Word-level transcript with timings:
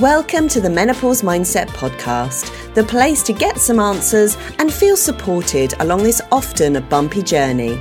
Welcome 0.00 0.48
to 0.48 0.60
the 0.60 0.68
Menopause 0.68 1.22
Mindset 1.22 1.68
Podcast, 1.68 2.74
the 2.74 2.82
place 2.82 3.22
to 3.22 3.32
get 3.32 3.58
some 3.58 3.78
answers 3.78 4.36
and 4.58 4.74
feel 4.74 4.96
supported 4.96 5.72
along 5.78 6.02
this 6.02 6.20
often 6.32 6.74
a 6.74 6.80
bumpy 6.80 7.22
journey. 7.22 7.80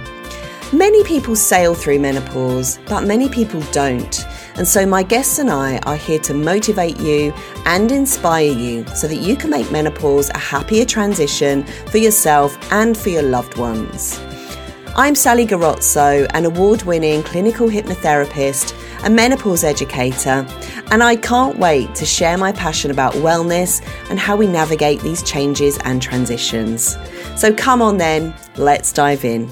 Many 0.71 1.03
people 1.05 1.35
sail 1.35 1.73
through 1.73 1.97
menopause, 1.97 2.77
but 2.85 3.07
many 3.07 3.29
people 3.29 3.61
don't. 3.71 4.27
And 4.57 4.67
so, 4.67 4.85
my 4.85 5.01
guests 5.01 5.39
and 5.39 5.49
I 5.49 5.79
are 5.87 5.95
here 5.95 6.19
to 6.19 6.35
motivate 6.35 6.99
you 6.99 7.33
and 7.65 7.91
inspire 7.91 8.51
you 8.51 8.85
so 8.89 9.07
that 9.07 9.15
you 9.15 9.35
can 9.35 9.49
make 9.49 9.71
menopause 9.71 10.29
a 10.29 10.37
happier 10.37 10.85
transition 10.85 11.63
for 11.87 11.97
yourself 11.97 12.55
and 12.71 12.95
for 12.95 13.09
your 13.09 13.23
loved 13.23 13.57
ones. 13.57 14.19
I'm 14.95 15.15
Sally 15.15 15.47
Garozzo, 15.47 16.27
an 16.35 16.45
award 16.45 16.83
winning 16.83 17.23
clinical 17.23 17.67
hypnotherapist, 17.67 18.79
a 19.03 19.09
menopause 19.09 19.63
educator, 19.63 20.45
and 20.91 21.03
I 21.03 21.15
can't 21.15 21.57
wait 21.57 21.93
to 21.95 22.05
share 22.05 22.37
my 22.37 22.51
passion 22.51 22.91
about 22.91 23.13
wellness 23.13 23.81
and 24.09 24.19
how 24.19 24.35
we 24.35 24.47
navigate 24.47 25.01
these 25.01 25.23
changes 25.23 25.77
and 25.79 26.01
transitions. 26.01 26.97
So 27.35 27.53
come 27.53 27.81
on 27.81 27.97
then, 27.97 28.33
let's 28.55 28.91
dive 28.91 29.25
in. 29.25 29.51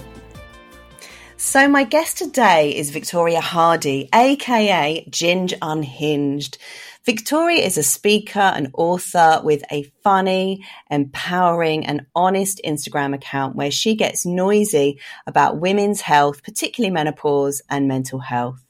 So, 1.37 1.67
my 1.67 1.85
guest 1.85 2.19
today 2.19 2.77
is 2.77 2.91
Victoria 2.91 3.41
Hardy, 3.41 4.07
aka 4.13 5.03
Ginge 5.09 5.55
Unhinged. 5.59 6.59
Victoria 7.03 7.65
is 7.65 7.79
a 7.79 7.83
speaker 7.83 8.39
and 8.39 8.69
author 8.75 9.41
with 9.43 9.63
a 9.71 9.91
funny, 10.03 10.63
empowering, 10.91 11.87
and 11.87 12.05
honest 12.13 12.61
Instagram 12.63 13.15
account 13.15 13.55
where 13.55 13.71
she 13.71 13.95
gets 13.95 14.23
noisy 14.23 14.99
about 15.25 15.59
women's 15.59 16.01
health, 16.01 16.43
particularly 16.43 16.93
menopause 16.93 17.63
and 17.71 17.87
mental 17.87 18.19
health. 18.19 18.60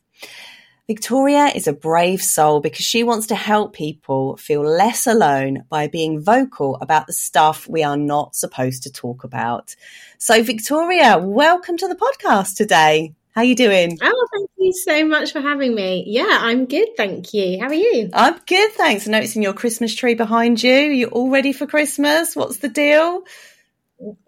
Victoria 0.88 1.46
is 1.46 1.68
a 1.68 1.74
brave 1.74 2.24
soul 2.24 2.60
because 2.60 2.84
she 2.84 3.04
wants 3.04 3.28
to 3.28 3.36
help 3.36 3.74
people 3.74 4.36
feel 4.38 4.64
less 4.64 5.06
alone 5.06 5.64
by 5.70 5.88
being 5.88 6.20
vocal 6.20 6.76
about 6.82 7.06
the 7.06 7.14
stuff 7.14 7.68
we 7.68 7.84
are 7.84 7.96
not 7.96 8.36
supposed 8.36 8.84
to 8.84 8.92
talk 8.92 9.24
about. 9.24 9.76
So, 10.18 10.42
Victoria, 10.42 11.20
welcome 11.20 11.78
to 11.78 11.88
the 11.88 11.96
podcast 11.96 12.56
today. 12.56 13.14
How 13.36 13.42
are 13.42 13.46
you 13.46 13.56
doing? 13.56 13.98
Oh, 14.02 14.28
thank 14.34 14.50
you 14.58 14.74
so 14.74 15.06
much 15.06 15.32
for 15.32 15.40
having 15.40 15.76
me. 15.76 16.04
Yeah, 16.08 16.40
I'm 16.42 16.66
good, 16.66 16.90
thank 16.98 17.32
you. 17.34 17.60
How 17.60 17.68
are 17.68 17.74
you? 17.74 18.10
I'm 18.12 18.40
good, 18.48 18.72
thanks. 18.72 19.06
I'm 19.06 19.12
noticing 19.12 19.44
your 19.44 19.54
Christmas 19.54 19.94
tree 19.94 20.16
behind 20.16 20.62
you. 20.64 20.74
You 20.74 21.08
all 21.08 21.30
ready 21.30 21.54
for 21.54 21.68
Christmas? 21.68 22.36
What's 22.36 22.58
the 22.58 22.70
deal? 22.70 23.22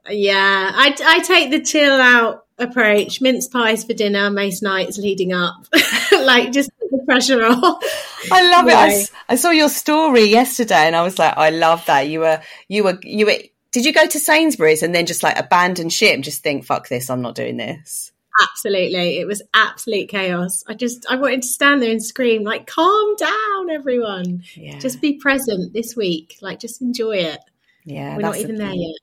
Yeah, 0.09 0.71
I, 0.73 0.95
I 1.05 1.19
take 1.19 1.51
the 1.51 1.61
chill 1.61 1.93
out 1.93 2.45
approach. 2.57 3.21
Mince 3.21 3.47
pies 3.47 3.83
for 3.83 3.93
dinner 3.93 4.29
most 4.29 4.61
nights 4.61 4.97
leading 4.97 5.33
up. 5.33 5.55
like 6.11 6.51
just 6.51 6.69
the 6.91 7.03
pressure 7.05 7.43
off. 7.43 7.83
I 8.31 8.49
love 8.49 8.67
it. 8.67 8.73
I, 8.73 9.33
I, 9.33 9.35
saw 9.35 9.49
your 9.49 9.69
story 9.69 10.25
yesterday 10.25 10.87
and 10.87 10.95
I 10.95 11.01
was 11.01 11.19
like, 11.19 11.35
I 11.37 11.49
love 11.49 11.85
that. 11.87 12.07
You 12.07 12.21
were, 12.21 12.41
you 12.67 12.83
were, 12.83 12.99
you 13.03 13.25
were, 13.25 13.37
did 13.71 13.85
you 13.85 13.93
go 13.93 14.05
to 14.05 14.19
Sainsbury's 14.19 14.83
and 14.83 14.93
then 14.93 15.05
just 15.05 15.23
like 15.23 15.37
abandon 15.37 15.89
ship 15.89 16.13
and 16.13 16.23
just 16.23 16.43
think, 16.43 16.65
fuck 16.65 16.87
this, 16.87 17.09
I'm 17.09 17.21
not 17.21 17.35
doing 17.35 17.57
this? 17.57 18.11
Absolutely. 18.41 19.19
It 19.19 19.27
was 19.27 19.41
absolute 19.53 20.09
chaos. 20.09 20.63
I 20.67 20.73
just, 20.73 21.05
I 21.09 21.15
wanted 21.15 21.43
to 21.43 21.47
stand 21.47 21.81
there 21.81 21.91
and 21.91 22.03
scream, 22.03 22.43
like, 22.43 22.65
calm 22.65 23.15
down, 23.15 23.69
everyone. 23.69 24.43
Yeah. 24.55 24.79
Just 24.79 25.01
be 25.01 25.19
present 25.19 25.71
this 25.73 25.95
week. 25.95 26.37
Like, 26.41 26.59
just 26.59 26.81
enjoy 26.81 27.17
it. 27.17 27.39
Yeah. 27.85 28.15
We're 28.15 28.21
not 28.23 28.37
even 28.37 28.55
the 28.55 28.63
there 28.63 28.73
yet. 28.73 28.95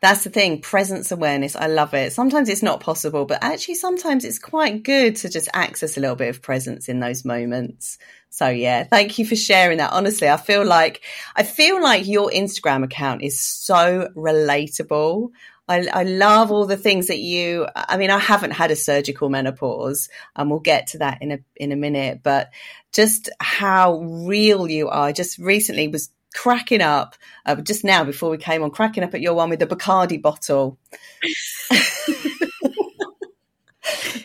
That's 0.00 0.24
the 0.24 0.30
thing, 0.30 0.60
presence 0.60 1.10
awareness. 1.12 1.56
I 1.56 1.66
love 1.66 1.94
it. 1.94 2.12
Sometimes 2.12 2.48
it's 2.48 2.62
not 2.62 2.80
possible, 2.80 3.24
but 3.24 3.42
actually 3.42 3.76
sometimes 3.76 4.24
it's 4.24 4.38
quite 4.38 4.82
good 4.82 5.16
to 5.16 5.28
just 5.28 5.48
access 5.52 5.96
a 5.96 6.00
little 6.00 6.16
bit 6.16 6.28
of 6.28 6.42
presence 6.42 6.88
in 6.88 7.00
those 7.00 7.24
moments. 7.24 7.98
So 8.30 8.48
yeah, 8.48 8.84
thank 8.84 9.18
you 9.18 9.26
for 9.26 9.36
sharing 9.36 9.78
that. 9.78 9.92
Honestly, 9.92 10.28
I 10.28 10.36
feel 10.36 10.64
like 10.64 11.02
I 11.36 11.44
feel 11.44 11.80
like 11.82 12.06
your 12.06 12.30
Instagram 12.30 12.84
account 12.84 13.22
is 13.22 13.40
so 13.40 14.08
relatable. 14.16 15.30
I, 15.66 15.86
I, 15.86 16.02
love 16.02 16.50
all 16.50 16.66
the 16.66 16.76
things 16.76 17.06
that 17.06 17.20
you. 17.20 17.66
I 17.74 17.96
mean, 17.96 18.10
I 18.10 18.18
haven't 18.18 18.50
had 18.50 18.70
a 18.70 18.76
surgical 18.76 19.30
menopause, 19.30 20.10
and 20.36 20.50
we'll 20.50 20.60
get 20.60 20.88
to 20.88 20.98
that 20.98 21.22
in 21.22 21.32
a 21.32 21.38
in 21.56 21.72
a 21.72 21.76
minute. 21.76 22.20
But 22.22 22.50
just 22.92 23.30
how 23.40 23.98
real 24.00 24.68
you 24.68 24.88
are. 24.88 25.12
Just 25.12 25.38
recently 25.38 25.88
was 25.88 26.10
cracking 26.34 26.82
up 26.82 27.14
uh, 27.46 27.56
just 27.56 27.84
now 27.84 28.04
before 28.04 28.30
we 28.30 28.36
came 28.36 28.62
on, 28.62 28.70
cracking 28.70 29.04
up 29.04 29.14
at 29.14 29.20
your 29.20 29.34
one 29.34 29.50
with 29.50 29.60
the 29.60 29.66
Bacardi 29.66 30.20
bottle. 30.20 30.78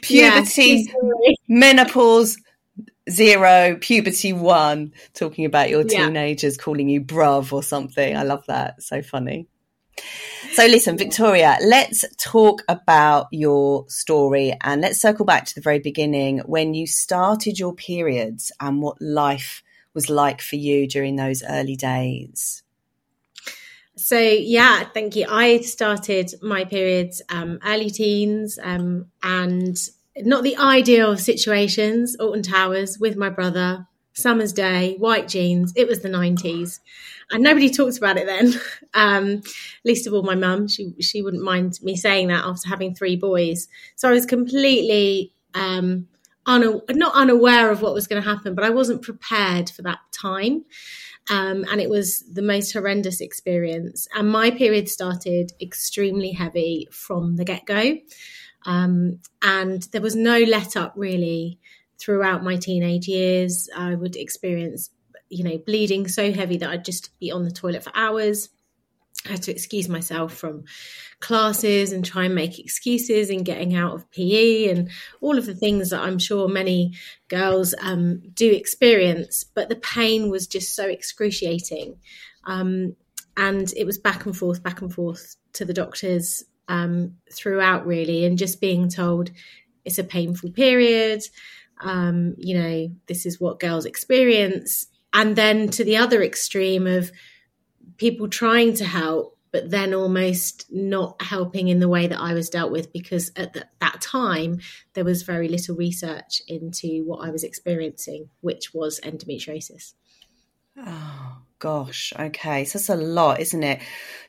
puberty, 0.02 0.88
yeah, 0.88 1.34
menopause 1.48 2.38
zero, 3.10 3.78
puberty 3.80 4.34
one, 4.34 4.94
talking 5.14 5.46
about 5.46 5.70
your 5.70 5.84
teenagers 5.84 6.58
yeah. 6.58 6.64
calling 6.64 6.90
you 6.90 7.02
bruv 7.02 7.54
or 7.54 7.64
something. 7.64 8.16
I 8.16 8.24
love 8.24 8.46
that. 8.48 8.82
So 8.84 9.02
funny. 9.02 9.48
So 10.54 10.66
listen, 10.66 10.98
Victoria, 10.98 11.58
let's 11.62 12.06
talk 12.18 12.64
about 12.68 13.28
your 13.32 13.86
story 13.88 14.56
and 14.62 14.82
let's 14.82 15.00
circle 15.00 15.26
back 15.26 15.46
to 15.46 15.56
the 15.56 15.62
very 15.62 15.80
beginning 15.80 16.40
when 16.40 16.74
you 16.74 16.88
started 16.88 17.60
your 17.60 17.74
periods 17.74 18.52
and 18.60 18.82
what 18.82 19.02
life 19.02 19.64
was 19.94 20.10
like 20.10 20.42
for 20.42 20.56
you 20.56 20.88
during 20.88 21.16
those 21.16 21.44
early 21.44 21.76
days. 21.76 22.64
So 24.00 24.18
yeah, 24.18 24.86
thank 24.94 25.16
you. 25.16 25.26
I 25.30 25.60
started 25.60 26.34
my 26.42 26.64
periods 26.64 27.22
um, 27.30 27.60
early 27.66 27.90
teens 27.90 28.58
um, 28.64 29.08
and 29.22 29.78
not 30.18 30.44
the 30.44 30.58
ideal 30.58 31.18
situations. 31.18 32.16
Alton 32.16 32.42
Towers 32.42 32.98
with 32.98 33.18
my 33.18 33.30
brother, 33.30 33.88
summer's 34.14 34.54
day, 34.54 34.96
white 34.98 35.28
jeans. 35.28 35.74
It 35.76 35.88
was 35.88 36.00
the 36.00 36.10
nineties, 36.10 36.80
and 37.30 37.44
nobody 37.44 37.70
talked 37.70 37.98
about 37.98 38.18
it 38.18 38.26
then. 38.26 38.54
Um, 38.96 39.44
least 39.86 40.08
of 40.08 40.16
all, 40.16 40.24
my 40.24 40.34
mum. 40.34 40.68
She 40.68 40.96
she 41.00 41.22
wouldn't 41.22 41.44
mind 41.44 41.78
me 41.84 41.96
saying 41.96 42.30
that 42.30 42.44
after 42.44 42.68
having 42.68 42.96
three 42.96 43.16
boys. 43.16 43.68
So 43.96 44.10
I 44.10 44.12
was 44.12 44.26
completely 44.26 45.32
um, 45.54 46.08
not 46.50 47.16
unaware 47.16 47.72
of 47.72 47.82
what 47.82 47.94
was 47.94 48.08
going 48.08 48.22
to 48.22 48.28
happen, 48.28 48.56
but 48.56 48.64
I 48.64 48.70
wasn't 48.70 49.02
prepared 49.02 49.70
for 49.70 49.82
that 49.84 50.00
time. 50.12 50.66
Um, 51.30 51.64
and 51.70 51.80
it 51.80 51.90
was 51.90 52.24
the 52.32 52.42
most 52.42 52.74
horrendous 52.74 53.22
experience. 53.22 54.08
And 54.16 54.30
my 54.30 54.50
period 54.50 54.90
started 54.90 55.52
extremely 55.62 56.32
heavy 56.32 56.88
from 56.92 57.36
the 57.36 57.46
get 57.46 57.66
go. 57.66 57.98
Um, 58.66 59.20
and 59.42 59.84
there 59.92 60.02
was 60.02 60.16
no 60.16 60.40
let 60.40 60.76
up 60.76 60.94
really 60.96 61.60
throughout 62.00 62.44
my 62.44 62.56
teenage 62.56 63.08
years. 63.08 63.70
I 63.76 63.96
would 63.96 64.16
experience, 64.16 64.90
you 65.30 65.44
know, 65.44 65.58
bleeding 65.60 66.08
so 66.08 66.32
heavy 66.32 66.58
that 66.58 66.70
I'd 66.70 66.86
just 66.86 67.18
be 67.20 67.32
on 67.32 67.44
the 67.44 67.52
toilet 67.52 67.84
for 67.84 67.92
hours. 67.96 68.50
I 69.26 69.32
had 69.32 69.42
to 69.44 69.52
excuse 69.52 69.90
myself 69.90 70.34
from 70.34 70.64
classes 71.20 71.92
and 71.92 72.06
try 72.06 72.26
and 72.26 72.36
make 72.36 72.58
excuses 72.58 73.30
in 73.30 73.44
getting 73.44 73.76
out 73.76 73.94
of 73.94 74.10
PE 74.12 74.70
and 74.70 74.90
all 75.20 75.38
of 75.38 75.46
the 75.46 75.56
things 75.56 75.90
that 75.90 76.02
I'm 76.02 76.20
sure 76.20 76.48
many 76.48 76.94
girls 77.28 77.76
um, 77.82 78.22
do 78.34 78.50
experience. 78.50 79.44
But 79.44 79.68
the 79.68 79.76
pain 79.76 80.30
was 80.30 80.48
just 80.48 80.74
so 80.74 80.86
excruciating. 80.88 81.98
Um, 82.46 82.96
and 83.36 83.72
it 83.76 83.86
was 83.86 83.98
back 83.98 84.26
and 84.26 84.36
forth, 84.36 84.64
back 84.64 84.82
and 84.82 84.94
forth 84.94 85.36
to 85.54 85.66
the 85.66 85.74
doctors 85.74 86.44
um, 86.70 87.16
throughout, 87.32 87.86
really, 87.86 88.26
and 88.26 88.38
just 88.38 88.62
being 88.62 88.90
told 88.90 89.32
it's 89.84 89.98
a 89.98 90.04
painful 90.04 90.52
period. 90.52 91.24
Um, 91.82 92.36
you 92.38 92.58
know, 92.58 92.92
this 93.08 93.26
is 93.26 93.40
what 93.40 93.60
girls 93.60 93.86
experience. 93.86 94.88
And 95.14 95.36
then 95.36 95.70
to 95.70 95.84
the 95.84 95.98
other 95.98 96.22
extreme 96.22 96.86
of 96.86 97.12
people 98.00 98.28
trying 98.28 98.74
to 98.74 98.86
help 98.86 99.36
but 99.52 99.72
then 99.72 99.94
almost 99.94 100.66
not 100.72 101.22
helping 101.22 101.70
in 101.70 101.80
the 101.80 101.90
way 101.90 102.08
that 102.08 102.20
I 102.20 102.34
was 102.34 102.50
dealt 102.50 102.72
with 102.72 102.94
because 102.94 103.32
at 103.36 103.54
the, 103.54 103.68
that 103.80 104.00
time 104.02 104.60
there 104.94 105.04
was 105.04 105.24
very 105.24 105.48
little 105.48 105.76
research 105.76 106.42
into 106.48 107.04
what 107.06 107.28
I 107.28 107.32
was 107.32 107.44
experiencing, 107.44 108.30
which 108.42 108.74
was 108.74 109.00
endometriosis. 109.00 109.94
Oh 110.78 111.38
gosh, 111.58 112.14
okay, 112.18 112.64
so 112.64 112.78
that's 112.78 112.90
a 112.90 112.96
lot, 112.96 113.40
isn't 113.40 113.64
it? 113.64 113.82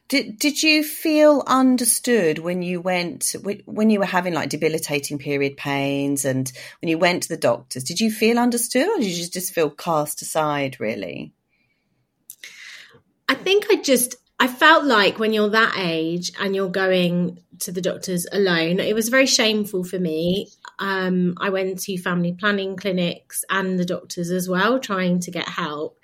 Did 0.09 0.39
did 0.39 0.63
you 0.63 0.83
feel 0.83 1.45
understood 1.47 2.39
when 2.39 2.63
you 2.63 2.81
went 2.81 3.37
when 3.67 3.91
you 3.91 4.01
were 4.01 4.07
having 4.07 4.35
like 4.35 4.49
debilitating 4.49 5.19
period 5.19 5.57
pains 5.57 6.25
and 6.25 6.51
when 6.81 6.89
you 6.89 6.99
went 6.99 7.25
to 7.25 7.29
the 7.29 7.37
doctors? 7.37 7.85
Did 7.85 8.01
you 8.01 8.11
feel 8.11 8.39
understood, 8.39 8.89
or 8.89 8.97
did 8.97 9.17
you 9.17 9.29
just 9.29 9.55
feel 9.55 9.71
cast 9.71 10.23
aside? 10.23 10.81
Really, 10.81 11.35
I 13.31 13.35
think 13.35 13.67
I 13.71 13.77
just 13.77 14.17
I 14.41 14.49
felt 14.49 14.85
like 14.85 15.21
when 15.21 15.33
you're 15.33 15.51
that 15.51 15.77
age 15.79 16.33
and 16.41 16.57
you're 16.57 16.69
going 16.69 17.39
to 17.61 17.71
the 17.71 17.81
doctors 17.81 18.27
alone, 18.33 18.81
it 18.81 18.93
was 18.93 19.09
very 19.09 19.27
shameful 19.27 19.85
for 19.85 20.01
me. 20.01 20.49
Um, 20.81 21.35
I 21.41 21.51
went 21.51 21.79
to 21.83 21.97
family 21.97 22.33
planning 22.33 22.75
clinics 22.77 23.45
and 23.49 23.79
the 23.79 23.85
doctors 23.85 24.33
as 24.33 24.49
well, 24.49 24.81
trying 24.81 25.21
to 25.21 25.31
get 25.31 25.49
help. 25.49 26.01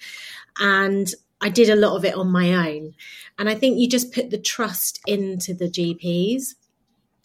And 0.60 1.12
I 1.40 1.48
did 1.48 1.68
a 1.68 1.74
lot 1.74 1.96
of 1.96 2.04
it 2.04 2.14
on 2.14 2.30
my 2.30 2.68
own. 2.68 2.94
And 3.40 3.48
I 3.48 3.56
think 3.56 3.78
you 3.78 3.88
just 3.88 4.14
put 4.14 4.30
the 4.30 4.38
trust 4.38 5.00
into 5.04 5.52
the 5.52 5.68
GPs. 5.68 6.54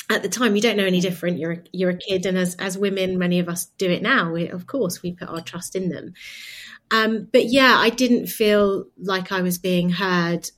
At 0.10 0.24
the 0.24 0.30
time, 0.30 0.56
you 0.56 0.64
don't 0.64 0.78
know 0.78 0.86
any 0.86 1.00
different. 1.00 1.38
You're 1.38 1.52
a, 1.52 1.64
you're 1.72 1.92
a 1.92 1.98
kid, 1.98 2.26
and 2.26 2.40
as 2.40 2.56
as 2.56 2.76
women, 2.76 3.20
many 3.20 3.38
of 3.38 3.48
us 3.48 3.68
do 3.78 3.90
it 3.90 4.02
now. 4.02 4.34
We, 4.34 4.50
of 4.50 4.66
course, 4.66 5.04
we 5.04 5.14
put 5.14 5.30
our 5.30 5.42
trust 5.42 5.76
in 5.76 5.90
them. 5.90 6.16
Um, 6.92 7.28
but 7.32 7.46
yeah, 7.46 7.76
I 7.78 7.90
didn't 7.90 8.28
feel 8.28 8.86
like 8.98 9.32
I 9.32 9.42
was 9.42 9.58
being 9.58 9.90
heard 9.90 10.50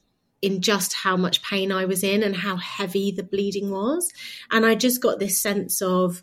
in 0.42 0.62
just 0.62 0.94
how 0.94 1.16
much 1.16 1.42
pain 1.44 1.72
I 1.72 1.86
was 1.86 2.04
in 2.04 2.22
and 2.22 2.36
how 2.36 2.58
heavy 2.58 3.12
the 3.12 3.24
bleeding 3.24 3.72
was. 3.72 4.12
And 4.52 4.66
I 4.66 4.76
just 4.76 5.02
got 5.02 5.20
this 5.20 5.40
sense 5.40 5.82
of, 5.82 6.22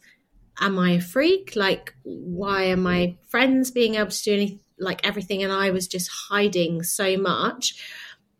am 0.60 0.78
I 0.78 0.92
a 0.92 1.00
freak? 1.00 1.54
Like, 1.56 1.94
why 2.02 2.70
are 2.70 2.76
my 2.76 3.16
friends 3.28 3.70
being 3.70 3.94
able 3.94 4.10
to 4.10 4.22
do 4.22 4.34
anything, 4.34 4.60
like 4.78 5.06
everything? 5.06 5.42
And 5.42 5.52
I 5.52 5.70
was 5.70 5.88
just 5.88 6.10
hiding 6.28 6.82
so 6.82 7.16
much. 7.16 7.82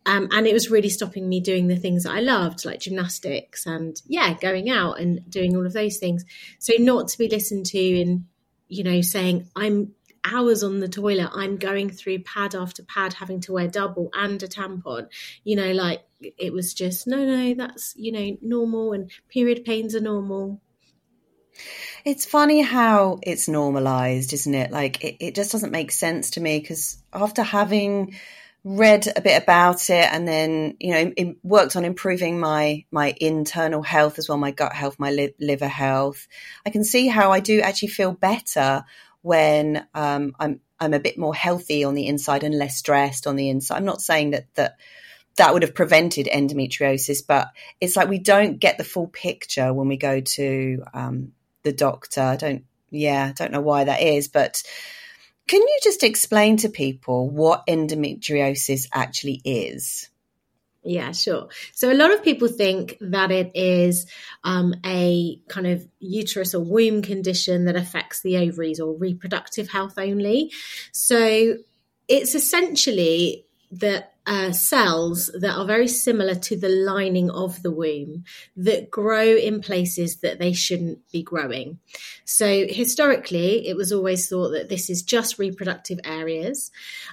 Um, 0.04 0.28
and 0.32 0.46
it 0.46 0.52
was 0.52 0.70
really 0.70 0.88
stopping 0.90 1.28
me 1.28 1.40
doing 1.40 1.68
the 1.68 1.76
things 1.76 2.02
that 2.02 2.12
I 2.12 2.20
loved, 2.20 2.64
like 2.64 2.80
gymnastics 2.80 3.64
and 3.64 3.96
yeah, 4.06 4.34
going 4.34 4.68
out 4.68 4.98
and 4.98 5.20
doing 5.30 5.56
all 5.56 5.64
of 5.64 5.72
those 5.72 5.98
things. 5.98 6.24
So 6.58 6.74
not 6.78 7.08
to 7.08 7.18
be 7.18 7.28
listened 7.28 7.66
to 7.66 7.78
in, 7.78 8.26
you 8.68 8.84
know 8.84 9.00
saying 9.00 9.48
I'm 9.56 9.94
hours 10.24 10.62
on 10.62 10.80
the 10.80 10.88
toilet, 10.88 11.30
I'm 11.32 11.56
going 11.56 11.90
through 11.90 12.20
pad 12.20 12.54
after 12.54 12.82
pad, 12.82 13.14
having 13.14 13.40
to 13.42 13.52
wear 13.52 13.68
double 13.68 14.10
and 14.12 14.42
a 14.42 14.48
tampon. 14.48 15.08
You 15.44 15.56
know, 15.56 15.72
like 15.72 16.02
it 16.20 16.52
was 16.52 16.74
just 16.74 17.06
no, 17.06 17.24
no, 17.24 17.54
that's 17.54 17.94
you 17.96 18.12
know 18.12 18.36
normal, 18.42 18.92
and 18.92 19.10
period 19.28 19.64
pains 19.64 19.94
are 19.94 20.00
normal. 20.00 20.60
It's 22.04 22.24
funny 22.24 22.62
how 22.62 23.18
it's 23.22 23.48
normalized, 23.48 24.32
isn't 24.32 24.54
it? 24.54 24.70
Like 24.70 25.04
it, 25.04 25.16
it 25.20 25.34
just 25.34 25.52
doesn't 25.52 25.72
make 25.72 25.92
sense 25.92 26.30
to 26.30 26.40
me 26.40 26.58
because 26.58 26.98
after 27.12 27.42
having 27.42 28.14
read 28.62 29.06
a 29.16 29.22
bit 29.22 29.42
about 29.42 29.88
it 29.88 30.06
and 30.12 30.28
then 30.28 30.76
you 30.78 30.92
know 30.92 31.12
in, 31.16 31.36
worked 31.42 31.76
on 31.76 31.84
improving 31.84 32.38
my 32.38 32.84
my 32.90 33.14
internal 33.18 33.82
health 33.82 34.18
as 34.18 34.28
well 34.28 34.36
my 34.36 34.50
gut 34.50 34.74
health 34.74 34.98
my 34.98 35.10
li- 35.10 35.34
liver 35.40 35.66
health 35.66 36.28
i 36.66 36.70
can 36.70 36.84
see 36.84 37.08
how 37.08 37.32
i 37.32 37.40
do 37.40 37.62
actually 37.62 37.88
feel 37.88 38.12
better 38.12 38.84
when 39.22 39.86
um, 39.94 40.34
i'm 40.38 40.60
i'm 40.78 40.94
a 40.94 41.00
bit 41.00 41.18
more 41.18 41.34
healthy 41.34 41.84
on 41.84 41.94
the 41.94 42.06
inside 42.06 42.44
and 42.44 42.56
less 42.56 42.76
stressed 42.76 43.26
on 43.26 43.36
the 43.36 43.48
inside 43.48 43.76
i'm 43.76 43.84
not 43.84 44.00
saying 44.00 44.30
that 44.30 44.46
that 44.54 44.76
that 45.36 45.52
would 45.52 45.62
have 45.62 45.74
prevented 45.74 46.26
endometriosis 46.26 47.26
but 47.26 47.48
it's 47.80 47.96
like 47.96 48.08
we 48.08 48.18
don't 48.18 48.58
get 48.58 48.78
the 48.78 48.84
full 48.84 49.08
picture 49.08 49.72
when 49.72 49.88
we 49.88 49.96
go 49.96 50.20
to 50.20 50.82
um, 50.92 51.32
the 51.62 51.72
doctor 51.72 52.20
i 52.20 52.36
don't 52.36 52.64
yeah 52.90 53.26
i 53.28 53.32
don't 53.32 53.52
know 53.52 53.60
why 53.60 53.84
that 53.84 54.02
is 54.02 54.28
but 54.28 54.62
can 55.50 55.62
you 55.62 55.78
just 55.82 56.04
explain 56.04 56.58
to 56.58 56.68
people 56.68 57.28
what 57.28 57.66
endometriosis 57.66 58.86
actually 58.92 59.42
is? 59.44 60.08
Yeah, 60.82 61.12
sure. 61.12 61.48
So 61.72 61.92
a 61.92 61.94
lot 61.94 62.10
of 62.10 62.24
people 62.24 62.48
think 62.48 62.96
that 63.02 63.30
it 63.30 63.52
is 63.54 64.06
um, 64.44 64.74
a 64.84 65.38
kind 65.48 65.66
of 65.66 65.86
uterus 65.98 66.54
or 66.54 66.64
womb 66.64 67.02
condition 67.02 67.66
that 67.66 67.76
affects 67.76 68.22
the 68.22 68.38
ovaries 68.38 68.80
or 68.80 68.94
reproductive 68.96 69.68
health 69.68 69.98
only. 69.98 70.52
So 70.92 71.56
it's 72.08 72.34
essentially 72.34 73.44
the 73.70 74.06
uh, 74.26 74.52
cells 74.52 75.30
that 75.38 75.56
are 75.56 75.64
very 75.64 75.88
similar 75.88 76.34
to 76.34 76.56
the 76.56 76.68
lining 76.68 77.30
of 77.30 77.62
the 77.62 77.70
womb 77.70 78.24
that 78.56 78.90
grow 78.90 79.24
in 79.36 79.60
places 79.60 80.16
that 80.20 80.38
they 80.38 80.52
shouldn't 80.52 80.98
be 81.10 81.22
growing. 81.22 81.78
So, 82.24 82.66
historically, 82.68 83.66
it 83.66 83.76
was 83.76 83.92
always 83.92 84.28
thought 84.28 84.50
that 84.50 84.68
this 84.68 84.90
is 84.90 85.02
just 85.02 85.38
reproductive 85.38 86.00
areas, 86.04 86.70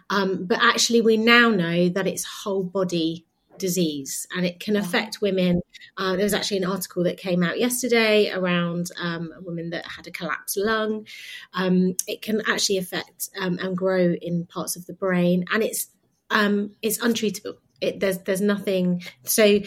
um, 0.10 0.46
but 0.46 0.60
actually, 0.62 1.02
we 1.02 1.18
now 1.18 1.50
know 1.50 1.90
that 1.90 2.08
it's 2.08 2.26
whole 2.26 2.64
body 2.64 3.27
disease 3.60 4.28
and 4.36 4.46
it 4.46 4.60
can 4.60 4.76
affect 4.76 5.22
women. 5.22 5.62
Uh, 5.98 6.16
there 6.16 6.24
was 6.24 6.34
actually 6.34 6.58
an 6.58 6.66
article 6.66 7.04
that 7.04 7.18
came 7.18 7.44
out 7.44 7.60
yesterday 7.60 8.32
around 8.32 8.92
um, 9.00 9.32
a 9.36 9.42
woman 9.42 9.70
that 9.70 9.86
had 9.86 10.08
a 10.08 10.12
collapsed 10.12 10.58
lung. 10.58 11.06
Um, 11.54 11.96
it 12.08 12.22
can 12.22 12.42
actually 12.48 12.78
affect 12.78 13.30
um, 13.40 13.58
and 13.60 13.78
grow 13.78 14.16
in 14.22 14.46
parts 14.46 14.76
of 14.76 14.86
the 14.86 14.94
brain, 14.94 15.46
and 15.54 15.64
it's 15.64 15.88
um, 16.30 16.72
it's 16.82 17.00
untreatable. 17.00 17.58
It, 17.82 18.00
there's 18.00 18.20
there's 18.20 18.42
nothing 18.42 19.04
so 19.24 19.60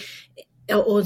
or, 0.68 0.82
or 0.82 1.02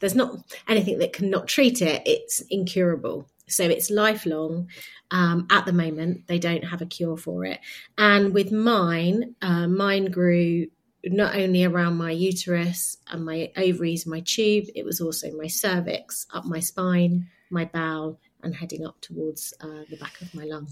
there's 0.00 0.14
not 0.14 0.36
anything 0.68 0.98
that 0.98 1.12
can 1.12 1.30
not 1.30 1.48
treat 1.48 1.80
it. 1.80 2.02
It's 2.04 2.40
incurable. 2.50 3.28
So 3.48 3.64
it's 3.64 3.90
lifelong. 3.90 4.68
Um, 5.10 5.46
at 5.50 5.66
the 5.66 5.72
moment, 5.72 6.26
they 6.26 6.38
don't 6.38 6.64
have 6.64 6.82
a 6.82 6.86
cure 6.86 7.16
for 7.16 7.44
it. 7.44 7.60
And 7.98 8.34
with 8.34 8.50
mine, 8.50 9.34
uh, 9.42 9.68
mine 9.68 10.06
grew 10.06 10.66
not 11.06 11.36
only 11.36 11.64
around 11.64 11.96
my 11.96 12.10
uterus 12.10 12.96
and 13.08 13.24
my 13.24 13.50
ovaries, 13.56 14.06
my 14.06 14.20
tube, 14.20 14.66
it 14.74 14.84
was 14.84 15.00
also 15.00 15.30
my 15.36 15.46
cervix, 15.46 16.26
up 16.32 16.44
my 16.44 16.60
spine, 16.60 17.28
my 17.50 17.64
bowel, 17.64 18.18
and 18.42 18.54
heading 18.54 18.86
up 18.86 19.00
towards 19.00 19.54
uh, 19.60 19.84
the 19.88 19.96
back 19.96 20.20
of 20.20 20.34
my 20.34 20.44
lung. 20.44 20.68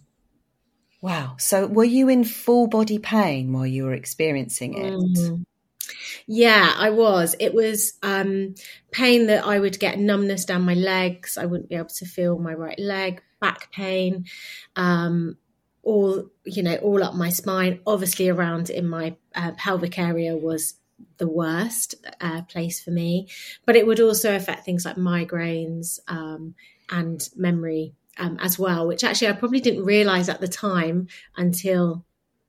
Wow. 1.01 1.35
So 1.39 1.67
were 1.67 1.85
you 1.85 2.09
in 2.09 2.25
full 2.25 2.69
body 2.69 2.99
pain 2.99 3.53
while 3.53 3.67
you 3.67 3.85
were 3.85 3.95
experiencing 3.95 4.75
it? 4.75 4.93
Mm. 4.93 5.45
Yeah, 6.27 6.73
I 6.77 6.91
was. 6.91 7.35
It 7.41 7.55
was 7.55 7.95
um, 8.03 8.55
pain 8.93 9.27
that 9.27 9.45
I 9.45 9.59
would 9.59 9.79
get 9.81 9.99
numbness 9.99 10.45
down 10.45 10.63
my 10.63 10.75
legs. 10.75 11.37
I 11.37 11.47
wouldn't 11.47 11.69
be 11.69 11.75
able 11.75 11.89
to 11.89 12.07
feel 12.07 12.39
my 12.39 12.55
right 12.55 12.79
leg, 12.79 13.23
back 13.41 13.73
pain, 13.73 14.27
um, 14.77 15.37
all 15.83 16.31
you 16.45 16.63
know, 16.63 16.77
all 16.77 17.03
up 17.03 17.15
my 17.15 17.31
spine. 17.31 17.81
Obviously, 17.87 18.29
around 18.29 18.71
in 18.71 18.89
my 18.89 19.17
uh, 19.35 19.53
pelvic 19.53 19.99
area 19.99 20.37
was 20.37 20.75
the 21.19 21.29
worst 21.29 21.95
uh, 22.21 22.43
place 22.43 22.81
for 22.83 22.91
me, 22.91 23.29
but 23.67 23.77
it 23.77 23.87
would 23.87 24.01
also 24.01 24.35
affect 24.35 24.65
things 24.65 24.85
like 24.85 24.97
migraines 24.97 25.99
um, 26.09 26.55
and 26.91 27.29
memory 27.37 27.95
um, 28.19 28.39
as 28.41 28.59
well, 28.59 28.87
which 28.87 29.05
actually 29.05 29.29
I 29.29 29.33
probably 29.33 29.61
didn't 29.61 29.85
realize 29.85 30.29
at 30.29 30.41
the 30.41 30.49
time 30.49 31.09
until 31.37 32.05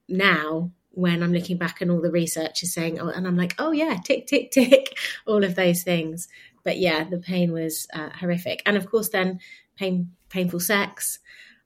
now 0.07 0.71
when 0.91 1.23
I'm 1.23 1.33
looking 1.33 1.57
back 1.57 1.81
and 1.81 1.89
all 1.89 2.01
the 2.01 2.11
research 2.11 2.61
is 2.61 2.73
saying, 2.73 2.99
oh, 2.99 3.07
and 3.07 3.25
I'm 3.27 3.37
like, 3.37 3.55
oh 3.57 3.71
yeah, 3.71 3.97
tick, 4.03 4.27
tick, 4.27 4.51
tick, 4.51 4.95
all 5.25 5.43
of 5.43 5.55
those 5.55 5.83
things. 5.83 6.27
But 6.63 6.77
yeah, 6.77 7.03
the 7.03 7.17
pain 7.17 7.51
was 7.51 7.87
uh, 7.93 8.09
horrific. 8.09 8.61
And 8.65 8.77
of 8.77 8.89
course, 8.89 9.09
then 9.09 9.39
pain, 9.75 10.11
painful 10.29 10.59
sex, 10.59 11.19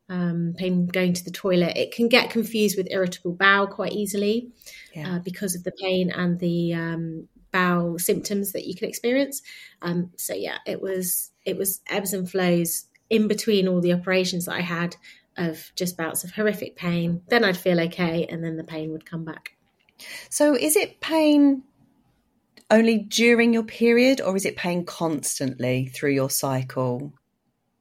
um, 0.10 0.54
pain 0.58 0.88
going 0.88 1.14
to 1.14 1.24
the 1.24 1.32
toilet. 1.32 1.76
It 1.76 1.92
can 1.92 2.08
get 2.08 2.30
confused 2.30 2.78
with 2.78 2.88
irritable 2.90 3.34
bowel 3.34 3.68
quite 3.68 3.94
easily 3.94 4.52
yeah. 4.94 5.16
uh, 5.16 5.20
because 5.20 5.56
of 5.56 5.64
the 5.64 5.72
pain 5.72 6.12
and 6.12 6.40
the 6.40 6.74
um, 6.74 7.28
bowel 7.52 8.00
symptoms 8.00 8.54
that 8.54 8.66
you 8.66 8.76
can 8.76 8.88
experience. 8.88 9.42
Um, 9.82 10.12
so 10.18 10.34
yeah, 10.34 10.58
it 10.66 10.82
was 10.82 11.32
it 11.46 11.58
was 11.58 11.82
ebbs 11.88 12.14
and 12.14 12.30
flows 12.30 12.86
in 13.10 13.28
between 13.28 13.68
all 13.68 13.82
the 13.82 13.94
operations 13.94 14.46
that 14.46 14.56
I 14.56 14.62
had 14.62 14.96
of 15.38 15.72
just 15.76 15.98
bouts 15.98 16.24
of 16.24 16.32
horrific 16.32 16.76
pain. 16.76 17.22
Then 17.30 17.44
I'd 17.44 17.58
feel 17.58 17.80
okay, 17.82 18.26
and 18.26 18.44
then 18.44 18.58
the 18.58 18.64
pain 18.64 18.92
would 18.92 19.06
come 19.06 19.24
back. 19.24 19.56
So, 20.30 20.56
is 20.56 20.76
it 20.76 21.00
pain 21.00 21.64
only 22.70 22.98
during 22.98 23.54
your 23.54 23.64
period, 23.64 24.22
or 24.22 24.36
is 24.36 24.46
it 24.46 24.56
pain 24.56 24.86
constantly 24.86 25.88
through 25.88 26.12
your 26.12 26.30
cycle? 26.30 27.14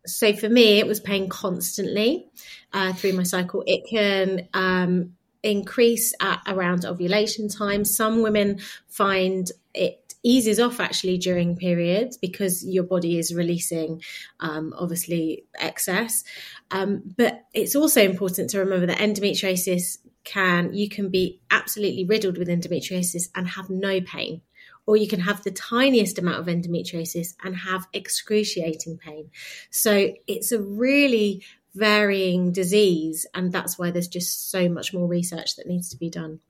So, 0.06 0.32
for 0.32 0.48
me, 0.48 0.78
it 0.78 0.86
was 0.86 1.00
pain 1.00 1.28
constantly 1.28 2.26
uh, 2.72 2.92
through 2.92 3.14
my 3.14 3.22
cycle. 3.22 3.62
It 3.66 3.82
can 3.88 4.48
um, 4.54 5.14
increase 5.42 6.14
at 6.20 6.42
around 6.46 6.84
ovulation 6.84 7.48
time. 7.48 7.84
Some 7.84 8.22
women 8.22 8.60
find 8.88 9.50
it 9.74 10.14
eases 10.22 10.58
off 10.58 10.80
actually 10.80 11.18
during 11.18 11.56
periods 11.56 12.16
because 12.16 12.66
your 12.66 12.82
body 12.82 13.16
is 13.16 13.32
releasing 13.32 14.02
um, 14.40 14.74
obviously 14.76 15.44
excess. 15.60 16.24
Um, 16.72 17.02
but 17.16 17.44
it's 17.54 17.76
also 17.76 18.02
important 18.02 18.50
to 18.50 18.58
remember 18.58 18.86
that 18.86 18.98
endometriosis 18.98 19.98
can 20.24 20.74
you 20.74 20.88
can 20.88 21.08
be 21.08 21.40
absolutely 21.52 22.04
riddled 22.04 22.36
with 22.36 22.48
endometriosis 22.48 23.28
and 23.36 23.46
have 23.46 23.70
no 23.70 24.00
pain 24.00 24.42
or 24.86 24.96
you 24.96 25.08
can 25.08 25.20
have 25.20 25.42
the 25.42 25.50
tiniest 25.50 26.18
amount 26.18 26.38
of 26.38 26.46
endometriosis 26.46 27.34
and 27.42 27.56
have 27.56 27.86
excruciating 27.92 28.98
pain. 28.98 29.30
So 29.70 30.14
it's 30.26 30.52
a 30.52 30.60
really 30.60 31.44
varying 31.74 32.52
disease, 32.52 33.26
and 33.34 33.52
that's 33.52 33.78
why 33.78 33.90
there's 33.90 34.08
just 34.08 34.50
so 34.50 34.68
much 34.68 34.94
more 34.94 35.06
research 35.06 35.56
that 35.56 35.66
needs 35.66 35.90
to 35.90 35.96
be 35.96 36.08
done. 36.08 36.40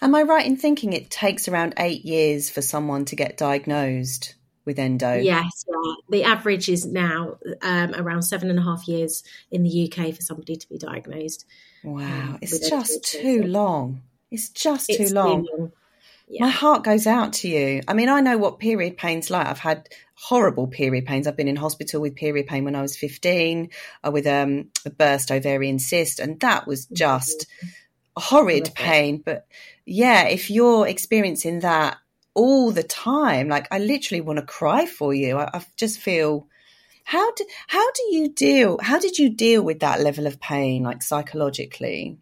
Am 0.00 0.14
I 0.14 0.22
right 0.22 0.46
in 0.46 0.56
thinking 0.56 0.92
it 0.92 1.10
takes 1.10 1.48
around 1.48 1.74
eight 1.78 2.04
years 2.04 2.50
for 2.50 2.62
someone 2.62 3.04
to 3.06 3.16
get 3.16 3.36
diagnosed 3.36 4.34
with 4.64 4.78
endo? 4.78 5.14
Yes, 5.14 5.64
yeah. 5.68 5.94
the 6.08 6.24
average 6.24 6.68
is 6.68 6.84
now 6.84 7.38
um, 7.62 7.94
around 7.94 8.22
seven 8.22 8.50
and 8.50 8.58
a 8.58 8.62
half 8.62 8.88
years 8.88 9.22
in 9.50 9.62
the 9.62 9.90
UK 9.90 10.14
for 10.14 10.22
somebody 10.22 10.56
to 10.56 10.68
be 10.68 10.78
diagnosed. 10.78 11.46
Wow, 11.84 12.04
um, 12.04 12.38
it's 12.42 12.68
just 12.68 13.04
too 13.04 13.44
long. 13.44 14.02
It's 14.30 14.48
just 14.48 14.90
it's 14.90 15.10
too 15.10 15.14
long. 15.14 15.46
long. 15.56 15.72
Yeah. 16.28 16.46
My 16.46 16.50
heart 16.50 16.82
goes 16.82 17.06
out 17.06 17.34
to 17.34 17.48
you. 17.48 17.82
I 17.86 17.94
mean, 17.94 18.08
I 18.08 18.20
know 18.20 18.36
what 18.36 18.58
period 18.58 18.96
pain's 18.96 19.30
like. 19.30 19.46
I've 19.46 19.60
had 19.60 19.88
horrible 20.14 20.66
period 20.66 21.06
pains. 21.06 21.26
I've 21.26 21.36
been 21.36 21.46
in 21.46 21.56
hospital 21.56 22.00
with 22.00 22.16
period 22.16 22.46
pain 22.46 22.64
when 22.64 22.74
I 22.74 22.82
was 22.82 22.96
15 22.96 23.70
uh, 24.02 24.10
with 24.10 24.26
um, 24.26 24.70
a 24.84 24.90
burst 24.90 25.30
ovarian 25.30 25.78
cyst, 25.78 26.18
and 26.18 26.40
that 26.40 26.66
was 26.66 26.86
just. 26.86 27.46
Mm-hmm 27.46 27.68
horrid 28.16 28.70
pain. 28.74 29.22
But 29.24 29.46
yeah, 29.84 30.26
if 30.28 30.50
you're 30.50 30.86
experiencing 30.86 31.60
that 31.60 31.98
all 32.34 32.70
the 32.70 32.82
time, 32.82 33.48
like 33.48 33.68
I 33.70 33.78
literally 33.78 34.20
want 34.20 34.38
to 34.38 34.44
cry 34.44 34.86
for 34.86 35.14
you. 35.14 35.38
I, 35.38 35.50
I 35.52 35.64
just 35.76 35.98
feel 35.98 36.48
how 37.04 37.32
do 37.32 37.46
how 37.68 37.90
do 37.92 38.14
you 38.16 38.28
deal? 38.28 38.78
How 38.80 38.98
did 38.98 39.18
you 39.18 39.30
deal 39.30 39.62
with 39.62 39.80
that 39.80 40.00
level 40.00 40.26
of 40.26 40.40
pain, 40.40 40.82
like 40.82 41.02
psychologically? 41.02 42.18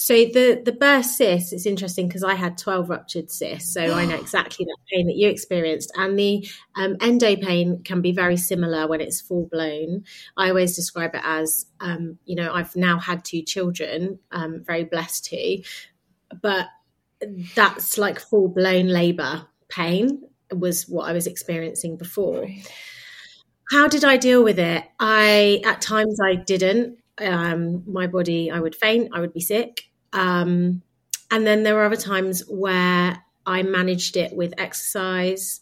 So 0.00 0.14
the 0.14 0.62
the 0.64 0.70
burst 0.70 1.16
cyst 1.16 1.52
is 1.52 1.66
interesting 1.66 2.06
because 2.06 2.22
I 2.22 2.34
had 2.34 2.56
twelve 2.56 2.88
ruptured 2.88 3.32
cysts, 3.32 3.74
so 3.74 3.80
I 3.80 4.06
know 4.06 4.14
exactly 4.20 4.64
that 4.64 4.78
pain 4.92 5.08
that 5.08 5.16
you 5.16 5.28
experienced, 5.28 5.90
and 5.96 6.16
the 6.16 6.48
um, 6.76 6.96
endo 7.00 7.34
pain 7.34 7.82
can 7.82 8.00
be 8.00 8.12
very 8.12 8.36
similar 8.36 8.86
when 8.86 9.00
it's 9.00 9.20
full 9.20 9.48
blown. 9.50 10.04
I 10.36 10.50
always 10.50 10.76
describe 10.76 11.16
it 11.16 11.22
as, 11.24 11.66
um, 11.80 12.16
you 12.26 12.36
know, 12.36 12.52
I've 12.54 12.76
now 12.76 13.00
had 13.00 13.24
two 13.24 13.42
children, 13.42 14.20
um, 14.30 14.62
very 14.64 14.84
blessed 14.84 15.24
to, 15.26 15.62
but 16.40 16.68
that's 17.56 17.98
like 17.98 18.20
full 18.20 18.46
blown 18.46 18.86
labour 18.86 19.48
pain 19.68 20.22
was 20.52 20.88
what 20.88 21.08
I 21.08 21.12
was 21.12 21.26
experiencing 21.26 21.96
before. 21.96 22.42
Right. 22.42 22.72
How 23.72 23.88
did 23.88 24.04
I 24.04 24.16
deal 24.16 24.44
with 24.44 24.60
it? 24.60 24.84
I 25.00 25.60
at 25.64 25.80
times 25.80 26.18
I 26.24 26.36
didn't. 26.36 26.98
Um, 27.20 27.82
my 27.84 28.06
body, 28.06 28.48
I 28.48 28.60
would 28.60 28.76
faint, 28.76 29.10
I 29.12 29.18
would 29.18 29.32
be 29.32 29.40
sick. 29.40 29.87
Um, 30.12 30.82
and 31.30 31.46
then 31.46 31.62
there 31.62 31.74
were 31.74 31.84
other 31.84 31.96
times 31.96 32.42
where 32.48 33.22
I 33.46 33.62
managed 33.62 34.16
it 34.16 34.34
with 34.34 34.54
exercise. 34.58 35.60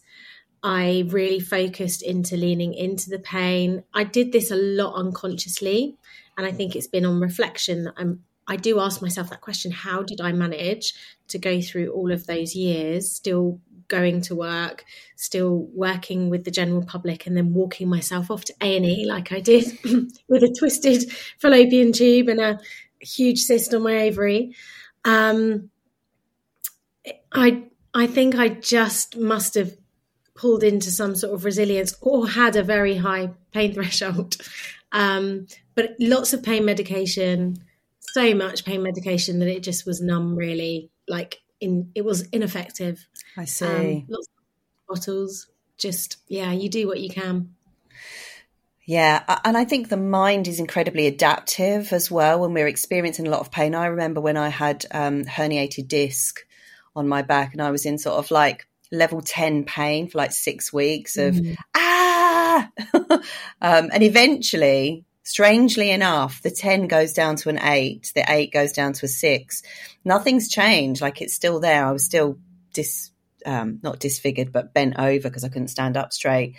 I 0.63 1.05
really 1.07 1.39
focused 1.39 2.01
into 2.01 2.35
leaning 2.35 2.73
into 2.73 3.09
the 3.09 3.19
pain. 3.19 3.83
I 3.93 4.03
did 4.03 4.31
this 4.31 4.51
a 4.51 4.55
lot 4.55 4.95
unconsciously. 4.95 5.97
And 6.37 6.45
I 6.45 6.51
think 6.51 6.75
it's 6.75 6.87
been 6.87 7.05
on 7.05 7.19
reflection 7.19 7.85
that 7.85 7.93
I'm, 7.97 8.23
I 8.47 8.55
do 8.55 8.79
ask 8.79 9.01
myself 9.01 9.29
that 9.29 9.41
question 9.41 9.71
how 9.71 10.03
did 10.03 10.21
I 10.21 10.31
manage 10.31 10.93
to 11.29 11.39
go 11.39 11.61
through 11.61 11.91
all 11.91 12.11
of 12.11 12.27
those 12.27 12.55
years, 12.55 13.11
still 13.11 13.59
going 13.87 14.21
to 14.21 14.35
work, 14.35 14.85
still 15.15 15.67
working 15.73 16.29
with 16.29 16.43
the 16.43 16.51
general 16.51 16.83
public, 16.83 17.25
and 17.25 17.35
then 17.35 17.53
walking 17.53 17.87
myself 17.89 18.29
off 18.29 18.45
to 18.45 18.53
A 18.61 18.77
and 18.77 18.85
E 18.85 19.05
like 19.05 19.31
I 19.31 19.39
did 19.39 19.65
with 20.27 20.43
a 20.43 20.55
twisted 20.57 21.11
fallopian 21.39 21.91
tube 21.91 22.27
and 22.29 22.39
a 22.39 22.59
huge 22.99 23.39
cyst 23.39 23.73
on 23.73 23.83
my 23.83 24.07
ovary. 24.07 24.55
Um, 25.05 25.69
I 27.31 27.63
I 27.93 28.07
think 28.07 28.35
I 28.35 28.49
just 28.49 29.17
must 29.17 29.55
have 29.55 29.75
pulled 30.35 30.63
into 30.63 30.91
some 30.91 31.15
sort 31.15 31.33
of 31.33 31.45
resilience 31.45 31.95
or 32.01 32.27
had 32.27 32.55
a 32.55 32.63
very 32.63 32.95
high 32.95 33.31
pain 33.51 33.73
threshold. 33.75 34.35
Um, 34.91 35.47
but 35.75 35.95
lots 35.99 36.33
of 36.33 36.43
pain 36.43 36.65
medication, 36.65 37.57
so 37.99 38.33
much 38.33 38.65
pain 38.65 38.81
medication 38.81 39.39
that 39.39 39.49
it 39.49 39.63
just 39.63 39.85
was 39.85 40.01
numb. 40.01 40.35
Really, 40.35 40.89
like 41.07 41.41
in 41.59 41.91
it 41.95 42.05
was 42.05 42.23
ineffective. 42.29 43.07
I 43.35 43.45
see. 43.45 43.65
Um, 43.65 44.05
lots 44.07 44.27
of 44.27 44.95
bottles. 44.95 45.47
Just 45.77 46.17
yeah, 46.27 46.51
you 46.51 46.69
do 46.69 46.87
what 46.87 46.99
you 46.99 47.09
can. 47.09 47.53
Yeah, 48.87 49.21
and 49.43 49.57
I 49.57 49.65
think 49.65 49.89
the 49.89 49.97
mind 49.97 50.47
is 50.47 50.61
incredibly 50.61 51.07
adaptive 51.07 51.91
as 51.91 52.09
well 52.09 52.39
when 52.39 52.53
we're 52.53 52.67
experiencing 52.67 53.27
a 53.27 53.29
lot 53.29 53.41
of 53.41 53.51
pain. 53.51 53.75
I 53.75 53.87
remember 53.87 54.21
when 54.21 54.37
I 54.37 54.47
had 54.47 54.85
um, 54.91 55.25
herniated 55.25 55.89
disc 55.89 56.39
on 56.95 57.05
my 57.05 57.21
back 57.21 57.51
and 57.51 57.61
I 57.61 57.69
was 57.69 57.85
in 57.85 57.97
sort 57.97 58.17
of 58.17 58.31
like 58.31 58.65
level 58.89 59.19
10 59.19 59.65
pain 59.65 60.07
for 60.07 60.19
like 60.19 60.31
six 60.31 60.71
weeks 60.71 61.17
of 61.17 61.35
mm. 61.35 61.57
ah 61.75 62.69
um, 63.61 63.89
and 63.91 64.01
eventually 64.03 65.03
strangely 65.23 65.91
enough 65.91 66.41
the 66.41 66.49
10 66.49 66.87
goes 66.87 67.11
down 67.11 67.35
to 67.35 67.49
an 67.49 67.59
8 67.61 68.13
the 68.15 68.23
8 68.25 68.53
goes 68.53 68.71
down 68.71 68.93
to 68.93 69.05
a 69.05 69.09
6 69.09 69.63
nothing's 70.05 70.47
changed 70.47 71.01
like 71.01 71.21
it's 71.21 71.33
still 71.33 71.59
there 71.59 71.85
i 71.85 71.91
was 71.91 72.05
still 72.05 72.37
dis 72.73 73.11
um, 73.45 73.79
not 73.83 73.99
disfigured 73.99 74.53
but 74.53 74.73
bent 74.73 74.97
over 74.97 75.27
because 75.27 75.43
i 75.43 75.49
couldn't 75.49 75.67
stand 75.67 75.97
up 75.97 76.13
straight 76.13 76.55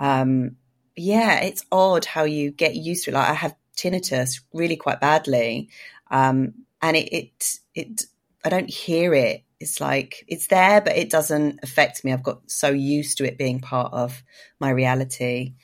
um, 0.00 0.56
yeah, 1.00 1.40
it's 1.40 1.64
odd 1.70 2.04
how 2.04 2.24
you 2.24 2.50
get 2.50 2.74
used 2.74 3.04
to 3.04 3.10
it. 3.10 3.14
Like 3.14 3.28
I 3.28 3.34
have 3.34 3.54
tinnitus 3.76 4.40
really 4.52 4.76
quite 4.76 5.00
badly, 5.00 5.68
um, 6.10 6.54
and 6.82 6.96
it, 6.96 7.12
it 7.12 7.58
it 7.74 8.02
I 8.44 8.48
don't 8.48 8.70
hear 8.70 9.14
it. 9.14 9.44
It's 9.60 9.80
like 9.80 10.24
it's 10.28 10.46
there, 10.46 10.80
but 10.80 10.96
it 10.96 11.10
doesn't 11.10 11.60
affect 11.62 12.04
me. 12.04 12.12
I've 12.12 12.22
got 12.22 12.50
so 12.50 12.70
used 12.70 13.18
to 13.18 13.24
it 13.24 13.38
being 13.38 13.60
part 13.60 13.92
of 13.92 14.22
my 14.60 14.70
reality. 14.70 15.54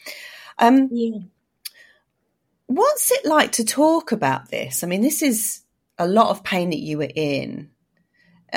Um, 0.58 0.88
yeah. 0.92 1.18
What's 2.66 3.12
it 3.12 3.26
like 3.26 3.52
to 3.52 3.64
talk 3.64 4.10
about 4.12 4.50
this? 4.50 4.82
I 4.82 4.86
mean, 4.86 5.02
this 5.02 5.22
is 5.22 5.62
a 5.98 6.08
lot 6.08 6.30
of 6.30 6.42
pain 6.42 6.70
that 6.70 6.78
you 6.78 6.98
were 6.98 7.10
in. 7.14 7.70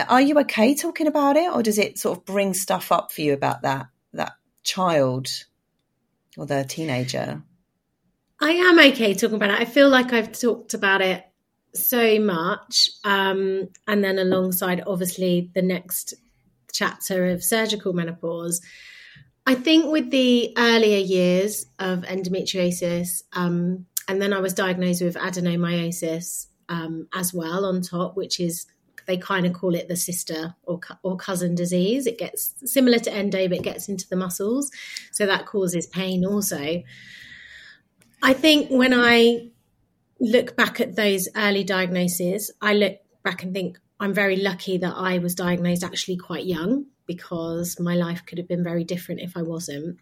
Are 0.07 0.21
you 0.21 0.39
okay 0.39 0.75
talking 0.75 1.07
about 1.07 1.37
it, 1.37 1.51
or 1.51 1.61
does 1.63 1.77
it 1.77 1.97
sort 1.97 2.17
of 2.17 2.25
bring 2.25 2.53
stuff 2.53 2.91
up 2.91 3.11
for 3.11 3.21
you 3.21 3.33
about 3.33 3.63
that 3.63 3.87
that 4.13 4.33
child? 4.63 5.29
Or 6.37 6.45
the 6.45 6.63
teenager? 6.63 7.41
I 8.39 8.51
am 8.51 8.79
okay 8.79 9.13
talking 9.13 9.35
about 9.35 9.49
it. 9.49 9.59
I 9.59 9.65
feel 9.65 9.89
like 9.89 10.13
I've 10.13 10.31
talked 10.31 10.73
about 10.73 11.01
it 11.01 11.25
so 11.73 12.19
much. 12.19 12.89
Um, 13.03 13.69
and 13.87 14.03
then 14.03 14.19
alongside, 14.19 14.83
obviously, 14.85 15.51
the 15.53 15.61
next 15.61 16.13
chapter 16.71 17.29
of 17.29 17.43
surgical 17.43 17.93
menopause. 17.93 18.61
I 19.45 19.55
think 19.55 19.91
with 19.91 20.11
the 20.11 20.53
earlier 20.57 20.99
years 20.99 21.65
of 21.79 21.99
endometriosis, 22.01 23.23
um, 23.33 23.85
and 24.07 24.21
then 24.21 24.33
I 24.33 24.39
was 24.39 24.53
diagnosed 24.53 25.01
with 25.01 25.15
adenomyosis 25.15 26.47
um, 26.69 27.07
as 27.13 27.33
well 27.33 27.65
on 27.65 27.81
top, 27.81 28.15
which 28.15 28.39
is 28.39 28.65
they 29.07 29.17
kind 29.17 29.45
of 29.45 29.53
call 29.53 29.73
it 29.73 29.87
the 29.87 29.95
sister 29.95 30.53
or, 30.63 30.79
or 31.01 31.15
cousin 31.15 31.55
disease. 31.55 32.05
It 32.05 32.19
gets 32.19 32.53
similar 32.65 32.99
to 32.99 33.11
endo, 33.11 33.47
but 33.47 33.57
it 33.57 33.63
gets 33.63 33.87
into 33.87 34.07
the 34.07 34.17
muscles. 34.17 34.69
So 35.11 35.25
that 35.25 35.45
causes 35.45 35.87
pain 35.87 36.25
also. 36.25 36.83
I 38.21 38.33
think 38.33 38.69
when 38.69 38.93
I 38.93 39.49
look 40.19 40.57
back 40.57 40.81
at 40.81 40.95
those 40.95 41.29
early 41.35 41.63
diagnoses, 41.63 42.51
I 42.61 42.73
look 42.73 42.97
back 43.23 43.43
and 43.43 43.53
think 43.53 43.79
I'm 43.99 44.13
very 44.13 44.35
lucky 44.35 44.77
that 44.77 44.93
I 44.95 45.19
was 45.19 45.35
diagnosed 45.35 45.83
actually 45.83 46.17
quite 46.17 46.45
young 46.45 46.85
because 47.05 47.79
my 47.79 47.95
life 47.95 48.25
could 48.25 48.37
have 48.37 48.47
been 48.47 48.63
very 48.63 48.83
different 48.83 49.21
if 49.21 49.37
I 49.37 49.41
wasn't. 49.41 49.97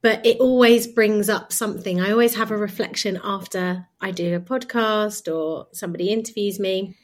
But 0.00 0.24
it 0.24 0.38
always 0.38 0.86
brings 0.86 1.28
up 1.28 1.52
something. 1.52 2.00
I 2.00 2.12
always 2.12 2.36
have 2.36 2.50
a 2.50 2.56
reflection 2.56 3.20
after 3.22 3.88
I 4.00 4.12
do 4.12 4.34
a 4.34 4.40
podcast 4.40 5.32
or 5.32 5.66
somebody 5.72 6.10
interviews 6.10 6.58
me 6.58 6.96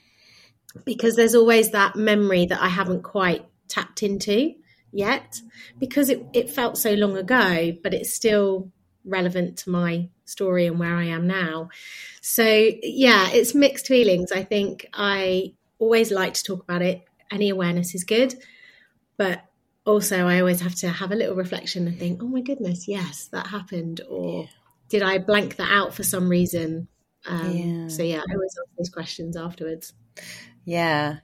because 0.84 1.16
there's 1.16 1.34
always 1.34 1.70
that 1.70 1.96
memory 1.96 2.46
that 2.46 2.60
I 2.60 2.68
haven't 2.68 3.02
quite 3.02 3.46
tapped 3.68 4.02
into 4.02 4.54
yet 4.92 5.40
because 5.78 6.08
it, 6.08 6.24
it 6.32 6.50
felt 6.50 6.78
so 6.78 6.92
long 6.94 7.16
ago, 7.16 7.72
but 7.82 7.94
it's 7.94 8.12
still 8.14 8.70
relevant 9.04 9.58
to 9.58 9.70
my 9.70 10.08
story 10.24 10.66
and 10.66 10.78
where 10.78 10.96
I 10.96 11.04
am 11.04 11.26
now. 11.26 11.68
So, 12.22 12.44
yeah, 12.44 13.28
it's 13.30 13.54
mixed 13.54 13.86
feelings. 13.86 14.32
I 14.32 14.42
think 14.42 14.86
I 14.92 15.54
always 15.78 16.10
like 16.10 16.34
to 16.34 16.42
talk 16.42 16.62
about 16.62 16.82
it. 16.82 17.04
Any 17.30 17.50
awareness 17.50 17.94
is 17.94 18.04
good, 18.04 18.34
but 19.16 19.44
also 19.84 20.26
I 20.26 20.40
always 20.40 20.60
have 20.60 20.74
to 20.76 20.88
have 20.88 21.12
a 21.12 21.16
little 21.16 21.34
reflection 21.34 21.86
and 21.86 21.98
think, 21.98 22.22
oh 22.22 22.28
my 22.28 22.40
goodness, 22.40 22.88
yes, 22.88 23.28
that 23.32 23.48
happened. 23.48 24.00
Or 24.08 24.42
yeah. 24.42 24.48
did 24.88 25.02
I 25.02 25.18
blank 25.18 25.56
that 25.56 25.70
out 25.70 25.94
for 25.94 26.02
some 26.02 26.28
reason? 26.28 26.88
Um, 27.26 27.56
yeah. 27.56 27.88
So, 27.88 28.02
yeah, 28.02 28.20
I 28.28 28.34
always 28.34 28.56
ask 28.58 28.76
those 28.78 28.90
questions 28.90 29.36
afterwards. 29.36 29.92
Yeah, 30.64 31.18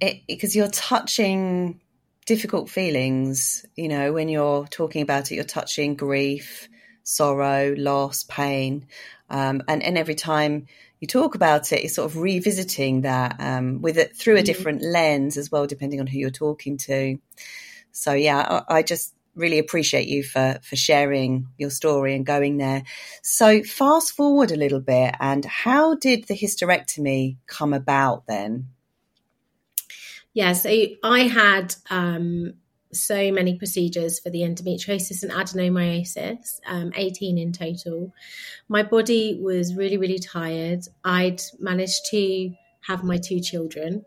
because 0.00 0.54
you're 0.54 0.68
touching 0.68 1.80
difficult 2.26 2.70
feelings. 2.70 3.64
You 3.76 3.88
know, 3.88 4.12
when 4.12 4.28
you're 4.28 4.66
talking 4.66 5.02
about 5.02 5.30
it, 5.30 5.36
you're 5.36 5.44
touching 5.44 5.94
grief, 5.94 6.68
sorrow, 7.02 7.74
loss, 7.76 8.24
pain, 8.24 8.86
um, 9.30 9.62
and 9.68 9.82
and 9.82 9.96
every 9.96 10.14
time 10.14 10.66
you 11.00 11.08
talk 11.08 11.34
about 11.34 11.72
it, 11.72 11.82
you're 11.82 11.88
sort 11.88 12.10
of 12.10 12.18
revisiting 12.18 13.00
that 13.00 13.36
um, 13.40 13.82
with 13.82 13.98
it 13.98 14.14
through 14.14 14.34
a 14.34 14.38
mm-hmm. 14.38 14.44
different 14.46 14.82
lens 14.82 15.36
as 15.36 15.50
well, 15.50 15.66
depending 15.66 16.00
on 16.00 16.06
who 16.06 16.18
you're 16.18 16.30
talking 16.30 16.76
to. 16.76 17.18
So 17.90 18.12
yeah, 18.12 18.62
I, 18.68 18.76
I 18.78 18.82
just 18.82 19.14
really 19.34 19.58
appreciate 19.58 20.08
you 20.08 20.22
for 20.22 20.58
for 20.62 20.76
sharing 20.76 21.46
your 21.58 21.70
story 21.70 22.14
and 22.14 22.26
going 22.26 22.58
there. 22.58 22.82
So 23.22 23.62
fast 23.62 24.12
forward 24.12 24.50
a 24.50 24.56
little 24.56 24.80
bit, 24.80 25.14
and 25.20 25.44
how 25.44 25.94
did 25.94 26.26
the 26.28 26.36
hysterectomy 26.36 27.36
come 27.46 27.72
about 27.72 28.26
then? 28.26 28.68
Yeah, 30.34 30.54
so 30.54 30.70
I 31.04 31.20
had 31.20 31.74
um, 31.90 32.54
so 32.92 33.32
many 33.32 33.56
procedures 33.58 34.18
for 34.18 34.30
the 34.30 34.40
endometriosis 34.40 35.22
and 35.22 35.32
adenomyosis, 35.32 36.60
um, 36.66 36.92
18 36.94 37.38
in 37.38 37.52
total. 37.52 38.14
My 38.68 38.82
body 38.82 39.38
was 39.40 39.74
really, 39.74 39.98
really 39.98 40.18
tired. 40.18 40.84
I'd 41.04 41.42
managed 41.58 42.06
to 42.10 42.54
have 42.86 43.04
my 43.04 43.18
two 43.18 43.40
children. 43.40 44.04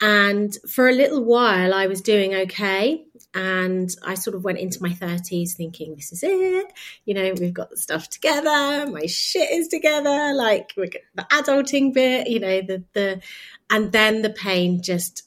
And 0.00 0.56
for 0.68 0.88
a 0.88 0.92
little 0.92 1.24
while, 1.24 1.72
I 1.72 1.86
was 1.86 2.00
doing 2.00 2.34
okay. 2.34 3.04
And 3.34 3.88
I 4.04 4.14
sort 4.14 4.36
of 4.36 4.44
went 4.44 4.58
into 4.58 4.82
my 4.82 4.90
30s 4.90 5.52
thinking, 5.52 5.94
this 5.94 6.12
is 6.12 6.22
it. 6.22 6.72
You 7.04 7.14
know, 7.14 7.32
we've 7.38 7.54
got 7.54 7.70
the 7.70 7.76
stuff 7.76 8.08
together. 8.08 8.90
My 8.90 9.06
shit 9.06 9.50
is 9.50 9.68
together. 9.68 10.34
Like, 10.34 10.74
the 10.74 11.26
adulting 11.30 11.94
bit, 11.94 12.28
you 12.28 12.40
know, 12.40 12.60
the, 12.62 12.84
the, 12.92 13.22
and 13.70 13.92
then 13.92 14.22
the 14.22 14.30
pain 14.30 14.82
just 14.82 15.22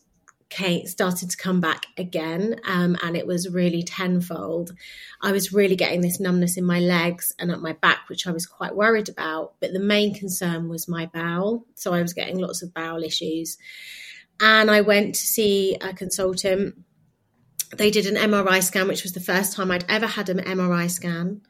came, 0.55 0.88
started 0.88 1.29
to 1.29 1.38
come 1.38 1.60
back 1.60 1.88
again, 1.98 2.60
um, 2.65 2.95
and 3.03 3.17
it 3.17 3.27
was 3.27 3.50
really 3.50 3.84
tenfold. 3.84 4.74
I 5.22 5.31
was 5.31 5.51
really 5.51 5.75
getting 5.75 6.01
this 6.01 6.19
numbness 6.19 6.57
in 6.57 6.63
my 6.63 6.79
legs 6.79 7.34
and 7.39 7.51
at 7.51 7.62
my 7.62 7.74
back, 7.74 8.07
which 8.07 8.27
I 8.27 8.31
was 8.31 8.45
quite 8.45 8.75
worried 8.75 9.10
about. 9.10 9.53
But 9.60 9.74
the 9.74 9.79
main 9.79 10.13
concern 10.13 10.69
was 10.69 10.88
my 10.88 11.07
bowel, 11.07 11.65
so 11.75 11.93
I 11.93 12.01
was 12.01 12.13
getting 12.13 12.38
lots 12.38 12.62
of 12.62 12.74
bowel 12.74 13.03
issues. 13.03 13.57
And 14.39 14.69
I 14.69 14.81
went 14.81 15.15
to 15.15 15.21
see 15.21 15.77
a 15.81 15.93
consultant. 15.93 16.75
They 17.75 17.91
did 17.91 18.05
an 18.05 18.15
MRI 18.15 18.61
scan, 18.61 18.87
which 18.87 19.03
was 19.03 19.13
the 19.13 19.19
first 19.19 19.53
time 19.53 19.71
I'd 19.71 19.85
ever 19.89 20.07
had 20.07 20.29
an 20.29 20.39
MRI 20.39 20.89
scan. 20.89 21.41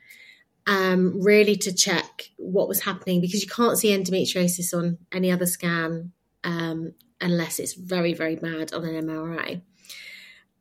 Um, 0.68 1.22
really 1.22 1.56
to 1.58 1.74
check 1.74 2.32
what 2.38 2.68
was 2.68 2.82
happening 2.82 3.22
because 3.22 3.44
you 3.44 3.48
can't 3.50 3.78
see 3.78 3.96
endometriosis 3.96 4.76
on 4.76 4.98
any 5.12 5.32
other 5.32 5.46
scan 5.46 6.12
um, 6.44 6.94
unless 7.22 7.60
it's 7.60 7.74
very, 7.74 8.14
very 8.14 8.36
bad 8.36 8.74
on 8.74 8.84
an 8.86 9.06
MRI. 9.06 9.62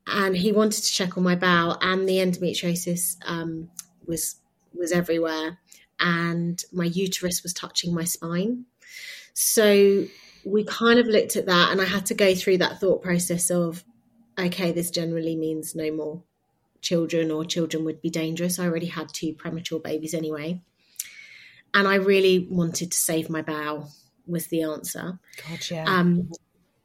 And 0.06 0.36
he 0.36 0.52
wanted 0.52 0.82
to 0.82 0.92
check 0.92 1.16
on 1.16 1.24
my 1.24 1.34
bowel, 1.34 1.78
and 1.80 2.06
the 2.06 2.18
endometriosis 2.18 3.16
um, 3.24 3.70
was 4.06 4.36
was 4.74 4.92
everywhere, 4.92 5.58
and 6.00 6.62
my 6.72 6.84
uterus 6.84 7.42
was 7.42 7.54
touching 7.54 7.94
my 7.94 8.04
spine. 8.04 8.66
So 9.32 10.06
we 10.44 10.64
kind 10.64 10.98
of 10.98 11.06
looked 11.06 11.36
at 11.36 11.46
that, 11.46 11.72
and 11.72 11.80
I 11.80 11.84
had 11.84 12.06
to 12.06 12.14
go 12.14 12.34
through 12.34 12.58
that 12.58 12.80
thought 12.80 13.02
process 13.02 13.50
of, 13.50 13.84
okay, 14.38 14.72
this 14.72 14.90
generally 14.90 15.36
means 15.36 15.74
no 15.74 15.90
more 15.90 16.22
children, 16.80 17.30
or 17.30 17.44
children 17.44 17.84
would 17.84 18.02
be 18.02 18.10
dangerous. 18.10 18.58
I 18.58 18.66
already 18.66 18.86
had 18.86 19.08
two 19.12 19.32
premature 19.32 19.80
babies 19.80 20.14
anyway, 20.14 20.60
and 21.72 21.88
I 21.88 21.96
really 21.96 22.46
wanted 22.50 22.92
to 22.92 22.98
save 22.98 23.30
my 23.30 23.42
bowel 23.42 23.90
was 24.26 24.46
the 24.46 24.62
answer. 24.62 25.18
Yeah. 25.70 25.84
Um, 25.86 26.30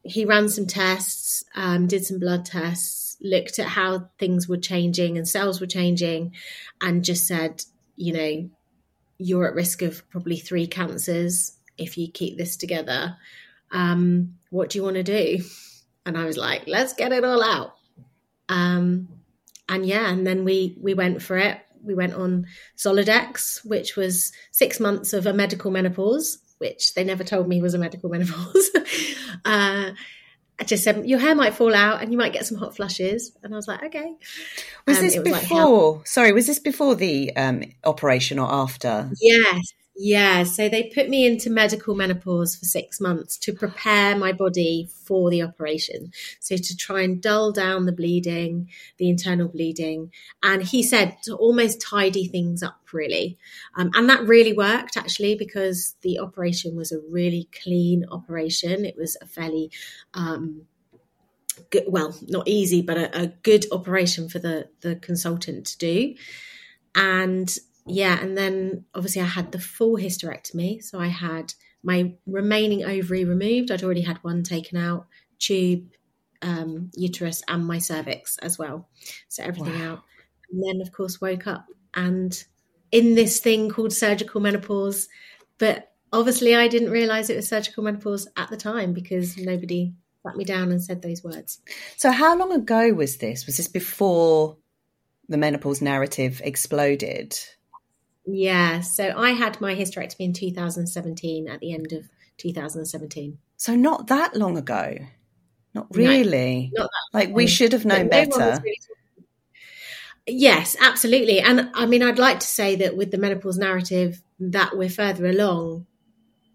he 0.04 0.26
ran 0.26 0.50
some 0.50 0.66
tests, 0.66 1.44
um, 1.56 1.88
did 1.88 2.06
some 2.06 2.20
blood 2.20 2.46
tests, 2.46 3.18
looked 3.22 3.60
at 3.60 3.68
how 3.68 4.10
things 4.18 4.48
were 4.48 4.58
changing 4.58 5.18
and 5.18 5.28
cells 5.28 5.60
were 5.60 5.68
changing, 5.68 6.34
and 6.82 7.04
just 7.04 7.28
said, 7.28 7.64
you 7.96 8.14
know, 8.14 8.50
you're 9.18 9.48
at 9.48 9.54
risk 9.54 9.82
of 9.82 10.10
probably 10.10 10.38
three 10.38 10.68
cancers 10.68 11.58
if 11.78 11.98
you 11.98 12.10
keep 12.10 12.38
this 12.38 12.56
together. 12.56 13.18
Um, 13.72 14.36
what 14.50 14.70
do 14.70 14.78
you 14.78 14.84
want 14.84 14.96
to 14.96 15.04
do? 15.04 15.44
And 16.06 16.18
I 16.18 16.26
was 16.26 16.38
like, 16.38 16.64
let's 16.68 16.94
get 16.94 17.12
it 17.12 17.24
all 17.24 17.44
out. 17.44 17.76
Um, 18.48 19.10
and 19.68 19.86
yeah, 19.86 20.10
and 20.10 20.26
then 20.26 20.44
we 20.44 20.78
we 20.82 20.94
went 20.94 21.22
for 21.22 21.38
it. 21.38 21.60
We 21.84 21.94
went 21.94 22.14
on 22.14 22.48
Zoladex, 22.78 23.66
which 23.66 23.96
was 23.96 24.32
six 24.52 24.80
months 24.80 25.14
of 25.14 25.26
a 25.26 25.34
medical 25.34 25.72
menopause 25.72 26.40
which 26.60 26.94
they 26.94 27.04
never 27.04 27.24
told 27.24 27.48
me 27.48 27.62
was 27.62 27.74
a 27.74 27.80
medical 27.80 28.10
menopause. 28.12 28.70
uh, 29.44 29.92
I 30.62 30.64
just 30.66 30.84
said 30.84 31.08
your 31.08 31.20
hair 31.20 31.36
might 31.36 31.54
fall 31.54 31.74
out 31.74 32.02
and 32.02 32.12
you 32.12 32.18
might 32.18 32.34
get 32.34 32.46
some 32.46 32.58
hot 32.58 32.76
flushes, 32.76 33.36
and 33.42 33.54
I 33.54 33.58
was 33.58 33.68
like, 33.68 33.82
okay. 33.84 34.14
Was 34.86 34.98
um, 34.98 35.04
this 35.04 35.18
was 35.18 35.24
before? 35.24 35.96
Like, 35.96 36.08
sorry, 36.08 36.34
was 36.34 36.48
this 36.48 36.60
before 36.60 36.96
the 36.96 37.36
um, 37.36 37.64
operation 37.86 38.40
or 38.40 38.52
after? 38.52 39.10
Yes, 39.22 39.74
yeah, 40.02 40.44
so 40.44 40.70
they 40.70 40.84
put 40.84 41.10
me 41.10 41.28
into 41.28 41.50
medical 41.50 41.94
menopause 41.94 42.56
for 42.56 42.64
six 42.64 43.02
months 43.02 43.38
to 43.40 43.52
prepare 43.52 44.16
my 44.16 44.32
body 44.32 44.90
for 45.04 45.30
the 45.30 45.44
operation. 45.44 46.14
So 46.40 46.56
to 46.56 46.78
try 46.78 47.02
and 47.02 47.22
dull 47.22 47.52
down 47.52 47.86
the 47.86 47.92
bleeding, 47.92 48.70
the 48.98 49.10
internal 49.10 49.50
bleeding. 49.50 50.14
And 50.42 50.64
he 50.64 50.84
said 50.84 51.18
to 51.24 51.36
almost 51.36 51.82
tidy 51.82 52.30
things 52.30 52.64
up, 52.64 52.80
really. 52.94 53.38
Um, 53.76 53.92
and 53.94 54.10
that 54.10 54.26
really 54.26 54.54
worked 54.54 54.96
actually 54.96 55.36
because 55.36 55.98
the 56.02 56.20
operation 56.20 56.78
was 56.78 56.94
a 56.94 57.02
really 57.12 57.50
clean 57.62 58.06
operation. 58.10 58.86
It 58.86 58.96
was 58.96 59.18
a 59.22 59.26
fairly, 59.26 59.70
um, 60.14 60.62
good, 61.72 61.84
well, 61.90 62.16
not 62.26 62.48
easy, 62.48 62.82
but 62.82 62.98
a, 62.98 63.24
a 63.24 63.28
good 63.28 63.66
operation 63.74 64.30
for 64.30 64.40
the, 64.40 64.70
the 64.80 64.96
consultant 64.96 65.68
to 65.68 65.78
do. 65.78 66.16
And 66.96 67.54
yeah, 67.90 68.22
and 68.22 68.38
then 68.38 68.86
obviously 68.94 69.22
I 69.22 69.26
had 69.26 69.52
the 69.52 69.60
full 69.60 69.98
hysterectomy. 69.98 70.84
So 70.84 71.00
I 71.00 71.08
had 71.08 71.54
my 71.84 72.14
remaining 72.26 72.84
ovary 72.84 73.24
removed. 73.24 73.72
I'd 73.72 73.84
already 73.84 74.02
had 74.02 74.18
one 74.18 74.44
taken 74.44 74.78
out, 74.78 75.08
tube, 75.40 75.90
um, 76.42 76.92
uterus, 76.96 77.42
and 77.48 77.66
my 77.66 77.80
cervix 77.80 78.38
as 78.40 78.58
well. 78.58 78.88
So 79.28 79.44
everything 79.44 79.80
wow. 79.80 79.94
out. 79.94 80.04
And 80.52 80.64
then, 80.64 80.82
of 80.82 80.92
course, 80.92 81.22
woke 81.22 81.48
up 81.48 81.66
and 81.94 82.44
in 82.92 83.16
this 83.16 83.40
thing 83.40 83.70
called 83.70 83.94
surgical 83.94 84.42
menopause. 84.42 85.08
But 85.58 85.92
obviously, 86.12 86.56
I 86.56 86.68
didn't 86.68 86.92
realize 86.92 87.30
it 87.30 87.36
was 87.36 87.48
surgical 87.48 87.84
menopause 87.84 88.28
at 88.38 88.50
the 88.50 88.58
time 88.58 88.94
because 88.94 89.38
nobody 89.38 89.94
sat 90.26 90.36
me 90.36 90.44
down 90.44 90.72
and 90.72 90.84
said 90.84 91.02
those 91.02 91.24
words. 91.24 91.60
So, 91.98 92.12
how 92.12 92.38
long 92.38 92.52
ago 92.52 92.94
was 92.94 93.18
this? 93.18 93.46
Was 93.46 93.58
this 93.58 93.68
before 93.68 94.58
the 95.28 95.38
menopause 95.38 95.82
narrative 95.82 96.42
exploded? 96.44 97.40
Yeah. 98.32 98.82
So 98.82 99.14
I 99.16 99.32
had 99.32 99.60
my 99.62 99.76
hysterectomy 99.76 100.22
in 100.22 100.34
2017 100.34 101.48
at 101.48 101.60
the 101.60 101.74
end 101.74 101.94
of 101.94 102.10
2017. 102.38 103.38
So 103.58 103.76
not 103.76 104.08
that 104.08 104.36
long 104.36 104.58
ago. 104.58 104.98
Not 105.74 105.88
really. 105.92 106.72
No, 106.74 106.84
not 106.84 106.90
like 107.14 107.30
we 107.30 107.48
should 107.48 107.74
have 107.74 107.86
known 107.86 108.10
better. 108.10 108.60
Really 108.64 108.80
yes, 110.30 110.76
absolutely. 110.80 111.40
And 111.40 111.72
I 111.74 111.86
mean, 111.86 112.04
I'd 112.04 112.20
like 112.20 112.40
to 112.40 112.48
say 112.48 112.76
that 112.78 112.96
with 112.96 113.12
the 113.12 113.18
menopause 113.18 113.58
narrative 113.58 114.22
that 114.40 114.78
we're 114.78 114.90
further 114.90 115.28
along, 115.28 115.86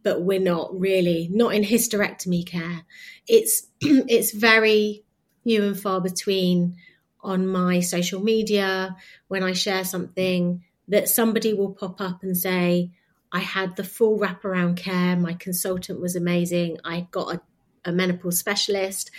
but 0.03 0.23
we're 0.23 0.41
not 0.41 0.79
really. 0.79 1.29
Not 1.31 1.55
in 1.55 1.63
hysterectomy 1.63 2.47
care. 2.47 2.85
It's 3.27 3.69
it's 3.81 4.33
very 4.33 5.05
few 5.43 5.65
and 5.65 5.79
far 5.79 6.01
between 6.01 6.77
on 7.21 7.47
my 7.47 7.81
social 7.81 8.23
media 8.23 8.97
when 9.29 9.43
I 9.43 9.53
share 9.53 9.85
something 9.85 10.65
that 10.89 11.09
somebody 11.09 11.55
will 11.55 11.73
pop 11.73 12.01
up 12.01 12.23
and 12.23 12.37
say, 12.37 12.91
I 13.33 13.41
had 13.41 13.77
the 13.77 13.85
full 13.85 14.19
wraparound 14.19 14.77
care. 14.77 15.17
My 15.17 15.35
consultant 15.35 16.01
was 16.01 16.15
amazing. 16.15 16.79
I 16.85 17.09
got 17.11 17.35
a, 17.35 17.41
a 17.85 17.93
menopause 17.93 18.39
specialist. 18.39 19.11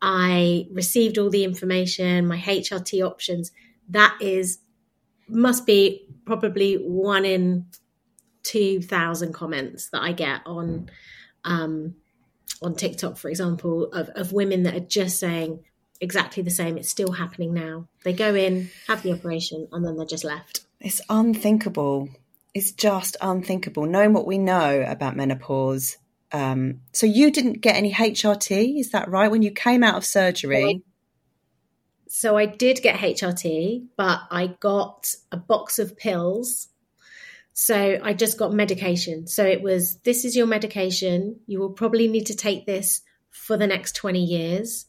I 0.00 0.66
received 0.70 1.18
all 1.18 1.30
the 1.30 1.44
information, 1.44 2.26
my 2.26 2.38
HRT 2.38 3.04
options. 3.04 3.50
That 3.88 4.16
is, 4.20 4.58
must 5.28 5.66
be 5.66 6.06
probably 6.24 6.74
one 6.74 7.24
in 7.24 7.66
2,000 8.44 9.32
comments 9.32 9.88
that 9.88 10.02
I 10.02 10.12
get 10.12 10.42
on, 10.46 10.90
um, 11.44 11.96
on 12.62 12.76
TikTok, 12.76 13.16
for 13.16 13.28
example, 13.28 13.90
of, 13.92 14.08
of 14.10 14.32
women 14.32 14.62
that 14.64 14.74
are 14.74 14.80
just 14.80 15.18
saying 15.18 15.64
exactly 16.00 16.42
the 16.42 16.50
same. 16.50 16.76
It's 16.76 16.90
still 16.90 17.12
happening 17.12 17.54
now. 17.54 17.88
They 18.04 18.12
go 18.12 18.34
in, 18.34 18.70
have 18.86 19.02
the 19.02 19.12
operation, 19.12 19.68
and 19.72 19.84
then 19.84 19.96
they're 19.96 20.06
just 20.06 20.24
left. 20.24 20.60
It's 20.80 21.00
unthinkable. 21.08 22.08
It's 22.52 22.72
just 22.72 23.16
unthinkable. 23.20 23.86
Knowing 23.86 24.12
what 24.12 24.26
we 24.26 24.38
know 24.38 24.84
about 24.86 25.16
menopause. 25.16 25.96
Um, 26.32 26.80
so 26.92 27.06
you 27.06 27.30
didn't 27.30 27.60
get 27.60 27.76
any 27.76 27.92
HRT, 27.92 28.80
is 28.80 28.90
that 28.90 29.08
right? 29.08 29.30
When 29.30 29.42
you 29.42 29.50
came 29.50 29.82
out 29.82 29.96
of 29.96 30.04
surgery? 30.04 30.82
So 32.08 32.36
I 32.36 32.46
did 32.46 32.82
get 32.82 32.98
HRT, 32.98 33.86
but 33.96 34.20
I 34.30 34.48
got 34.60 35.14
a 35.32 35.36
box 35.36 35.78
of 35.78 35.96
pills. 35.96 36.68
So 37.54 37.98
I 38.02 38.12
just 38.14 38.38
got 38.38 38.52
medication. 38.52 39.26
So 39.26 39.44
it 39.44 39.62
was 39.62 39.96
this 39.98 40.24
is 40.24 40.36
your 40.36 40.46
medication. 40.46 41.40
You 41.46 41.60
will 41.60 41.70
probably 41.70 42.08
need 42.08 42.26
to 42.26 42.36
take 42.36 42.66
this 42.66 43.02
for 43.30 43.56
the 43.56 43.66
next 43.66 43.96
20 43.96 44.22
years. 44.22 44.86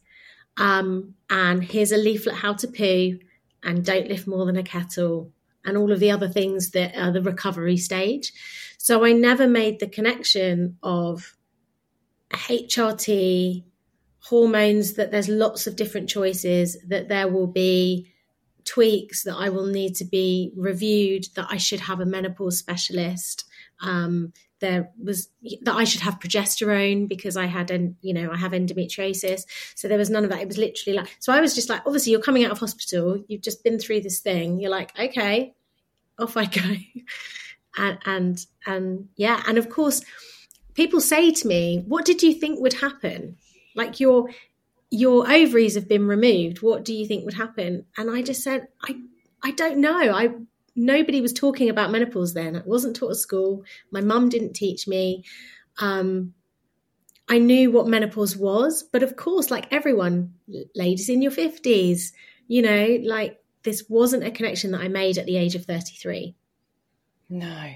Um, 0.58 1.15
and 1.30 1.63
here's 1.63 1.91
a 1.91 1.98
leaflet 1.98 2.36
how 2.36 2.54
to 2.54 2.67
poo 2.67 3.19
and 3.63 3.86
don't 3.86 4.08
lift 4.08 4.28
more 4.28 4.45
than 4.45 4.58
a 4.58 4.63
kettle 4.63 5.32
and 5.65 5.78
all 5.78 5.91
of 5.91 5.99
the 5.99 6.12
other 6.12 6.30
things 6.30 6.71
that 6.71 6.95
are 6.95 7.12
the 7.12 7.21
recovery 7.21 7.78
stage. 7.78 8.34
So 8.78 9.04
I 9.04 9.13
never 9.13 9.47
made 9.47 9.80
the 9.80 9.88
connection 9.88 10.78
of 10.84 11.36
HRT, 12.32 13.63
hormones, 14.19 14.93
that 14.93 15.12
there's 15.12 15.30
lots 15.30 15.67
of 15.67 15.75
different 15.75 16.10
choices, 16.10 16.78
that 16.88 17.08
there 17.08 17.28
will 17.28 17.47
be 17.47 18.12
tweaks, 18.63 19.23
that 19.23 19.36
I 19.36 19.49
will 19.49 19.67
need 19.67 19.95
to 19.95 20.06
be 20.06 20.51
reviewed, 20.56 21.25
that 21.36 21.47
I 21.49 21.58
should 21.58 21.82
have 21.82 21.99
a 21.99 22.06
menopause 22.06 22.58
specialist. 22.58 23.45
Um, 23.82 24.34
there 24.65 24.89
was 25.01 25.30
that 25.62 25.75
I 25.75 25.84
should 25.84 26.01
have 26.01 26.19
progesterone 26.19 27.08
because 27.08 27.38
I 27.38 27.45
had, 27.45 27.69
an 27.69 27.95
you 28.01 28.13
know, 28.13 28.32
I 28.32 28.38
have 28.38 28.51
endometriosis. 28.51 29.45
So 29.75 29.88
there 29.88 29.97
was 29.97 30.10
none 30.10 30.23
of 30.23 30.32
that. 30.32 30.41
It 30.41 30.47
was 30.47 30.58
literally 30.58 30.97
like, 30.97 31.15
so 31.19 31.32
I 31.32 31.39
was 31.39 31.54
just 31.54 31.69
like, 31.69 31.82
obviously, 31.86 32.12
you're 32.12 32.21
coming 32.21 32.43
out 32.43 32.51
of 32.51 32.60
hospital, 32.60 33.23
you've 33.28 33.41
just 33.41 33.63
been 33.63 33.78
through 33.78 34.01
this 34.01 34.19
thing. 34.19 34.60
You're 34.60 34.71
like, 34.71 34.97
okay, 34.99 35.54
off 36.17 36.36
I 36.36 36.45
go, 36.45 36.62
and 37.78 37.99
and 38.06 38.45
and 38.65 39.10
yeah, 39.15 39.43
and 39.47 39.58
of 39.58 39.69
course, 39.69 40.01
people 40.73 40.99
say 40.99 41.32
to 41.32 41.47
me, 41.47 41.84
"What 41.88 42.06
did 42.06 42.23
you 42.23 42.34
think 42.34 42.60
would 42.60 42.73
happen?" 42.73 43.38
Like 43.75 43.99
your 43.99 44.30
your 44.89 45.30
ovaries 45.32 45.75
have 45.75 45.88
been 45.88 46.08
removed. 46.08 46.62
What 46.62 46.84
do 46.86 46.93
you 46.93 47.06
think 47.08 47.25
would 47.25 47.34
happen? 47.34 47.86
And 47.97 48.10
I 48.10 48.21
just 48.21 48.41
said, 48.43 48.67
I 48.82 48.95
I 49.43 49.51
don't 49.51 49.78
know. 49.78 50.12
I 50.12 50.30
nobody 50.76 51.22
was 51.22 51.34
talking 51.34 51.70
about 51.70 51.92
menopause 51.92 52.34
then. 52.34 52.56
I 52.56 52.62
wasn't 52.66 52.96
taught 52.96 53.12
at 53.12 53.18
school. 53.18 53.64
My 53.92 54.02
mum 54.02 54.30
didn't 54.30 54.54
teach 54.54 54.88
me. 54.88 55.24
Um, 55.80 56.34
I 57.28 57.40
knew 57.40 57.72
what 57.72 57.88
menopause 57.88 58.38
was, 58.38 58.84
but 58.84 59.04
of 59.04 59.16
course, 59.16 59.50
like 59.50 59.72
everyone, 59.72 60.36
ladies 60.76 61.10
in 61.10 61.22
your 61.22 61.32
50s, 61.32 62.12
you 62.48 62.62
know, 62.62 63.00
like 63.04 63.42
this 63.64 63.84
wasn't 63.90 64.24
a 64.24 64.32
connection 64.32 64.72
that 64.72 64.82
I 64.82 64.88
made 64.88 65.18
at 65.18 65.26
the 65.26 65.38
age 65.38 65.56
of 65.56 65.66
33. 65.66 66.36
No. 67.30 67.74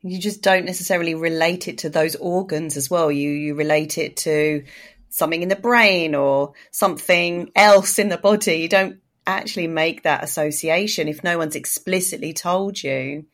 You 0.00 0.18
just 0.18 0.42
don't 0.42 0.64
necessarily 0.64 1.14
relate 1.14 1.68
it 1.68 1.78
to 1.78 1.90
those 1.90 2.16
organs 2.16 2.76
as 2.76 2.90
well. 2.90 3.12
You 3.12 3.30
you 3.30 3.54
relate 3.54 3.98
it 3.98 4.16
to 4.18 4.64
something 5.10 5.42
in 5.42 5.48
the 5.48 5.56
brain 5.56 6.14
or 6.14 6.54
something 6.70 7.52
else 7.54 7.98
in 7.98 8.08
the 8.08 8.16
body. 8.16 8.54
You 8.56 8.68
don't 8.68 9.01
actually 9.26 9.68
make 9.68 10.02
that 10.02 10.24
association 10.24 11.08
if 11.08 11.22
no 11.22 11.38
one's 11.38 11.56
explicitly 11.56 12.32
told 12.32 12.82
you. 12.82 13.26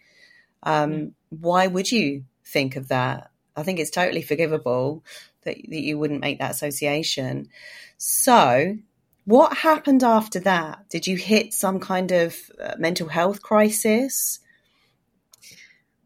Um, 0.62 0.92
mm. 0.92 1.12
why 1.30 1.66
would 1.66 1.90
you 1.90 2.24
think 2.44 2.76
of 2.76 2.88
that? 2.88 3.30
I 3.56 3.62
think 3.62 3.78
it's 3.78 3.90
totally 3.90 4.22
forgivable 4.22 5.04
that, 5.42 5.56
that 5.56 5.80
you 5.80 5.98
wouldn't 5.98 6.20
make 6.20 6.38
that 6.38 6.50
association. 6.50 7.48
So, 7.96 8.76
what 9.24 9.58
happened 9.58 10.02
after 10.02 10.40
that? 10.40 10.88
Did 10.88 11.06
you 11.06 11.16
hit 11.16 11.52
some 11.52 11.80
kind 11.80 12.12
of 12.12 12.36
uh, 12.62 12.74
mental 12.78 13.08
health 13.08 13.42
crisis? 13.42 14.40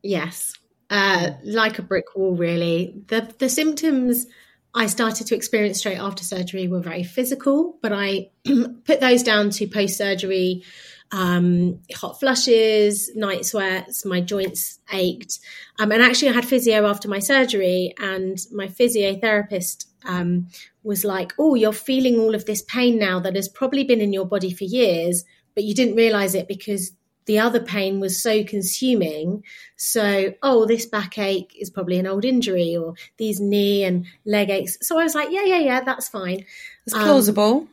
Yes, 0.03 0.55
uh, 0.91 1.31
like 1.45 1.79
a 1.79 1.83
brick 1.83 2.17
wall, 2.17 2.35
really. 2.35 2.95
The 3.07 3.33
the 3.39 3.49
symptoms 3.49 4.27
I 4.75 4.87
started 4.87 5.27
to 5.27 5.35
experience 5.35 5.79
straight 5.79 5.99
after 5.99 6.25
surgery 6.25 6.67
were 6.67 6.81
very 6.81 7.03
physical, 7.03 7.79
but 7.83 7.93
I 7.93 8.31
put 8.85 9.01
those 9.01 9.23
down 9.23 9.51
to 9.51 9.67
post 9.67 9.99
surgery 9.99 10.65
um, 11.13 11.81
hot 11.95 12.19
flushes, 12.19 13.15
night 13.15 13.45
sweats, 13.45 14.05
my 14.07 14.21
joints 14.21 14.79
ached. 14.93 15.41
Um, 15.79 15.93
and 15.93 16.03
actually, 16.03 16.31
I 16.31 16.33
had 16.33 16.47
physio 16.47 16.87
after 16.87 17.07
my 17.07 17.19
surgery, 17.19 17.95
and 17.99 18.39
my 18.51 18.67
physiotherapist 18.67 19.87
um, 20.07 20.49
was 20.83 21.05
like, 21.05 21.35
Oh, 21.39 21.55
you're 21.55 21.73
feeling 21.73 22.19
all 22.19 22.35
of 22.35 22.47
this 22.47 22.63
pain 22.63 22.99
now 22.99 23.21
that 23.21 23.37
has 23.37 23.49
probably 23.49 23.85
been 23.85 24.01
in 24.01 24.13
your 24.13 24.25
body 24.25 24.53
for 24.53 24.65
years, 24.65 25.25
but 25.55 25.65
you 25.65 25.75
didn't 25.75 25.97
realize 25.97 26.35
it 26.35 26.49
because 26.49 26.93
the 27.27 27.39
other 27.39 27.61
pain 27.61 28.01
was 28.01 28.23
so 28.23 28.45
consuming. 28.45 29.45
So, 29.77 30.35
oh, 30.43 30.67
this 30.67 30.87
backache 30.87 31.55
is 31.59 31.71
probably 31.71 31.99
an 31.99 32.07
old 32.07 32.25
injury, 32.25 32.77
or 32.77 32.95
these 33.17 33.41
knee 33.41 33.85
and 33.85 34.07
leg 34.25 34.51
aches. 34.51 34.79
So 34.83 34.99
I 34.99 35.05
was 35.05 35.15
like, 35.15 35.29
Yeah, 35.31 35.45
yeah, 35.45 35.59
yeah, 35.59 35.81
that's 35.83 36.09
fine. 36.09 36.45
It's 36.87 36.95
plausible. 36.95 37.61
Um, 37.61 37.69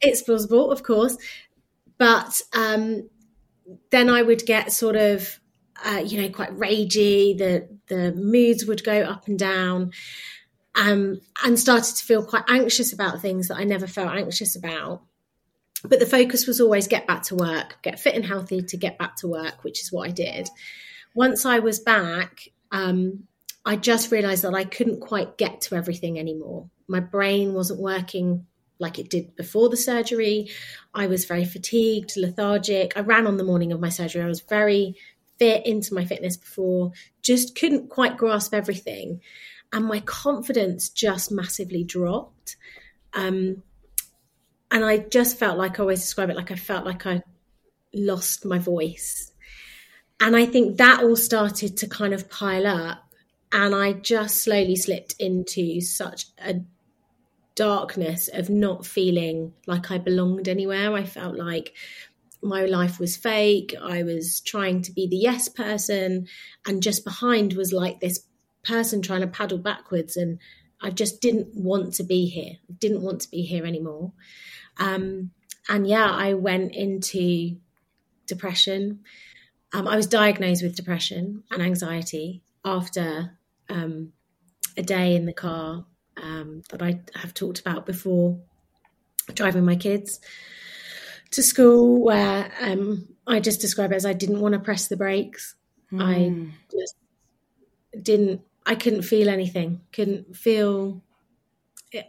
it's 0.00 0.22
plausible, 0.22 0.70
of 0.70 0.82
course. 0.82 1.16
But 1.98 2.40
um, 2.52 3.08
then 3.90 4.10
I 4.10 4.22
would 4.22 4.44
get 4.44 4.72
sort 4.72 4.96
of, 4.96 5.38
uh, 5.84 6.02
you 6.04 6.20
know, 6.20 6.28
quite 6.28 6.56
ragey. 6.58 7.36
The 7.36 7.68
the 7.86 8.12
moods 8.12 8.64
would 8.66 8.82
go 8.84 9.02
up 9.02 9.28
and 9.28 9.38
down, 9.38 9.92
um, 10.74 11.20
and 11.44 11.58
started 11.58 11.96
to 11.96 12.04
feel 12.04 12.24
quite 12.24 12.44
anxious 12.48 12.92
about 12.92 13.20
things 13.20 13.48
that 13.48 13.56
I 13.56 13.64
never 13.64 13.86
felt 13.86 14.16
anxious 14.16 14.56
about. 14.56 15.02
But 15.86 16.00
the 16.00 16.06
focus 16.06 16.46
was 16.46 16.60
always 16.60 16.88
get 16.88 17.06
back 17.06 17.22
to 17.24 17.36
work, 17.36 17.78
get 17.82 18.00
fit 18.00 18.14
and 18.14 18.24
healthy 18.24 18.62
to 18.62 18.76
get 18.76 18.98
back 18.98 19.16
to 19.16 19.28
work, 19.28 19.62
which 19.62 19.82
is 19.82 19.92
what 19.92 20.08
I 20.08 20.12
did. 20.12 20.48
Once 21.14 21.44
I 21.44 21.58
was 21.58 21.78
back, 21.78 22.48
um, 22.72 23.24
I 23.66 23.76
just 23.76 24.10
realized 24.10 24.44
that 24.44 24.54
I 24.54 24.64
couldn't 24.64 25.00
quite 25.00 25.36
get 25.38 25.60
to 25.62 25.74
everything 25.74 26.18
anymore. 26.18 26.68
My 26.88 27.00
brain 27.00 27.54
wasn't 27.54 27.80
working 27.80 28.46
like 28.78 28.98
it 28.98 29.08
did 29.10 29.36
before 29.36 29.68
the 29.68 29.76
surgery. 29.76 30.50
I 30.92 31.06
was 31.06 31.24
very 31.24 31.44
fatigued, 31.44 32.16
lethargic. 32.16 32.96
I 32.96 33.00
ran 33.00 33.26
on 33.26 33.36
the 33.36 33.44
morning 33.44 33.72
of 33.72 33.80
my 33.80 33.88
surgery. 33.88 34.22
I 34.22 34.26
was 34.26 34.40
very 34.40 34.96
fit 35.38 35.66
into 35.66 35.94
my 35.94 36.04
fitness 36.04 36.36
before, 36.36 36.92
just 37.22 37.56
couldn't 37.56 37.90
quite 37.90 38.16
grasp 38.16 38.54
everything. 38.54 39.20
And 39.72 39.86
my 39.86 40.00
confidence 40.00 40.88
just 40.88 41.32
massively 41.32 41.82
dropped. 41.82 42.56
Um, 43.12 43.62
and 44.74 44.84
I 44.84 44.98
just 44.98 45.38
felt 45.38 45.56
like 45.56 45.78
I 45.78 45.82
always 45.82 46.00
describe 46.00 46.30
it 46.30 46.36
like 46.36 46.50
I 46.50 46.56
felt 46.56 46.84
like 46.84 47.06
I 47.06 47.22
lost 47.94 48.44
my 48.44 48.58
voice. 48.58 49.32
And 50.20 50.34
I 50.34 50.46
think 50.46 50.78
that 50.78 51.00
all 51.00 51.14
started 51.14 51.76
to 51.76 51.88
kind 51.88 52.12
of 52.12 52.28
pile 52.28 52.66
up. 52.66 52.98
And 53.52 53.72
I 53.72 53.92
just 53.92 54.42
slowly 54.42 54.74
slipped 54.74 55.14
into 55.20 55.80
such 55.80 56.26
a 56.44 56.56
darkness 57.54 58.26
of 58.26 58.50
not 58.50 58.84
feeling 58.84 59.52
like 59.68 59.92
I 59.92 59.98
belonged 59.98 60.48
anywhere. 60.48 60.92
I 60.92 61.04
felt 61.04 61.36
like 61.36 61.72
my 62.42 62.64
life 62.64 62.98
was 62.98 63.16
fake. 63.16 63.76
I 63.80 64.02
was 64.02 64.40
trying 64.40 64.82
to 64.82 64.92
be 64.92 65.06
the 65.06 65.18
yes 65.18 65.48
person, 65.48 66.26
and 66.66 66.82
just 66.82 67.04
behind 67.04 67.52
was 67.52 67.72
like 67.72 68.00
this 68.00 68.26
person 68.64 69.02
trying 69.02 69.20
to 69.20 69.28
paddle 69.28 69.58
backwards. 69.58 70.16
And 70.16 70.40
I 70.82 70.90
just 70.90 71.20
didn't 71.20 71.54
want 71.54 71.94
to 71.94 72.02
be 72.02 72.26
here, 72.26 72.56
didn't 72.80 73.02
want 73.02 73.20
to 73.20 73.30
be 73.30 73.42
here 73.42 73.64
anymore. 73.64 74.12
Um, 74.78 75.30
and 75.68 75.86
yeah, 75.86 76.10
I 76.10 76.34
went 76.34 76.74
into 76.74 77.56
depression. 78.26 79.00
Um, 79.72 79.88
I 79.88 79.96
was 79.96 80.06
diagnosed 80.06 80.62
with 80.62 80.76
depression 80.76 81.44
and 81.50 81.62
anxiety 81.62 82.42
after 82.64 83.38
um, 83.68 84.12
a 84.76 84.82
day 84.82 85.16
in 85.16 85.26
the 85.26 85.32
car 85.32 85.86
um, 86.22 86.62
that 86.70 86.82
I 86.82 87.00
have 87.14 87.34
talked 87.34 87.60
about 87.60 87.86
before, 87.86 88.38
driving 89.34 89.64
my 89.64 89.76
kids 89.76 90.20
to 91.32 91.42
school, 91.42 92.02
where 92.02 92.52
um, 92.60 93.08
I 93.26 93.40
just 93.40 93.60
describe 93.60 93.92
it 93.92 93.96
as 93.96 94.06
I 94.06 94.12
didn't 94.12 94.40
want 94.40 94.54
to 94.54 94.60
press 94.60 94.88
the 94.88 94.96
brakes. 94.96 95.54
Mm. 95.92 96.02
I 96.02 96.28
hmm. 96.28 96.50
just 96.70 96.96
didn't. 98.00 98.42
I 98.66 98.74
couldn't 98.74 99.02
feel 99.02 99.28
anything. 99.28 99.80
Couldn't 99.92 100.36
feel. 100.36 101.02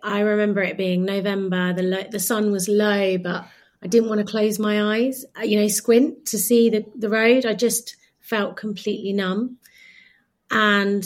I 0.04 0.22
remember 0.22 0.62
it 0.62 0.78
being 0.78 1.06
November. 1.06 1.74
The 1.74 2.08
the 2.12 2.20
sun 2.20 2.52
was 2.52 2.68
low, 2.68 3.18
but 3.18 3.48
I 3.82 3.88
didn't 3.88 4.10
want 4.10 4.20
to 4.20 4.32
close 4.32 4.60
my 4.60 4.98
eyes. 4.98 5.26
Uh, 5.38 5.44
you 5.44 5.60
know, 5.60 5.68
squint 5.68 6.28
to 6.28 6.38
see 6.38 6.70
the 6.70 6.86
the 6.96 7.10
road. 7.10 7.46
I 7.46 7.54
just 7.54 7.96
felt 8.20 8.58
completely 8.58 9.14
numb, 9.14 9.58
and 10.50 11.06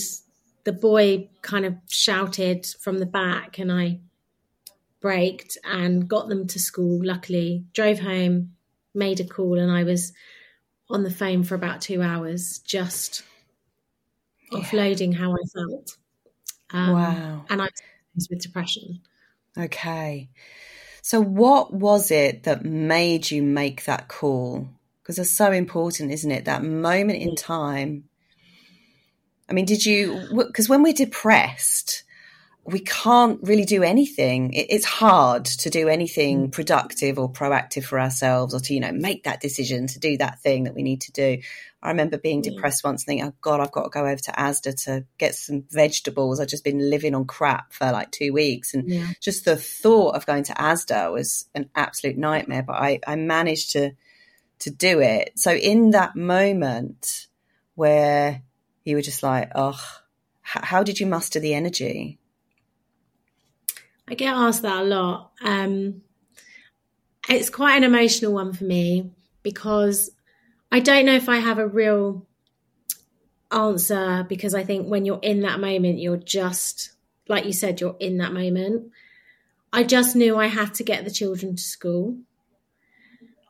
the 0.64 0.74
boy 0.74 1.30
kind 1.42 1.66
of 1.66 1.76
shouted 1.90 2.66
from 2.80 3.00
the 3.00 3.06
back 3.06 3.60
and 3.60 3.72
I 3.72 4.00
braked 5.00 5.58
and 5.64 6.08
got 6.08 6.30
them 6.30 6.48
to 6.48 6.60
school. 6.60 7.04
Luckily, 7.04 7.66
drove 7.74 8.00
home, 8.00 8.54
made 8.94 9.20
a 9.20 9.26
call, 9.26 9.58
and 9.58 9.72
I 9.72 9.84
was 9.84 10.14
on 10.90 11.04
the 11.04 11.12
phone 11.12 11.44
for 11.44 11.56
about 11.56 11.82
two 11.82 12.02
hours, 12.02 12.60
just 12.60 13.24
yeah. 14.52 14.60
offloading 14.60 15.16
how 15.16 15.32
I 15.32 15.44
felt. 15.54 15.98
Um, 16.72 16.94
wow. 16.94 17.46
And 17.50 17.62
I 17.62 17.70
with 18.30 18.42
depression. 18.42 19.02
Okay. 19.58 20.30
So, 21.02 21.22
what 21.22 21.74
was 21.74 22.12
it 22.12 22.44
that 22.44 22.66
made 22.66 23.32
you 23.32 23.44
make 23.44 23.86
that 23.86 24.08
call? 24.08 24.70
Because 25.02 25.20
it's 25.20 25.32
so 25.32 25.52
important, 25.52 26.12
isn't 26.12 26.32
it? 26.32 26.46
That 26.46 26.64
moment 26.64 27.22
in 27.22 27.32
mm. 27.32 27.38
time 27.38 28.10
I 29.50 29.54
mean, 29.54 29.66
did 29.66 29.86
you, 29.86 30.28
because 30.48 30.70
when 30.70 30.84
we're 30.84 30.94
depressed, 30.94 32.04
we 32.72 32.80
can't 32.80 33.40
really 33.42 33.66
do 33.66 33.84
anything. 33.84 34.52
it's 34.54 34.86
hard 34.86 35.46
to 35.46 35.70
do 35.70 35.88
anything 35.88 36.48
mm. 36.48 36.52
productive 36.52 37.18
or 37.18 37.32
proactive 37.32 37.84
for 37.84 38.00
ourselves 38.00 38.54
or 38.54 38.60
to, 38.60 38.74
you 38.74 38.80
know, 38.80 38.92
make 38.92 39.24
that 39.24 39.42
decision 39.42 39.88
to 39.88 40.00
do 40.00 40.18
that 40.18 40.40
thing 40.42 40.66
that 40.66 40.76
we 40.76 40.84
need 40.84 41.02
to 41.02 41.12
do. 41.12 41.40
I 41.82 41.90
remember 41.90 42.18
being 42.18 42.42
depressed 42.42 42.84
once 42.84 43.06
thinking, 43.06 43.28
oh 43.28 43.34
God, 43.42 43.62
I've 43.62 43.72
got 43.72 43.84
to 43.84 43.90
go 43.90 44.06
over 44.06 44.18
to 44.18 44.32
Asda 44.32 44.84
to 44.86 45.06
get 45.18 45.34
some 45.36 45.64
vegetables. 45.70 46.40
I've 46.40 46.48
just 46.48 46.64
been 46.64 46.90
living 46.90 47.16
on 47.16 47.26
crap 47.26 47.72
for 47.72 47.92
like 47.92 48.12
two 48.12 48.34
weeks. 48.34 48.74
And 48.74 48.90
yeah. 48.90 49.08
just 49.22 49.46
the 49.46 49.56
thought 49.56 50.16
of 50.16 50.26
going 50.26 50.44
to 50.46 50.54
Asda 50.54 51.12
was 51.12 51.46
an 51.56 51.70
absolute 51.76 52.18
nightmare. 52.18 52.64
But 52.64 52.76
I, 52.76 53.00
I 53.08 53.16
managed 53.16 53.72
to 53.72 53.92
to 54.60 54.70
do 54.70 55.00
it. 55.00 55.32
So 55.36 55.54
in 55.54 55.92
that 55.92 56.18
moment 56.18 57.28
where 57.76 58.42
you 58.84 58.98
were 58.98 59.02
just 59.02 59.24
like, 59.24 59.52
oh, 59.56 59.80
how 60.42 60.84
did 60.84 61.00
you 61.00 61.06
muster 61.06 61.40
the 61.40 61.54
energy? 61.54 62.20
I 64.10 64.16
get 64.16 64.34
asked 64.34 64.64
that 64.64 64.82
a 64.82 64.86
lot. 64.86 65.32
Um, 65.42 66.02
it's 67.30 67.50
quite 67.50 67.78
an 67.78 67.84
emotional 67.84 68.34
one 68.34 68.54
for 68.54 68.64
me 68.64 69.12
because 69.44 70.10
I 70.72 70.80
don't 70.80 71.06
know 71.06 71.16
if 71.16 71.30
I 71.30 71.38
have 71.38 71.60
a 71.60 71.68
real 71.68 72.26
answer 73.52 74.26
because 74.28 74.56
I 74.56 74.64
think 74.64 74.88
when 74.88 75.06
you're 75.06 75.20
in 75.22 75.42
that 75.42 75.60
moment, 75.60 76.00
you're 76.00 76.18
just, 76.18 76.92
like 77.28 77.46
you 77.46 77.54
said, 77.54 77.80
you're 77.80 77.98
in 78.00 78.18
that 78.18 78.34
moment. 78.34 78.92
I 79.72 79.84
just 79.84 80.16
knew 80.16 80.38
I 80.38 80.48
had 80.48 80.74
to 80.76 80.84
get 80.84 81.04
the 81.04 81.12
children 81.12 81.56
to 81.56 81.62
school. 81.62 82.18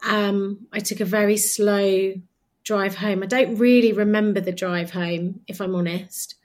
Um, 0.06 0.68
I 0.74 0.80
took 0.80 1.00
a 1.00 1.06
very 1.06 1.38
slow 1.38 2.14
drive 2.64 2.96
home. 2.96 3.24
I 3.24 3.28
don't 3.28 3.56
really 3.56 3.94
remember 3.94 4.42
the 4.42 4.52
drive 4.52 4.92
home, 4.92 5.42
if 5.48 5.62
I'm 5.62 5.76
honest. 5.76 6.36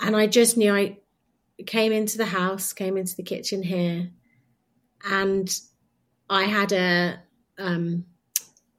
And 0.00 0.16
I 0.16 0.26
just 0.26 0.56
knew 0.56 0.74
I 0.74 0.98
came 1.66 1.92
into 1.92 2.18
the 2.18 2.26
house, 2.26 2.72
came 2.72 2.96
into 2.96 3.16
the 3.16 3.22
kitchen 3.22 3.62
here, 3.62 4.10
and 5.04 5.54
I 6.28 6.44
had 6.44 6.72
a 6.72 7.20
um, 7.58 8.04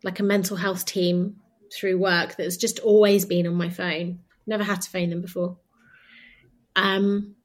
like 0.03 0.19
a 0.19 0.23
mental 0.23 0.57
health 0.57 0.85
team 0.85 1.37
through 1.73 1.97
work 1.97 2.35
that's 2.35 2.57
just 2.57 2.79
always 2.79 3.25
been 3.25 3.47
on 3.47 3.55
my 3.55 3.69
phone. 3.69 4.19
Never 4.45 4.63
had 4.63 4.81
to 4.81 4.89
phone 4.89 5.09
them 5.09 5.21
before. 5.21 5.57
Um, 6.75 7.35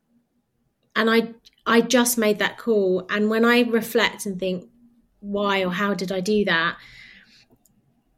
and 0.97 1.11
I 1.11 1.35
I 1.67 1.81
just 1.83 2.19
made 2.19 2.39
that 2.39 2.59
call. 2.59 3.07
And 3.11 3.31
when 3.31 3.45
I 3.45 3.61
reflect 3.61 4.27
and 4.27 4.39
think, 4.39 4.69
why 5.21 5.65
or 5.65 5.71
how 5.71 5.95
did 5.95 6.11
I 6.11 6.21
do 6.21 6.45
that? 6.47 6.77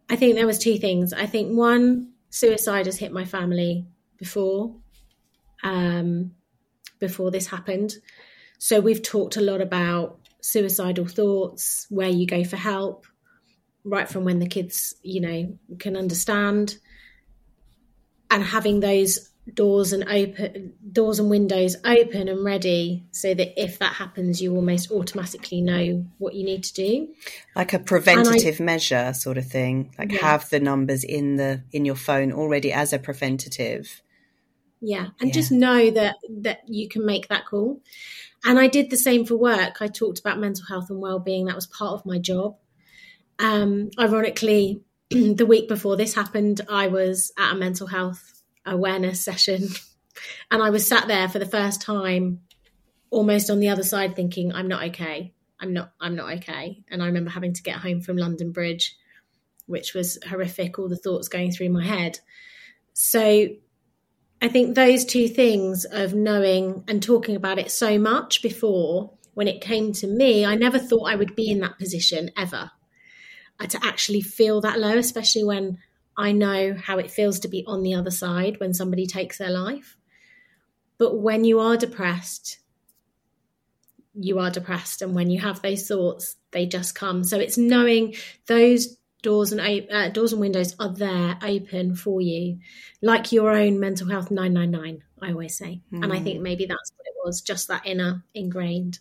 I 0.09 0.17
think 0.17 0.35
there 0.35 0.47
was 0.47 0.59
two 0.59 0.79
things. 0.79 1.13
I 1.13 1.27
think 1.27 1.57
one, 1.57 2.13
suicide 2.31 2.87
has 2.87 2.97
hit 2.97 3.13
my 3.13 3.25
family 3.25 3.87
before, 4.19 4.77
um, 5.63 6.33
before 7.01 7.31
this 7.31 7.49
happened. 7.49 7.95
So 8.59 8.81
we've 8.81 9.03
talked 9.03 9.37
a 9.37 9.41
lot 9.41 9.61
about 9.61 10.19
suicidal 10.43 11.07
thoughts, 11.07 11.87
where 11.89 12.09
you 12.09 12.27
go 12.27 12.45
for 12.45 12.57
help, 12.57 13.07
right 13.85 14.09
from 14.09 14.25
when 14.25 14.39
the 14.39 14.47
kids, 14.47 14.95
you 15.03 15.21
know, 15.21 15.59
can 15.79 15.97
understand, 15.97 16.79
and 18.31 18.45
having 18.45 18.81
those 18.81 19.31
doors 19.55 19.93
and 19.93 20.05
open 20.05 20.75
doors 20.93 21.19
and 21.19 21.31
windows 21.31 21.77
open 21.85 22.29
and 22.29 22.45
ready 22.45 23.05
so 23.11 23.35
that 23.35 23.61
if 23.61 23.79
that 23.79 23.95
happens 23.95 24.41
you 24.41 24.55
almost 24.55 24.91
automatically 24.93 25.61
know 25.61 26.05
what 26.19 26.35
you 26.35 26.45
need 26.45 26.63
to 26.63 26.75
do 26.75 27.09
like 27.57 27.73
a 27.73 27.79
preventative 27.79 28.61
I, 28.61 28.65
measure 28.65 29.13
sort 29.15 29.39
of 29.39 29.47
thing 29.47 29.93
like 29.99 30.13
yeah. 30.13 30.21
have 30.21 30.49
the 30.51 30.61
numbers 30.61 31.03
in 31.03 31.37
the 31.37 31.63
in 31.73 31.85
your 31.85 31.97
phone 31.97 32.33
already 32.33 32.73
as 32.73 32.93
a 32.93 32.99
preventative 32.99 34.03
yeah 34.81 35.09
and 35.21 35.29
yeah. 35.29 35.35
just 35.35 35.53
know 35.53 35.91
that 35.91 36.17
that 36.29 36.61
you 36.67 36.89
can 36.89 37.05
make 37.05 37.29
that 37.29 37.47
call 37.47 37.81
and 38.45 38.59
i 38.59 38.67
did 38.67 38.91
the 38.91 38.97
same 38.97 39.25
for 39.25 39.37
work 39.37 39.77
i 39.81 39.87
talked 39.87 40.19
about 40.19 40.39
mental 40.39 40.65
health 40.67 40.91
and 40.91 41.01
well-being 41.01 41.47
that 41.47 41.55
was 41.55 41.67
part 41.67 41.93
of 41.93 42.07
my 42.07 42.19
job 42.19 42.57
um 43.39 43.91
ironically 43.99 44.83
the 45.11 45.47
week 45.47 45.69
before 45.69 45.97
this 45.97 46.15
happened 46.15 46.61
i 46.69 46.87
was 46.87 47.33
at 47.39 47.53
a 47.53 47.57
mental 47.57 47.87
health 47.87 48.31
awareness 48.67 49.23
session. 49.23 49.69
And 50.51 50.63
I 50.63 50.69
was 50.69 50.87
sat 50.87 51.09
there 51.09 51.29
for 51.31 51.39
the 51.39 51.47
first 51.47 51.81
time, 51.81 52.41
almost 53.09 53.49
on 53.49 53.59
the 53.59 53.71
other 53.71 53.85
side, 53.85 54.17
thinking, 54.17 54.53
I'm 54.53 54.69
not 54.69 54.89
okay. 54.89 55.33
I'm 55.59 55.73
not, 55.73 55.93
I'm 55.99 56.15
not 56.15 56.31
okay. 56.39 56.83
And 56.91 57.03
I 57.03 57.07
remember 57.07 57.31
having 57.31 57.55
to 57.55 57.63
get 57.63 57.77
home 57.77 58.03
from 58.03 58.19
London 58.19 58.53
Bridge, 58.53 58.97
which 59.65 59.95
was 59.95 60.19
horrific, 60.29 60.79
all 60.79 60.91
the 60.91 60.97
thoughts 60.97 61.29
going 61.29 61.53
through 61.53 61.71
my 61.71 61.87
head. 61.87 62.19
So 62.93 63.47
I 64.43 64.49
think 64.49 64.75
those 64.75 65.05
two 65.05 65.29
things 65.29 65.85
of 65.85 66.15
knowing 66.15 66.85
and 66.89 67.03
talking 67.03 67.37
about 67.37 67.59
it 67.59 67.71
so 67.71 67.99
much 67.99 68.43
before, 68.43 69.13
when 69.35 69.49
it 69.49 69.61
came 69.61 69.93
to 69.95 70.07
me, 70.07 70.47
I 70.47 70.55
never 70.55 70.79
thought 70.79 71.11
I 71.11 71.17
would 71.17 71.37
be 71.37 71.51
in 71.51 71.61
that 71.61 71.79
position 71.79 72.31
ever. 72.37 72.71
Uh, 73.59 73.67
to 73.67 73.79
actually 73.85 74.23
feel 74.23 74.63
that 74.63 74.79
low, 74.79 74.97
especially 74.97 75.45
when 75.45 75.79
I 76.17 76.33
know 76.33 76.75
how 76.75 76.99
it 76.99 77.11
feels 77.11 77.41
to 77.41 77.49
be 77.49 77.65
on 77.67 77.83
the 77.83 77.95
other 77.95 78.11
side 78.11 78.59
when 78.59 78.73
somebody 78.73 79.07
takes 79.07 79.37
their 79.37 79.51
life. 79.51 79.99
But 80.97 81.19
when 81.19 81.45
you 81.45 81.61
are 81.61 81.77
depressed, 81.77 82.59
you 84.15 84.39
are 84.39 84.51
depressed. 84.51 85.03
And 85.03 85.15
when 85.15 85.31
you 85.31 85.41
have 85.41 85.61
those 85.61 85.87
thoughts, 85.87 86.37
they 86.51 86.67
just 86.67 86.95
come. 86.95 87.25
So 87.25 87.39
it's 87.39 87.59
knowing 87.59 88.15
those 88.47 88.97
doors 89.23 89.53
and 89.53 89.91
uh, 89.91 90.09
doors 90.09 90.33
and 90.33 90.41
windows 90.41 90.75
are 90.79 90.93
there 90.93 91.39
open 91.43 91.95
for 91.95 92.21
you 92.21 92.59
like 93.03 93.33
your 93.33 93.51
own 93.51 93.79
mental 93.79 94.09
health 94.09 94.31
999 94.31 95.03
i 95.23 95.33
always 95.33 95.57
say 95.57 95.81
mm. 95.93 96.03
and 96.03 96.13
i 96.13 96.21
think 96.21 96.39
hmm. 96.39 96.43
maybe 96.43 96.67
that's 96.67 96.93
what 96.97 97.07
it 97.07 97.15
was 97.25 97.41
just 97.41 97.69
that 97.69 97.87
inner 97.87 98.25
ingrained 98.35 98.99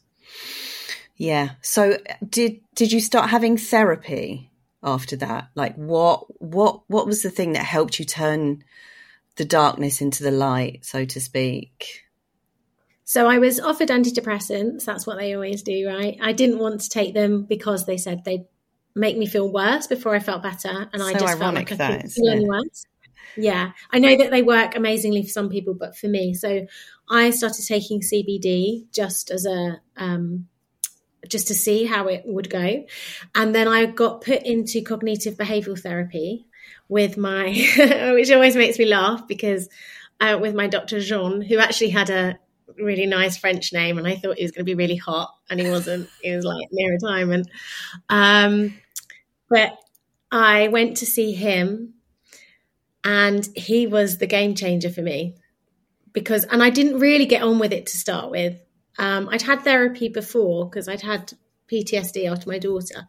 yeah 1.15 1.51
so 1.61 1.97
did 2.27 2.59
did 2.75 2.91
you 2.91 2.99
start 2.99 3.29
having 3.29 3.57
therapy 3.57 4.49
after 4.83 5.15
that? 5.17 5.49
Like 5.55 5.75
what 5.75 6.25
what 6.41 6.81
what 6.87 7.07
was 7.07 7.21
the 7.21 7.29
thing 7.29 7.53
that 7.53 7.65
helped 7.65 7.99
you 7.99 8.05
turn 8.05 8.63
the 9.35 9.45
darkness 9.45 10.01
into 10.01 10.23
the 10.23 10.31
light, 10.31 10.85
so 10.85 11.05
to 11.05 11.21
speak? 11.21 12.03
So 13.03 13.27
I 13.27 13.39
was 13.39 13.59
offered 13.59 13.89
antidepressants. 13.89 14.85
That's 14.85 15.07
what 15.07 15.17
they 15.17 15.33
always 15.33 15.63
do, 15.63 15.87
right? 15.87 16.17
I 16.21 16.31
didn't 16.31 16.59
want 16.59 16.81
to 16.81 16.89
take 16.89 17.13
them 17.13 17.43
because 17.43 17.85
they 17.85 17.97
said 17.97 18.23
they'd 18.23 18.45
make 18.99 19.17
me 19.17 19.25
feel 19.25 19.51
worse 19.51 19.87
before 19.87 20.13
I 20.13 20.19
felt 20.19 20.43
better, 20.43 20.89
and 20.91 21.01
so 21.01 21.07
I 21.07 21.13
just 21.13 21.37
felt 21.37 21.55
like 21.55 21.71
I 21.71 21.75
couldn't 21.75 22.09
feel 22.09 22.29
any 22.29 22.47
worse. 22.47 22.85
Yeah, 23.35 23.71
I 23.91 23.99
know 23.99 24.17
that 24.17 24.31
they 24.31 24.41
work 24.41 24.75
amazingly 24.75 25.23
for 25.23 25.29
some 25.29 25.49
people, 25.49 25.73
but 25.73 25.95
for 25.95 26.07
me, 26.07 26.33
so 26.33 26.65
I 27.09 27.29
started 27.29 27.65
taking 27.65 28.01
CBD 28.01 28.91
just 28.91 29.31
as 29.31 29.45
a 29.45 29.79
um, 29.97 30.47
just 31.27 31.47
to 31.47 31.53
see 31.53 31.85
how 31.85 32.07
it 32.07 32.23
would 32.25 32.49
go. 32.49 32.85
And 33.35 33.53
then 33.55 33.67
I 33.67 33.85
got 33.85 34.21
put 34.21 34.43
into 34.43 34.81
cognitive 34.81 35.35
behavioral 35.35 35.79
therapy 35.79 36.47
with 36.87 37.17
my, 37.17 37.49
which 38.13 38.31
always 38.31 38.55
makes 38.55 38.79
me 38.79 38.85
laugh 38.85 39.27
because 39.27 39.69
uh, 40.19 40.37
with 40.41 40.55
my 40.55 40.67
Dr. 40.67 40.99
Jean, 40.99 41.41
who 41.41 41.59
actually 41.59 41.89
had 41.89 42.09
a 42.09 42.39
really 42.77 43.05
nice 43.05 43.37
French 43.37 43.73
name, 43.73 43.97
and 43.97 44.07
I 44.07 44.15
thought 44.15 44.37
he 44.37 44.43
was 44.43 44.51
going 44.51 44.65
to 44.65 44.69
be 44.69 44.75
really 44.75 44.95
hot, 44.95 45.33
and 45.49 45.59
he 45.59 45.69
wasn't. 45.69 46.09
he 46.21 46.35
was 46.35 46.45
like 46.45 46.67
near 46.71 46.91
retirement. 46.93 47.47
Um, 48.09 48.75
but 49.49 49.77
I 50.31 50.67
went 50.67 50.97
to 50.97 51.05
see 51.05 51.33
him, 51.33 51.95
and 53.03 53.47
he 53.55 53.87
was 53.87 54.17
the 54.17 54.27
game 54.27 54.55
changer 54.55 54.89
for 54.89 55.01
me 55.01 55.35
because, 56.13 56.43
and 56.45 56.61
I 56.61 56.69
didn't 56.69 56.99
really 56.99 57.25
get 57.25 57.43
on 57.43 57.59
with 57.59 57.73
it 57.73 57.87
to 57.87 57.97
start 57.97 58.31
with. 58.31 58.59
Um, 58.97 59.29
I'd 59.29 59.41
had 59.41 59.61
therapy 59.63 60.09
before 60.09 60.69
because 60.69 60.87
I'd 60.87 61.01
had 61.01 61.33
PTSD 61.71 62.29
after 62.29 62.49
my 62.49 62.59
daughter, 62.59 63.07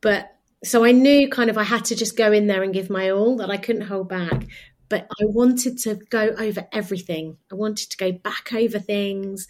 but 0.00 0.32
so 0.64 0.84
I 0.84 0.92
knew 0.92 1.28
kind 1.28 1.50
of 1.50 1.58
I 1.58 1.62
had 1.62 1.84
to 1.86 1.96
just 1.96 2.16
go 2.16 2.32
in 2.32 2.46
there 2.46 2.62
and 2.62 2.74
give 2.74 2.90
my 2.90 3.10
all, 3.10 3.36
that 3.36 3.50
I 3.50 3.56
couldn't 3.56 3.82
hold 3.82 4.08
back. 4.08 4.46
But 4.88 5.08
I 5.20 5.24
wanted 5.24 5.78
to 5.80 5.96
go 6.10 6.34
over 6.38 6.66
everything. 6.72 7.38
I 7.50 7.56
wanted 7.56 7.90
to 7.90 7.96
go 7.96 8.12
back 8.12 8.52
over 8.52 8.78
things. 8.78 9.48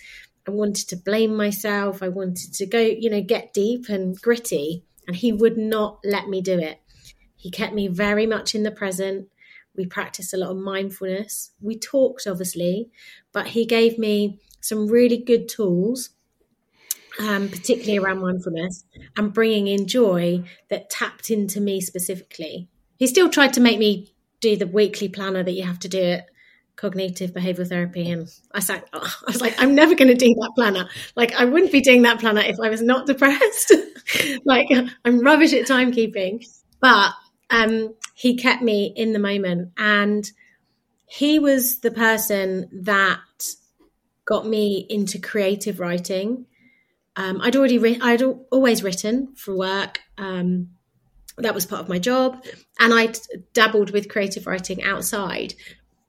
I 0.49 0.51
wanted 0.51 0.89
to 0.89 0.97
blame 0.97 1.37
myself. 1.37 2.03
I 2.03 2.09
wanted 2.09 2.55
to 2.55 2.67
go, 2.67 2.81
you 2.81 3.11
know, 3.11 3.23
get 3.23 3.53
deep 3.53 3.89
and 3.89 4.21
gritty. 4.21 4.85
And 5.07 5.17
he 5.17 5.33
would 5.33 5.57
not 5.57 6.01
let 6.05 6.29
me 6.29 6.41
do 6.41 6.59
it. 6.59 6.81
He 7.37 7.51
kept 7.51 7.75
me 7.75 7.89
very 7.89 8.27
much 8.27 8.55
in 8.55 8.63
the 8.63 8.71
present. 8.71 9.29
We 9.77 9.87
practiced 9.87 10.35
a 10.35 10.37
lot 10.37 10.51
of 10.51 10.57
mindfulness. 10.57 11.53
We 11.61 11.79
talked, 11.79 12.27
obviously, 12.27 12.91
but 13.33 13.49
he 13.49 13.67
gave 13.67 13.99
me 13.99 14.41
some 14.61 14.89
really 14.89 15.19
good 15.19 15.49
tools, 15.49 16.11
um, 17.21 17.49
particularly 17.49 17.99
around 17.99 18.21
mindfulness 18.21 18.85
and 19.17 19.33
bringing 19.33 19.69
in 19.69 19.87
joy 19.87 20.43
that 20.71 20.91
tapped 20.91 21.31
into 21.31 21.61
me 21.61 21.81
specifically. 21.81 22.69
He 22.97 23.07
still 23.07 23.29
tried 23.29 23.53
to 23.53 23.61
make 23.61 23.79
me 23.79 24.13
do 24.41 24.57
the 24.57 24.67
weekly 24.67 25.09
planner 25.09 25.43
that 25.43 25.53
you 25.53 25.63
have 25.63 25.79
to 25.81 25.89
do 25.89 26.03
at 26.03 26.27
cognitive 26.77 27.33
behavioral 27.33 27.69
therapy 27.69 28.11
and 28.11 28.29
I 28.53 28.61
said 28.61 28.85
I 28.93 29.11
was 29.27 29.41
like 29.41 29.55
I'm 29.59 29.75
never 29.75 29.95
going 29.95 30.09
to 30.09 30.15
do 30.15 30.35
that 30.35 30.53
planner 30.55 30.89
like 31.17 31.35
I 31.35 31.45
wouldn't 31.45 31.73
be 31.73 31.81
doing 31.81 32.03
that 32.03 32.21
planner 32.21 32.43
if 32.43 32.57
I 32.63 32.69
was 32.69 32.83
not 32.83 33.07
depressed 33.07 33.73
like 34.45 34.69
I'm 35.05 35.21
rubbish 35.21 35.53
at 35.55 35.67
timekeeping 35.67 36.47
but 36.81 37.13
um 37.51 37.95
he 38.15 38.37
kept 38.37 38.63
me 38.63 38.93
in 38.95 39.13
the 39.13 39.19
moment 39.19 39.73
and 39.79 40.31
he 41.07 41.39
was 41.39 41.79
the 41.79 41.91
person 41.91 42.69
that 42.73 43.21
got 44.27 44.47
me 44.47 44.85
into 44.91 45.19
creative 45.19 45.81
writing. 45.81 46.47
Um, 47.15 47.41
I'd 47.41 47.57
already 47.57 48.01
I'd 48.01 48.23
always 48.51 48.83
written 48.83 49.35
for 49.37 49.57
work. 49.57 50.01
Um, 50.19 50.71
that 51.39 51.55
was 51.55 51.67
part 51.67 51.83
of 51.83 51.89
my 51.89 51.99
job, 51.99 52.45
and 52.79 52.93
I'd 52.93 53.19
dabbled 53.53 53.91
with 53.91 54.09
creative 54.09 54.47
writing 54.47 54.83
outside. 54.83 55.55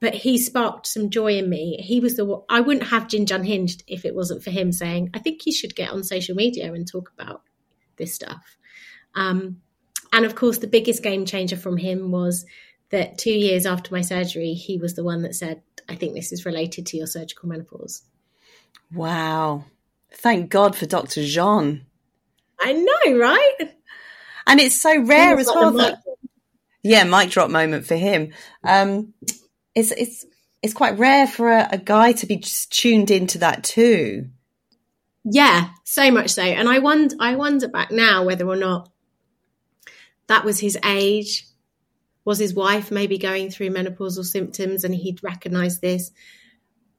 But 0.00 0.14
he 0.14 0.38
sparked 0.38 0.86
some 0.86 1.10
joy 1.10 1.38
in 1.38 1.50
me. 1.50 1.76
He 1.80 1.98
was 1.98 2.16
the 2.16 2.42
I 2.48 2.60
wouldn't 2.60 2.88
have 2.88 3.08
Ginge 3.08 3.34
Unhinged 3.34 3.82
if 3.86 4.04
it 4.04 4.14
wasn't 4.14 4.44
for 4.44 4.50
him 4.50 4.70
saying, 4.70 5.10
"I 5.14 5.18
think 5.18 5.44
you 5.44 5.52
should 5.52 5.74
get 5.74 5.90
on 5.90 6.04
social 6.04 6.36
media 6.36 6.72
and 6.72 6.86
talk 6.86 7.10
about 7.18 7.42
this 7.96 8.14
stuff." 8.14 8.56
Um, 9.14 9.60
and 10.12 10.24
of 10.24 10.34
course, 10.34 10.58
the 10.58 10.66
biggest 10.66 11.02
game 11.02 11.26
changer 11.26 11.56
from 11.56 11.76
him 11.76 12.10
was 12.10 12.46
that 12.90 13.18
two 13.18 13.32
years 13.32 13.66
after 13.66 13.92
my 13.92 14.00
surgery, 14.00 14.54
he 14.54 14.78
was 14.78 14.94
the 14.94 15.04
one 15.04 15.22
that 15.22 15.34
said, 15.34 15.62
I 15.88 15.94
think 15.94 16.14
this 16.14 16.32
is 16.32 16.46
related 16.46 16.86
to 16.86 16.96
your 16.96 17.06
surgical 17.06 17.48
menopause. 17.48 18.02
Wow. 18.92 19.64
Thank 20.12 20.50
God 20.50 20.74
for 20.74 20.86
Dr. 20.86 21.24
Jean. 21.24 21.84
I 22.60 22.72
know, 22.72 23.18
right? 23.18 23.56
And 24.46 24.60
it's 24.60 24.80
so 24.80 25.02
rare 25.02 25.38
as 25.38 25.46
well. 25.46 25.72
That, 25.72 26.02
yeah, 26.82 27.04
mic 27.04 27.30
drop 27.30 27.50
moment 27.50 27.86
for 27.86 27.96
him. 27.96 28.32
Um, 28.64 29.12
it's 29.74 29.90
it's 29.92 30.24
it's 30.62 30.74
quite 30.74 30.98
rare 30.98 31.26
for 31.26 31.50
a, 31.50 31.68
a 31.72 31.78
guy 31.78 32.12
to 32.12 32.26
be 32.26 32.36
just 32.36 32.72
tuned 32.72 33.10
into 33.10 33.38
that 33.38 33.64
too. 33.64 34.28
Yeah, 35.24 35.70
so 35.84 36.10
much 36.10 36.30
so. 36.30 36.42
And 36.42 36.68
I 36.68 36.78
wonder 36.78 37.16
I 37.20 37.36
wonder 37.36 37.68
back 37.68 37.90
now 37.90 38.24
whether 38.24 38.46
or 38.46 38.56
not 38.56 38.90
that 40.26 40.44
was 40.44 40.60
his 40.60 40.78
age 40.84 41.44
was 42.24 42.38
his 42.38 42.52
wife 42.52 42.90
maybe 42.90 43.16
going 43.16 43.50
through 43.50 43.70
menopausal 43.70 44.24
symptoms 44.24 44.84
and 44.84 44.94
he'd 44.94 45.22
recognized 45.22 45.80
this? 45.80 46.10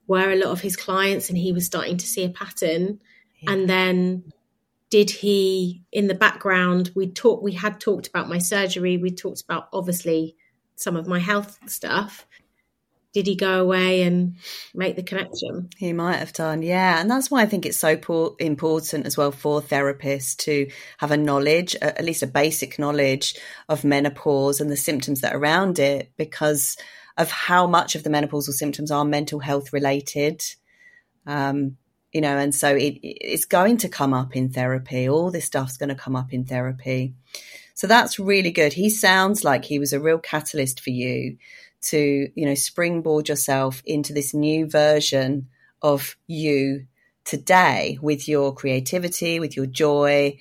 Were 0.06 0.30
a 0.30 0.36
lot 0.36 0.50
of 0.50 0.60
his 0.60 0.76
clients 0.76 1.28
and 1.28 1.38
he 1.38 1.52
was 1.52 1.66
starting 1.66 1.98
to 1.98 2.06
see 2.06 2.24
a 2.24 2.30
pattern? 2.30 2.98
Yeah. 3.40 3.52
And 3.52 3.68
then 3.68 4.32
did 4.90 5.08
he 5.08 5.84
in 5.92 6.08
the 6.08 6.14
background 6.14 6.90
we 6.96 7.08
talked 7.08 7.44
we 7.44 7.52
had 7.52 7.80
talked 7.80 8.08
about 8.08 8.28
my 8.28 8.38
surgery 8.38 8.96
we 8.96 9.10
talked 9.10 9.42
about 9.42 9.68
obviously 9.72 10.36
some 10.74 10.96
of 10.96 11.06
my 11.06 11.20
health 11.20 11.58
stuff 11.66 12.26
did 13.12 13.26
he 13.26 13.34
go 13.34 13.60
away 13.60 14.02
and 14.02 14.36
make 14.74 14.96
the 14.96 15.02
connection? 15.02 15.68
He 15.76 15.92
might 15.92 16.16
have 16.16 16.32
done, 16.32 16.62
yeah. 16.62 17.00
And 17.00 17.10
that's 17.10 17.30
why 17.30 17.42
I 17.42 17.46
think 17.46 17.66
it's 17.66 17.76
so 17.76 17.96
po- 17.96 18.36
important 18.38 19.06
as 19.06 19.16
well 19.16 19.32
for 19.32 19.60
therapists 19.60 20.36
to 20.44 20.70
have 20.98 21.10
a 21.10 21.16
knowledge, 21.16 21.74
at 21.76 22.04
least 22.04 22.22
a 22.22 22.28
basic 22.28 22.78
knowledge 22.78 23.36
of 23.68 23.84
menopause 23.84 24.60
and 24.60 24.70
the 24.70 24.76
symptoms 24.76 25.22
that 25.22 25.34
are 25.34 25.38
around 25.38 25.78
it, 25.78 26.12
because 26.16 26.76
of 27.16 27.30
how 27.30 27.66
much 27.66 27.96
of 27.96 28.04
the 28.04 28.10
menopausal 28.10 28.52
symptoms 28.52 28.90
are 28.90 29.04
mental 29.04 29.40
health 29.40 29.72
related. 29.72 30.42
Um, 31.26 31.76
you 32.12 32.20
know, 32.20 32.36
and 32.36 32.54
so 32.54 32.74
it, 32.74 32.98
it's 33.02 33.44
going 33.44 33.78
to 33.78 33.88
come 33.88 34.14
up 34.14 34.36
in 34.36 34.50
therapy. 34.50 35.08
All 35.08 35.30
this 35.30 35.44
stuff's 35.44 35.76
going 35.76 35.90
to 35.90 35.94
come 35.94 36.16
up 36.16 36.32
in 36.32 36.44
therapy. 36.44 37.14
So 37.74 37.86
that's 37.86 38.18
really 38.18 38.50
good. 38.50 38.72
He 38.72 38.90
sounds 38.90 39.42
like 39.42 39.64
he 39.64 39.78
was 39.78 39.92
a 39.92 40.00
real 40.00 40.18
catalyst 40.18 40.80
for 40.80 40.90
you 40.90 41.38
to, 41.82 42.30
you 42.34 42.46
know, 42.46 42.54
springboard 42.54 43.28
yourself 43.28 43.82
into 43.84 44.12
this 44.12 44.34
new 44.34 44.68
version 44.68 45.48
of 45.82 46.16
you 46.26 46.86
today 47.24 47.98
with 48.02 48.28
your 48.28 48.54
creativity, 48.54 49.40
with 49.40 49.56
your 49.56 49.66
joy. 49.66 50.38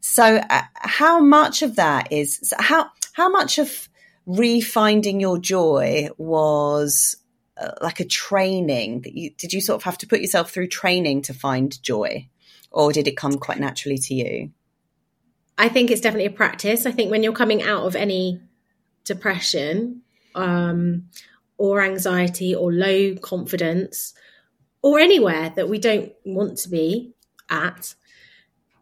So 0.00 0.36
uh, 0.36 0.62
how 0.74 1.20
much 1.20 1.62
of 1.62 1.76
that 1.76 2.12
is 2.12 2.54
how 2.58 2.90
how 3.12 3.28
much 3.28 3.58
of 3.58 3.88
refinding 4.26 5.20
your 5.20 5.38
joy 5.38 6.08
was 6.16 7.16
uh, 7.56 7.72
like 7.80 7.98
a 8.00 8.04
training 8.04 9.02
that 9.02 9.14
you 9.14 9.30
did 9.30 9.52
you 9.52 9.60
sort 9.60 9.76
of 9.76 9.82
have 9.82 9.98
to 9.98 10.06
put 10.06 10.20
yourself 10.20 10.50
through 10.50 10.68
training 10.68 11.22
to 11.22 11.34
find 11.34 11.82
joy 11.82 12.28
or 12.70 12.92
did 12.92 13.08
it 13.08 13.16
come 13.16 13.38
quite 13.38 13.58
naturally 13.58 13.98
to 13.98 14.14
you? 14.14 14.50
I 15.56 15.68
think 15.68 15.90
it's 15.90 16.00
definitely 16.00 16.26
a 16.26 16.30
practice. 16.30 16.86
I 16.86 16.92
think 16.92 17.10
when 17.10 17.22
you're 17.22 17.32
coming 17.32 17.62
out 17.62 17.84
of 17.84 17.96
any 17.96 18.40
depression, 19.04 20.02
um, 20.38 21.08
or 21.56 21.82
anxiety 21.82 22.54
or 22.54 22.72
low 22.72 23.14
confidence 23.16 24.14
or 24.82 24.98
anywhere 24.98 25.52
that 25.56 25.68
we 25.68 25.78
don't 25.78 26.12
want 26.24 26.58
to 26.58 26.68
be 26.68 27.12
at, 27.50 27.94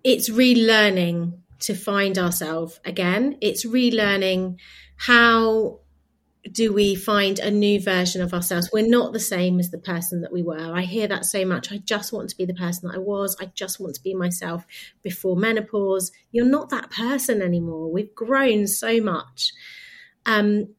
it's 0.04 0.30
relearning 0.30 1.38
to 1.60 1.74
find 1.74 2.18
ourselves 2.18 2.78
again. 2.84 3.38
It's 3.40 3.64
relearning 3.64 4.58
how 4.96 5.80
do 6.52 6.72
we 6.72 6.94
find 6.94 7.38
a 7.38 7.50
new 7.50 7.80
version 7.80 8.22
of 8.22 8.32
ourselves? 8.32 8.70
We're 8.72 8.86
not 8.86 9.12
the 9.12 9.20
same 9.20 9.58
as 9.58 9.70
the 9.70 9.78
person 9.78 10.20
that 10.20 10.32
we 10.32 10.42
were. 10.42 10.72
I 10.74 10.82
hear 10.82 11.08
that 11.08 11.24
so 11.24 11.44
much. 11.44 11.72
I 11.72 11.78
just 11.78 12.12
want 12.12 12.30
to 12.30 12.36
be 12.36 12.44
the 12.44 12.54
person 12.54 12.88
that 12.88 12.96
I 12.96 13.00
was. 13.00 13.36
I 13.40 13.46
just 13.46 13.80
want 13.80 13.94
to 13.96 14.02
be 14.02 14.14
myself 14.14 14.64
before 15.02 15.36
menopause. 15.36 16.12
You're 16.30 16.46
not 16.46 16.70
that 16.70 16.90
person 16.90 17.42
anymore. 17.42 17.90
We've 17.90 18.14
grown 18.14 18.66
so 18.66 19.00
much. 19.00 19.52
Um, 20.24 20.74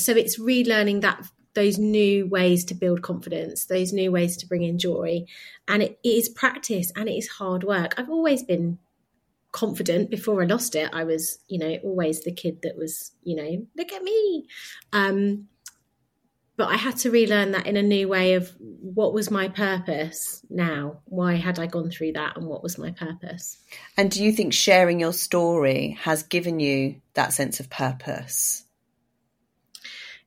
so 0.00 0.12
it's 0.12 0.38
relearning 0.38 1.00
that 1.02 1.24
those 1.54 1.78
new 1.78 2.26
ways 2.26 2.64
to 2.66 2.74
build 2.74 3.02
confidence, 3.02 3.66
those 3.66 3.92
new 3.92 4.12
ways 4.12 4.36
to 4.36 4.46
bring 4.46 4.62
in 4.62 4.78
joy. 4.78 5.24
And 5.66 5.82
it 5.82 5.98
is 6.04 6.28
practice 6.28 6.92
and 6.94 7.08
it 7.08 7.12
is 7.12 7.28
hard 7.28 7.64
work. 7.64 7.94
I've 7.98 8.10
always 8.10 8.42
been 8.42 8.78
confident 9.50 10.10
before 10.10 10.42
I 10.42 10.46
lost 10.46 10.74
it. 10.74 10.90
I 10.92 11.04
was, 11.04 11.38
you 11.48 11.58
know, 11.58 11.78
always 11.82 12.22
the 12.22 12.32
kid 12.32 12.62
that 12.62 12.76
was, 12.76 13.12
you 13.22 13.34
know, 13.34 13.66
look 13.76 13.92
at 13.92 14.02
me. 14.02 14.46
Um, 14.92 15.48
but 16.56 16.68
I 16.68 16.76
had 16.76 16.96
to 16.98 17.10
relearn 17.10 17.52
that 17.52 17.66
in 17.66 17.76
a 17.76 17.82
new 17.82 18.08
way 18.08 18.34
of 18.34 18.52
what 18.58 19.14
was 19.14 19.30
my 19.30 19.48
purpose 19.48 20.44
now? 20.50 21.00
Why 21.04 21.34
had 21.34 21.60
I 21.60 21.66
gone 21.66 21.90
through 21.90 22.12
that 22.12 22.36
and 22.36 22.46
what 22.46 22.64
was 22.64 22.78
my 22.78 22.90
purpose? 22.90 23.58
And 23.96 24.10
do 24.10 24.24
you 24.24 24.32
think 24.32 24.52
sharing 24.52 24.98
your 24.98 25.12
story 25.12 25.96
has 26.00 26.24
given 26.24 26.58
you 26.58 27.00
that 27.14 27.32
sense 27.32 27.60
of 27.60 27.70
purpose? 27.70 28.64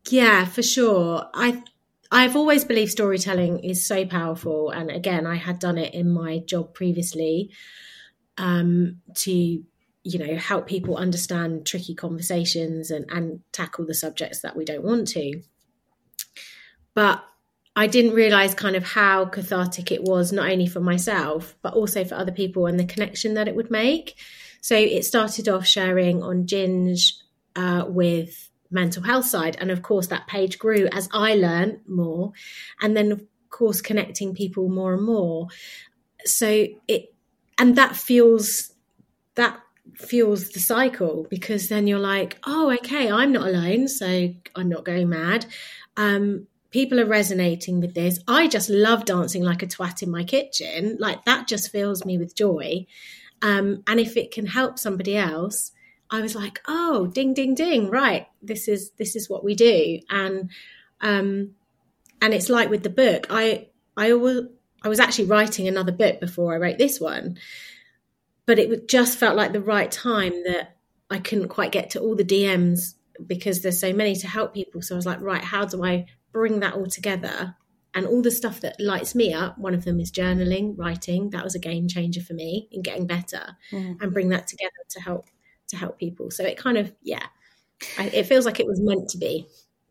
Yeah, 0.09 0.45
for 0.45 0.63
sure. 0.63 1.29
I 1.33 1.63
I've 2.11 2.35
always 2.35 2.65
believed 2.65 2.91
storytelling 2.91 3.63
is 3.63 3.85
so 3.85 4.05
powerful, 4.05 4.69
and 4.69 4.89
again, 4.91 5.25
I 5.25 5.35
had 5.35 5.59
done 5.59 5.77
it 5.77 5.93
in 5.93 6.09
my 6.11 6.39
job 6.39 6.73
previously 6.73 7.51
um, 8.37 9.01
to 9.15 9.31
you 10.03 10.19
know 10.19 10.35
help 10.35 10.67
people 10.67 10.97
understand 10.97 11.65
tricky 11.65 11.95
conversations 11.95 12.91
and 12.91 13.05
and 13.09 13.41
tackle 13.51 13.85
the 13.85 13.93
subjects 13.93 14.41
that 14.41 14.55
we 14.57 14.65
don't 14.65 14.83
want 14.83 15.07
to. 15.09 15.41
But 16.93 17.23
I 17.75 17.87
didn't 17.87 18.13
realize 18.13 18.53
kind 18.53 18.75
of 18.75 18.83
how 18.83 19.25
cathartic 19.25 19.91
it 19.91 20.03
was, 20.03 20.33
not 20.33 20.51
only 20.51 20.67
for 20.67 20.81
myself, 20.81 21.55
but 21.61 21.73
also 21.73 22.03
for 22.03 22.15
other 22.15 22.33
people 22.33 22.65
and 22.65 22.77
the 22.77 22.85
connection 22.85 23.35
that 23.35 23.47
it 23.47 23.55
would 23.55 23.71
make. 23.71 24.15
So 24.59 24.75
it 24.75 25.05
started 25.05 25.47
off 25.47 25.65
sharing 25.65 26.21
on 26.21 26.45
Ginge 26.45 27.13
uh, 27.55 27.85
with 27.87 28.50
mental 28.71 29.03
health 29.03 29.25
side. 29.25 29.57
And 29.59 29.69
of 29.69 29.81
course, 29.81 30.07
that 30.07 30.27
page 30.27 30.57
grew 30.57 30.87
as 30.91 31.09
I 31.13 31.35
learned 31.35 31.81
more. 31.87 32.31
And 32.81 32.95
then, 32.95 33.11
of 33.11 33.21
course, 33.49 33.81
connecting 33.81 34.33
people 34.33 34.69
more 34.69 34.93
and 34.93 35.05
more. 35.05 35.47
So 36.25 36.67
it, 36.87 37.13
and 37.57 37.75
that 37.75 37.95
feels, 37.95 38.73
that 39.35 39.59
fuels 39.95 40.49
the 40.49 40.59
cycle 40.59 41.27
because 41.29 41.67
then 41.67 41.87
you're 41.87 41.99
like, 41.99 42.37
oh, 42.45 42.71
okay, 42.71 43.11
I'm 43.11 43.31
not 43.31 43.47
alone. 43.47 43.87
So 43.87 44.33
I'm 44.55 44.69
not 44.69 44.85
going 44.85 45.09
mad. 45.09 45.45
Um, 45.97 46.47
people 46.71 46.99
are 46.99 47.05
resonating 47.05 47.81
with 47.81 47.93
this. 47.93 48.19
I 48.27 48.47
just 48.47 48.69
love 48.69 49.05
dancing 49.05 49.43
like 49.43 49.61
a 49.61 49.67
twat 49.67 50.01
in 50.01 50.09
my 50.09 50.23
kitchen. 50.23 50.97
Like 50.99 51.25
that 51.25 51.47
just 51.47 51.71
fills 51.71 52.05
me 52.05 52.17
with 52.17 52.35
joy. 52.35 52.85
Um, 53.41 53.83
and 53.87 53.99
if 53.99 54.17
it 54.17 54.31
can 54.31 54.45
help 54.45 54.79
somebody 54.79 55.17
else, 55.17 55.71
I 56.11 56.21
was 56.21 56.35
like, 56.35 56.61
oh, 56.67 57.07
ding, 57.07 57.33
ding, 57.33 57.55
ding, 57.55 57.89
right. 57.89 58.27
This 58.41 58.67
is 58.67 58.91
this 58.91 59.15
is 59.15 59.29
what 59.29 59.43
we 59.45 59.55
do, 59.55 59.99
and 60.09 60.49
um, 60.99 61.51
and 62.21 62.33
it's 62.33 62.49
like 62.49 62.69
with 62.69 62.83
the 62.83 62.89
book. 62.89 63.27
I 63.29 63.69
I 63.95 64.13
was 64.13 64.47
I 64.83 64.89
was 64.89 64.99
actually 64.99 65.25
writing 65.25 65.67
another 65.67 65.93
book 65.93 66.19
before 66.19 66.53
I 66.53 66.57
wrote 66.57 66.77
this 66.77 66.99
one, 66.99 67.37
but 68.45 68.59
it 68.59 68.89
just 68.89 69.17
felt 69.17 69.37
like 69.37 69.53
the 69.53 69.61
right 69.61 69.91
time 69.91 70.33
that 70.43 70.75
I 71.09 71.19
couldn't 71.19 71.47
quite 71.47 71.71
get 71.71 71.91
to 71.91 72.01
all 72.01 72.15
the 72.15 72.25
DMs 72.25 72.95
because 73.25 73.61
there's 73.61 73.79
so 73.79 73.93
many 73.93 74.15
to 74.17 74.27
help 74.27 74.53
people. 74.53 74.81
So 74.81 74.95
I 74.95 74.97
was 74.97 75.05
like, 75.05 75.21
right, 75.21 75.43
how 75.43 75.65
do 75.65 75.83
I 75.83 76.07
bring 76.33 76.59
that 76.59 76.73
all 76.73 76.87
together? 76.87 77.55
And 77.93 78.07
all 78.07 78.21
the 78.21 78.31
stuff 78.31 78.61
that 78.61 78.79
lights 78.79 79.13
me 79.15 79.33
up, 79.33 79.57
one 79.57 79.73
of 79.73 79.83
them 79.83 79.99
is 79.99 80.11
journaling, 80.11 80.77
writing. 80.77 81.29
That 81.31 81.43
was 81.43 81.55
a 81.55 81.59
game 81.59 81.89
changer 81.89 82.21
for 82.21 82.33
me 82.33 82.69
in 82.71 82.81
getting 82.81 83.05
better 83.05 83.57
mm. 83.71 84.01
and 84.01 84.13
bring 84.13 84.29
that 84.29 84.47
together 84.47 84.71
to 84.91 85.01
help 85.01 85.25
to 85.71 85.77
help 85.77 85.97
people. 85.97 86.31
So 86.31 86.45
it 86.45 86.57
kind 86.57 86.77
of, 86.77 86.93
yeah, 87.01 87.25
it 87.97 88.23
feels 88.23 88.45
like 88.45 88.59
it 88.59 88.67
was 88.67 88.79
meant 88.79 89.09
to 89.09 89.17
be. 89.17 89.47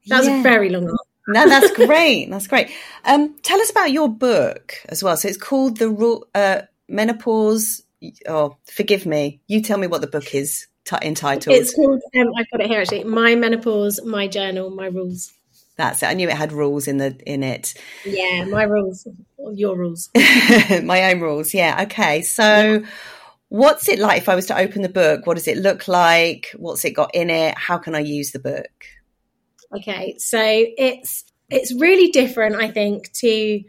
That 0.07 0.25
yeah. 0.25 0.31
was 0.31 0.40
a 0.40 0.43
very 0.43 0.71
long 0.71 0.85
answer. 0.85 0.97
no, 1.29 1.49
that's 1.49 1.73
great. 1.77 2.31
That's 2.31 2.47
great. 2.47 2.71
Um, 3.05 3.37
tell 3.43 3.61
us 3.61 3.71
about 3.71 3.93
your 3.93 4.09
book 4.09 4.75
as 4.88 5.03
well. 5.03 5.16
So 5.16 5.29
it's 5.29 5.37
called 5.37 5.79
the 5.79 6.21
uh, 6.35 6.62
Menopause. 6.88 7.83
Oh, 8.27 8.57
forgive 8.64 9.05
me. 9.05 9.40
You 9.47 9.61
tell 9.61 9.79
me 9.79 9.87
what 9.87 10.01
the 10.01 10.07
book 10.07 10.35
is 10.35 10.69
t- 10.85 10.97
entitled. 11.03 11.55
It's 11.55 11.75
called. 11.75 12.01
Um, 12.19 12.33
I've 12.37 12.51
got 12.51 12.61
it 12.61 12.69
here 12.69 12.81
actually. 12.81 13.05
My 13.05 13.35
menopause, 13.35 14.01
my 14.05 14.27
journal, 14.27 14.71
my 14.71 14.87
rules. 14.87 15.33
That's 15.77 16.03
it. 16.03 16.07
I 16.07 16.14
knew 16.14 16.29
it 16.29 16.37
had 16.37 16.53
rules 16.53 16.88
in 16.88 16.99
the 16.99 17.19
in 17.27 17.43
it. 17.43 17.75
Yeah, 18.05 18.45
my 18.45 18.64
rules, 18.64 19.07
your 19.53 19.77
rules, 19.77 20.11
my 20.83 21.12
own 21.12 21.21
rules. 21.21 21.53
Yeah. 21.53 21.83
Okay. 21.83 22.23
So. 22.23 22.81
Yeah 22.81 22.87
What's 23.51 23.89
it 23.89 23.99
like 23.99 24.19
if 24.19 24.29
I 24.29 24.37
was 24.37 24.47
to 24.47 24.57
open 24.57 24.83
the 24.83 24.89
book? 24.89 25.27
What 25.27 25.35
does 25.35 25.49
it 25.49 25.59
look 25.59 25.89
like? 25.89 26.53
What's 26.57 26.85
it 26.85 26.93
got 26.93 27.15
in 27.15 27.31
it? 27.31 27.59
How 27.59 27.79
can 27.79 27.97
I 27.97 28.01
use 28.01 28.31
the 28.31 28.39
book? 28.39 28.85
Okay, 29.77 30.17
so 30.19 30.41
it's 30.41 31.25
it's 31.51 31.75
really 31.75 32.11
different, 32.13 32.57
I 32.57 32.71
think, 32.71 33.13
to 33.15 33.63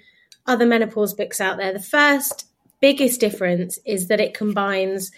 other 0.46 0.68
menopause 0.68 1.16
books 1.16 1.42
out 1.42 1.58
there. 1.58 1.74
The 1.74 1.80
first 1.80 2.46
biggest 2.80 3.20
difference 3.20 3.80
is 3.86 4.08
that 4.08 4.20
it 4.20 4.36
combines 4.36 5.12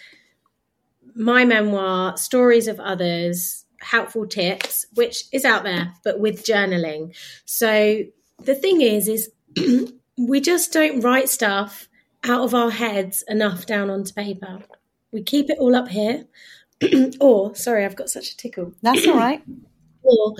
my 1.14 1.44
memoir, 1.44 2.16
stories 2.16 2.66
of 2.66 2.80
others, 2.80 3.66
helpful 3.80 4.26
tips, 4.26 4.86
which 4.94 5.24
is 5.30 5.44
out 5.44 5.64
there, 5.64 5.92
but 6.04 6.18
with 6.18 6.44
journaling. 6.44 7.14
So 7.44 8.02
the 8.42 8.54
thing 8.54 8.80
is, 8.80 9.08
is 9.08 9.30
we 10.18 10.40
just 10.40 10.72
don't 10.72 11.00
write 11.00 11.28
stuff 11.28 11.88
out 12.24 12.42
of 12.42 12.54
our 12.54 12.70
heads 12.70 13.22
enough 13.28 13.66
down 13.66 13.90
onto 13.90 14.12
paper. 14.12 14.60
We 15.12 15.22
keep 15.22 15.50
it 15.50 15.58
all 15.58 15.74
up 15.74 15.88
here. 15.88 16.26
or, 17.20 17.54
sorry, 17.54 17.84
I've 17.84 17.96
got 17.96 18.08
such 18.10 18.30
a 18.30 18.36
tickle. 18.36 18.72
That's 18.82 19.06
all 19.06 19.16
right. 19.16 19.42
or 20.02 20.34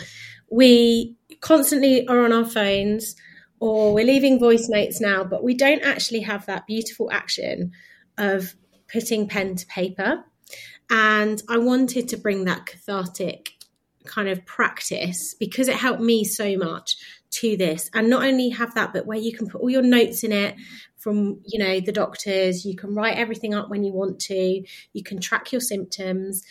we 0.50 1.16
constantly 1.40 2.06
are 2.08 2.24
on 2.24 2.32
our 2.32 2.44
phones 2.44 3.14
or 3.60 3.94
we're 3.94 4.06
leaving 4.06 4.38
voice 4.38 4.68
notes 4.68 5.00
now, 5.00 5.24
but 5.24 5.42
we 5.42 5.54
don't 5.54 5.82
actually 5.82 6.20
have 6.20 6.46
that 6.46 6.66
beautiful 6.66 7.10
action 7.10 7.72
of 8.18 8.54
putting 8.92 9.28
pen 9.28 9.56
to 9.56 9.66
paper. 9.66 10.24
And 10.90 11.42
I 11.48 11.58
wanted 11.58 12.08
to 12.08 12.16
bring 12.16 12.44
that 12.44 12.66
cathartic 12.66 13.50
kind 14.04 14.28
of 14.28 14.44
practice 14.44 15.34
because 15.34 15.68
it 15.68 15.76
helped 15.76 16.00
me 16.00 16.24
so 16.24 16.56
much 16.56 16.96
to 17.30 17.56
this 17.56 17.90
and 17.94 18.08
not 18.08 18.22
only 18.22 18.50
have 18.50 18.74
that 18.74 18.92
but 18.92 19.06
where 19.06 19.18
you 19.18 19.36
can 19.36 19.48
put 19.48 19.60
all 19.60 19.70
your 19.70 19.82
notes 19.82 20.22
in 20.22 20.30
it 20.30 20.54
from 21.04 21.40
you 21.46 21.58
know 21.58 21.78
the 21.78 21.92
doctors 21.92 22.64
you 22.64 22.74
can 22.74 22.94
write 22.94 23.16
everything 23.16 23.54
up 23.54 23.70
when 23.70 23.84
you 23.84 23.92
want 23.92 24.18
to 24.18 24.64
you 24.92 25.02
can 25.04 25.20
track 25.20 25.52
your 25.52 25.60
symptoms 25.60 26.42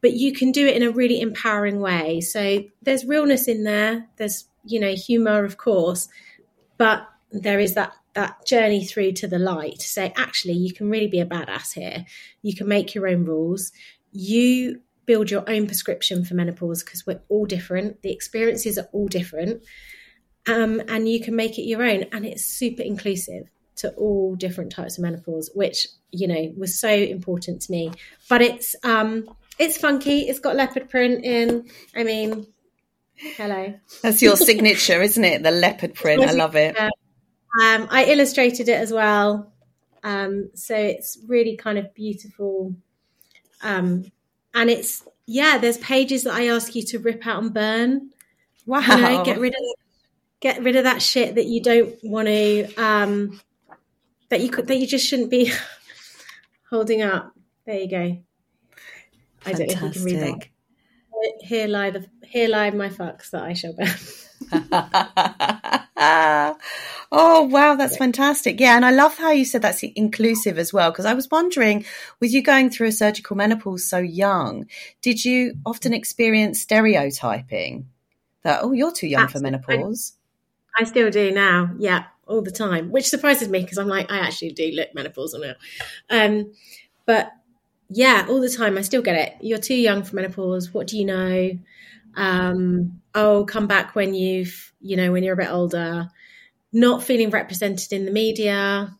but 0.00 0.12
you 0.12 0.32
can 0.32 0.52
do 0.52 0.66
it 0.66 0.76
in 0.76 0.82
a 0.82 0.90
really 0.90 1.20
empowering 1.20 1.80
way 1.80 2.20
so 2.20 2.62
there's 2.82 3.04
realness 3.04 3.48
in 3.48 3.64
there 3.64 4.06
there's 4.16 4.46
you 4.64 4.80
know, 4.80 4.94
humor, 4.94 5.44
of 5.44 5.56
course, 5.56 6.08
but 6.78 7.08
there 7.30 7.58
is 7.58 7.74
that 7.74 7.92
that 8.14 8.44
journey 8.46 8.84
through 8.84 9.12
to 9.12 9.26
the 9.26 9.38
light 9.38 9.78
to 9.78 9.86
say, 9.86 10.12
actually, 10.16 10.52
you 10.52 10.74
can 10.74 10.90
really 10.90 11.08
be 11.08 11.20
a 11.20 11.26
badass 11.26 11.72
here. 11.72 12.04
You 12.42 12.54
can 12.54 12.68
make 12.68 12.94
your 12.94 13.08
own 13.08 13.24
rules. 13.24 13.72
You 14.10 14.82
build 15.06 15.30
your 15.30 15.48
own 15.48 15.66
prescription 15.66 16.22
for 16.22 16.34
menopause 16.34 16.82
because 16.82 17.06
we're 17.06 17.22
all 17.30 17.46
different. 17.46 18.02
The 18.02 18.12
experiences 18.12 18.76
are 18.76 18.88
all 18.92 19.08
different. 19.08 19.62
Um, 20.46 20.82
and 20.88 21.08
you 21.08 21.22
can 21.22 21.34
make 21.34 21.58
it 21.58 21.62
your 21.62 21.82
own. 21.82 22.04
And 22.12 22.26
it's 22.26 22.44
super 22.44 22.82
inclusive 22.82 23.48
to 23.82 23.92
all 23.94 24.34
different 24.34 24.72
types 24.72 24.98
of 24.98 25.02
menopause, 25.02 25.50
which, 25.54 25.86
you 26.10 26.26
know, 26.26 26.52
was 26.56 26.78
so 26.78 26.88
important 26.88 27.62
to 27.62 27.72
me. 27.72 27.92
But 28.28 28.42
it's 28.42 28.74
um 28.82 29.28
it's 29.58 29.76
funky, 29.76 30.22
it's 30.22 30.40
got 30.40 30.56
leopard 30.56 30.88
print 30.88 31.24
in. 31.24 31.68
I 31.94 32.04
mean, 32.04 32.46
hello. 33.16 33.74
That's 34.02 34.22
your 34.22 34.36
signature, 34.36 35.02
isn't 35.08 35.24
it? 35.24 35.42
The 35.42 35.50
leopard 35.50 35.94
print. 35.94 36.22
I 36.24 36.32
love 36.32 36.56
it. 36.56 36.76
Um, 36.78 37.88
I 37.90 38.06
illustrated 38.08 38.68
it 38.68 38.80
as 38.80 38.92
well. 38.92 39.52
Um, 40.02 40.50
so 40.54 40.74
it's 40.74 41.18
really 41.28 41.56
kind 41.56 41.78
of 41.78 41.94
beautiful. 41.94 42.74
Um, 43.62 44.10
and 44.54 44.70
it's, 44.70 45.06
yeah, 45.26 45.58
there's 45.58 45.78
pages 45.78 46.24
that 46.24 46.34
I 46.34 46.48
ask 46.48 46.74
you 46.74 46.82
to 46.86 46.98
rip 46.98 47.26
out 47.26 47.42
and 47.42 47.54
burn. 47.54 48.10
Wow. 48.66 48.80
You 48.80 48.96
know, 48.96 49.24
get 49.24 49.38
rid 49.38 49.54
of 49.54 49.60
get 50.40 50.62
rid 50.62 50.76
of 50.76 50.84
that 50.84 51.00
shit 51.00 51.36
that 51.36 51.46
you 51.46 51.62
don't 51.62 51.94
want 52.02 52.26
to 52.26 52.74
um 52.74 53.40
that 54.32 54.40
you 54.40 54.48
could 54.48 54.66
that 54.66 54.78
you 54.78 54.86
just 54.86 55.06
shouldn't 55.06 55.30
be 55.30 55.52
holding 56.70 57.02
up. 57.02 57.34
There 57.66 57.78
you 57.78 57.88
go. 57.88 58.16
Fantastic. 59.40 59.44
I 59.44 59.52
don't 59.52 59.82
know 59.82 59.88
if 59.88 59.96
you 59.96 60.00
can 60.00 60.04
read 60.04 60.40
that. 60.40 60.48
Here 61.42 61.68
lie 61.68 61.90
the 61.90 62.06
here 62.24 62.48
lie 62.48 62.70
my 62.70 62.88
fucks 62.88 63.28
that 63.30 63.42
I 63.42 63.52
shall 63.52 63.74
burn. 63.74 63.88
oh 67.12 67.42
wow, 67.42 67.74
that's 67.74 67.98
fantastic. 67.98 68.58
Yeah, 68.58 68.74
and 68.74 68.86
I 68.86 68.90
love 68.90 69.18
how 69.18 69.32
you 69.32 69.44
said 69.44 69.60
that's 69.60 69.82
inclusive 69.82 70.58
as 70.58 70.72
well 70.72 70.90
because 70.90 71.04
I 71.04 71.12
was 71.12 71.30
wondering 71.30 71.84
with 72.18 72.32
you 72.32 72.42
going 72.42 72.70
through 72.70 72.88
a 72.88 72.92
surgical 72.92 73.36
menopause 73.36 73.84
so 73.84 73.98
young, 73.98 74.66
did 75.02 75.26
you 75.26 75.58
often 75.66 75.92
experience 75.92 76.58
stereotyping 76.58 77.86
that 78.44 78.60
oh 78.62 78.72
you're 78.72 78.92
too 78.92 79.08
young 79.08 79.24
Absolutely. 79.24 79.58
for 79.58 79.76
menopause? 79.76 80.14
I, 80.78 80.82
I 80.82 80.84
still 80.84 81.10
do 81.10 81.32
now. 81.32 81.72
Yeah, 81.78 82.04
all 82.32 82.42
the 82.42 82.50
time, 82.50 82.90
which 82.90 83.08
surprises 83.08 83.48
me 83.48 83.60
because 83.60 83.78
I'm 83.78 83.88
like 83.88 84.10
I 84.10 84.18
actually 84.18 84.52
do 84.52 84.72
look 84.72 84.88
menopausal 84.96 85.40
now. 85.40 85.54
Um 86.10 86.52
but 87.06 87.30
yeah, 87.88 88.26
all 88.28 88.40
the 88.40 88.48
time 88.48 88.78
I 88.78 88.82
still 88.82 89.02
get 89.02 89.16
it. 89.16 89.34
You're 89.40 89.58
too 89.58 89.74
young 89.74 90.02
for 90.02 90.16
menopause. 90.16 90.72
What 90.72 90.86
do 90.86 90.98
you 90.98 91.04
know? 91.04 91.50
um, 92.14 93.00
oh, 93.14 93.44
come 93.44 93.66
back 93.66 93.94
when 93.94 94.14
you've, 94.14 94.72
you 94.80 94.96
know, 94.96 95.12
when 95.12 95.22
you're 95.22 95.34
a 95.34 95.36
bit 95.36 95.50
older, 95.50 96.08
not 96.72 97.02
feeling 97.02 97.30
represented 97.30 97.92
in 97.92 98.04
the 98.04 98.10
media, 98.10 98.94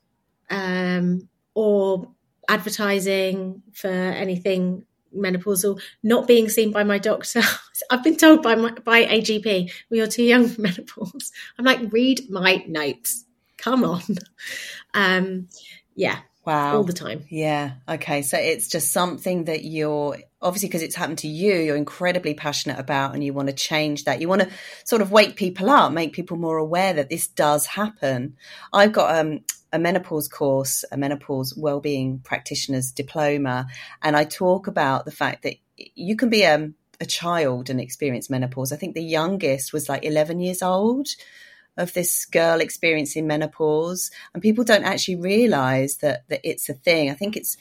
um, 0.50 1.28
or 1.54 2.10
advertising 2.48 3.62
for 3.72 3.88
anything 3.88 4.84
menopausal, 5.14 5.80
not 6.02 6.26
being 6.26 6.48
seen 6.48 6.72
by 6.72 6.84
my 6.84 6.98
doctor. 6.98 7.42
I've 7.90 8.04
been 8.04 8.16
told 8.16 8.42
by 8.42 8.54
my 8.54 8.72
by 8.72 8.98
a 9.00 9.20
GP, 9.20 9.70
we 9.90 10.00
are 10.00 10.06
too 10.06 10.22
young 10.22 10.48
for 10.48 10.60
menopause. 10.60 11.32
I'm 11.58 11.64
like, 11.64 11.92
read 11.92 12.30
my 12.30 12.64
notes. 12.66 13.24
Come 13.56 13.84
on. 13.84 14.02
Um, 14.94 15.48
yeah. 15.94 16.18
Wow. 16.44 16.76
All 16.76 16.84
the 16.84 16.92
time. 16.92 17.24
Yeah. 17.30 17.74
Okay. 17.88 18.20
So 18.20 18.36
it's 18.36 18.68
just 18.68 18.92
something 18.92 19.44
that 19.44 19.64
you're 19.64 20.18
obviously 20.42 20.68
because 20.68 20.82
it's 20.82 20.96
happened 20.96 21.18
to 21.18 21.28
you, 21.28 21.54
you're 21.54 21.76
incredibly 21.76 22.34
passionate 22.34 22.78
about 22.78 23.14
and 23.14 23.22
you 23.22 23.32
want 23.32 23.48
to 23.48 23.54
change 23.54 24.04
that. 24.04 24.20
You 24.20 24.28
want 24.28 24.42
to 24.42 24.50
sort 24.84 25.02
of 25.02 25.12
wake 25.12 25.36
people 25.36 25.70
up, 25.70 25.92
make 25.92 26.12
people 26.12 26.36
more 26.36 26.58
aware 26.58 26.92
that 26.94 27.08
this 27.08 27.28
does 27.28 27.66
happen. 27.66 28.36
I've 28.72 28.92
got 28.92 29.16
um, 29.18 29.40
a 29.72 29.78
menopause 29.78 30.28
course, 30.28 30.84
a 30.90 30.96
menopause 30.96 31.54
wellbeing 31.56 32.18
practitioner's 32.20 32.92
diploma, 32.92 33.68
and 34.02 34.16
I 34.16 34.24
talk 34.24 34.66
about 34.66 35.04
the 35.04 35.12
fact 35.12 35.44
that 35.44 35.54
you 35.76 36.16
can 36.16 36.28
be 36.28 36.42
a, 36.42 36.56
um, 36.56 36.74
a 37.00 37.06
child 37.06 37.70
and 37.70 37.80
experience 37.80 38.30
menopause. 38.30 38.72
I 38.72 38.76
think 38.76 38.94
the 38.94 39.02
youngest 39.02 39.72
was 39.72 39.88
like 39.88 40.04
11 40.04 40.40
years 40.40 40.62
old 40.62 41.08
of 41.76 41.92
this 41.94 42.26
girl 42.26 42.60
experiencing 42.60 43.26
menopause 43.26 44.10
and 44.34 44.42
people 44.42 44.64
don't 44.64 44.84
actually 44.84 45.16
realize 45.16 45.96
that 45.96 46.28
that 46.28 46.40
it's 46.44 46.68
a 46.68 46.74
thing 46.74 47.10
i 47.10 47.14
think 47.14 47.36
it's 47.36 47.56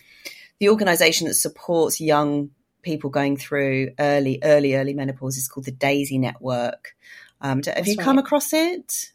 the 0.59 0.69
organization 0.69 1.27
that 1.27 1.33
supports 1.33 2.01
young 2.01 2.49
people 2.81 3.09
going 3.09 3.37
through 3.37 3.89
early 3.99 4.39
early 4.43 4.75
early 4.75 4.93
menopause 4.93 5.37
is 5.37 5.47
called 5.47 5.65
the 5.65 5.71
daisy 5.71 6.17
network 6.17 6.95
um, 7.43 7.57
have 7.57 7.75
That's 7.75 7.87
you 7.87 7.97
come 7.97 8.17
right. 8.17 8.25
across 8.25 8.53
it 8.53 9.13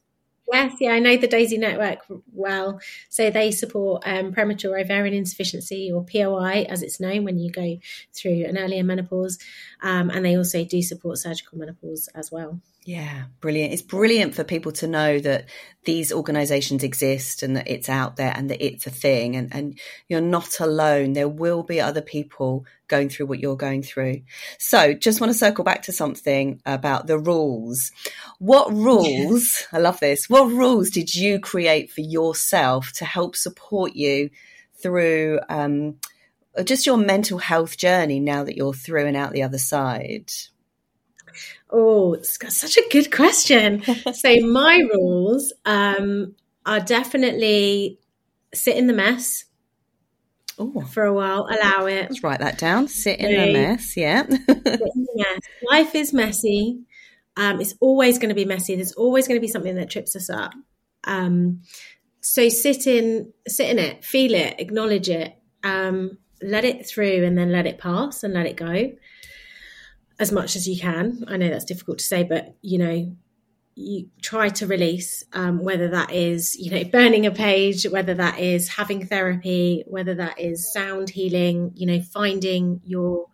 Yes, 0.53 0.77
yeah, 0.81 0.93
I 0.93 1.01
know 1.01 1.17
the 1.17 1.27
Daisy 1.27 1.59
Network 1.59 2.01
well. 2.33 2.81
So 3.09 3.31
they 3.31 3.51
support 3.51 4.05
um, 4.07 4.33
premature 4.33 4.79
ovarian 4.79 5.13
insufficiency, 5.15 5.91
or 5.93 6.05
POI 6.05 6.63
as 6.69 6.83
it's 6.83 7.01
known 7.01 7.25
when 7.25 7.39
you 7.39 7.51
go 7.51 7.79
through 8.15 8.45
an 8.45 8.57
earlier 8.57 8.85
menopause. 8.85 9.39
Um, 9.83 10.09
and 10.11 10.25
they 10.25 10.37
also 10.37 10.65
do 10.65 10.83
support 10.83 11.19
surgical 11.19 11.59
menopause 11.59 12.09
as 12.15 12.31
well. 12.31 12.61
Yeah, 12.87 13.25
brilliant. 13.41 13.73
It's 13.73 13.83
brilliant 13.83 14.37
for 14.37 14.45
people 14.45 14.71
to 14.75 14.87
know 14.87 15.19
that 15.19 15.47
these 15.85 16.13
organizations 16.13 16.85
exist 16.85 17.43
and 17.43 17.57
that 17.57 17.67
it's 17.67 17.89
out 17.89 18.15
there 18.15 18.33
and 18.33 18.49
that 18.49 18.65
it's 18.65 18.87
a 18.87 18.91
thing 18.91 19.35
and, 19.35 19.53
and 19.53 19.81
you're 20.09 20.21
not 20.21 20.61
alone. 20.61 21.13
There 21.13 21.29
will 21.29 21.65
be 21.65 21.81
other 21.81 22.01
people 22.01 22.65
going 22.87 23.09
through 23.09 23.27
what 23.27 23.41
you're 23.41 23.57
going 23.57 23.83
through. 23.83 24.23
So 24.59 24.95
just 24.95 25.21
want 25.21 25.33
to 25.33 25.39
circle 25.39 25.65
back 25.65 25.83
to 25.83 25.93
something 25.93 26.63
about 26.65 27.09
the 27.09 27.19
rules. 27.19 27.91
What 28.39 28.73
rules, 28.73 29.65
I 29.73 29.79
love 29.79 29.99
this, 29.99 30.31
what 30.31 30.45
rules 30.45 30.91
did 30.91 31.13
you 31.13 31.41
create 31.41 31.91
for 31.91 32.03
yourself 32.03 32.93
to 32.93 33.05
help 33.05 33.35
support 33.35 33.97
you 33.97 34.31
through 34.81 35.41
um, 35.49 35.97
just 36.63 36.87
your 36.87 36.99
mental 36.99 37.39
health 37.39 37.79
journey 37.79 38.21
now 38.21 38.45
that 38.45 38.57
you're 38.57 38.73
through 38.73 39.07
and 39.07 39.17
out 39.17 39.33
the 39.33 39.43
other 39.43 39.59
side? 39.59 40.31
Oh, 41.71 42.15
it's 42.15 42.39
such 42.57 42.77
a 42.77 42.89
good 42.91 43.11
question. 43.13 43.83
so 44.15 44.37
my 44.47 44.83
rules 44.93 45.53
um, 45.65 46.35
are 46.65 46.81
definitely 46.81 47.99
sit 48.55 48.77
in 48.77 48.87
the 48.87 48.93
mess 48.93 49.45
Ooh. 50.61 50.85
for 50.93 51.05
a 51.05 51.13
while, 51.13 51.49
allow 51.51 51.87
it. 51.87 52.11
Let's 52.11 52.23
write 52.23 52.41
that 52.41 52.59
down. 52.59 52.89
Sit 52.89 53.21
in 53.21 53.31
the 53.31 53.53
mess. 53.53 53.97
Yeah. 53.97 54.25
mess. 54.29 55.41
Life 55.71 55.95
is 55.95 56.13
messy. 56.13 56.81
Um, 57.37 57.61
it's 57.61 57.75
always 57.81 58.19
going 58.19 58.31
to 58.31 58.35
be 58.35 58.47
messy. 58.47 58.77
There's 58.77 58.93
always 58.93 59.29
going 59.29 59.37
to 59.37 59.45
be 59.45 59.49
something 59.49 59.75
that 59.77 59.91
trips 59.91 60.17
us 60.17 60.31
up. 60.31 60.53
Um, 61.05 61.63
so 62.21 62.49
sit 62.49 62.87
in, 62.87 63.33
sit 63.47 63.69
in 63.69 63.79
it, 63.79 64.05
feel 64.05 64.35
it, 64.35 64.57
acknowledge 64.59 65.09
it, 65.09 65.37
um, 65.63 66.19
let 66.43 66.65
it 66.65 66.87
through, 66.87 67.25
and 67.25 67.37
then 67.37 67.53
let 67.53 67.67
it 67.67 67.79
pass 67.79 68.23
and 68.23 68.35
let 68.35 68.47
it 68.47 68.57
go 68.57 68.91
as 70.19 70.33
much 70.33 70.57
as 70.57 70.69
you 70.69 70.79
can. 70.79 71.25
I 71.29 71.37
know 71.37 71.49
that's 71.49 71.65
difficult 71.65 71.99
to 71.99 72.05
say, 72.05 72.23
but 72.23 72.55
you 72.63 72.79
know, 72.79 73.17
you 73.75 74.09
try 74.23 74.49
to 74.49 74.67
release, 74.67 75.23
um, 75.35 75.63
whether 75.63 75.89
that 75.89 76.11
is, 76.11 76.57
you 76.57 76.71
know, 76.71 76.85
burning 76.85 77.27
a 77.27 77.31
page, 77.31 77.85
whether 77.85 78.15
that 78.15 78.39
is 78.39 78.69
having 78.69 79.07
therapy, 79.07 79.85
whether 79.87 80.15
that 80.15 80.41
is 80.41 80.73
sound 80.73 81.11
healing, 81.11 81.73
you 81.75 81.87
know, 81.87 82.01
finding 82.01 82.81
your 82.85 83.27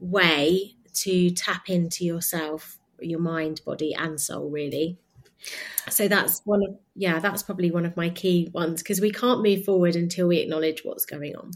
way 0.00 0.74
to 0.94 1.30
tap 1.32 1.68
into 1.68 2.04
yourself, 2.04 2.78
your 2.98 3.20
mind, 3.20 3.60
body, 3.66 3.94
and 3.94 4.18
soul, 4.18 4.48
really 4.48 4.98
so 5.90 6.08
that's 6.08 6.40
one 6.44 6.60
of 6.66 6.76
yeah 6.94 7.18
that's 7.18 7.42
probably 7.42 7.70
one 7.70 7.84
of 7.84 7.96
my 7.96 8.08
key 8.08 8.50
ones 8.54 8.82
because 8.82 9.00
we 9.00 9.10
can't 9.10 9.42
move 9.42 9.64
forward 9.64 9.96
until 9.96 10.26
we 10.28 10.38
acknowledge 10.38 10.82
what's 10.84 11.04
going 11.04 11.36
on. 11.36 11.50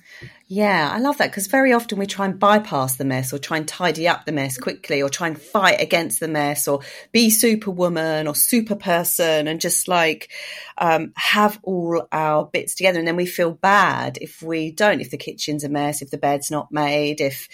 Yeah 0.47 0.91
i 0.93 0.99
love 0.99 1.19
that 1.19 1.31
because 1.31 1.47
very 1.47 1.73
often 1.73 1.99
we 1.99 2.07
try 2.07 2.27
and 2.27 2.39
bypass 2.39 2.97
the 2.97 3.05
mess 3.05 3.33
or 3.33 3.39
try 3.39 3.57
and 3.57 3.67
tidy 3.67 4.07
up 4.07 4.27
the 4.27 4.33
mess 4.33 4.59
quickly 4.59 5.03
or 5.03 5.09
try 5.09 5.29
and 5.29 5.41
fight 5.41 5.81
against 5.81 6.21
the 6.21 6.29
mess 6.29 6.69
or 6.69 6.81
be 7.13 7.31
superwoman 7.31 8.27
or 8.27 8.35
super 8.35 8.75
person 8.75 9.49
and 9.49 9.61
just 9.61 9.89
like 9.89 10.31
um, 10.79 11.13
have 11.17 11.59
all 11.63 12.07
our 12.13 12.47
bits 12.47 12.75
together. 12.75 12.99
And 12.99 13.09
then 13.09 13.17
we 13.17 13.27
feel 13.27 13.53
bad 13.53 14.19
if 14.21 14.43
we 14.43 14.71
don't 14.71 15.01
if 15.01 15.11
the 15.11 15.17
kitchen's 15.17 15.65
a 15.65 15.69
mess 15.69 16.03
if 16.03 16.11
the 16.11 16.19
bed's 16.19 16.51
not 16.51 16.73
made 16.73 17.21
if 17.21 17.49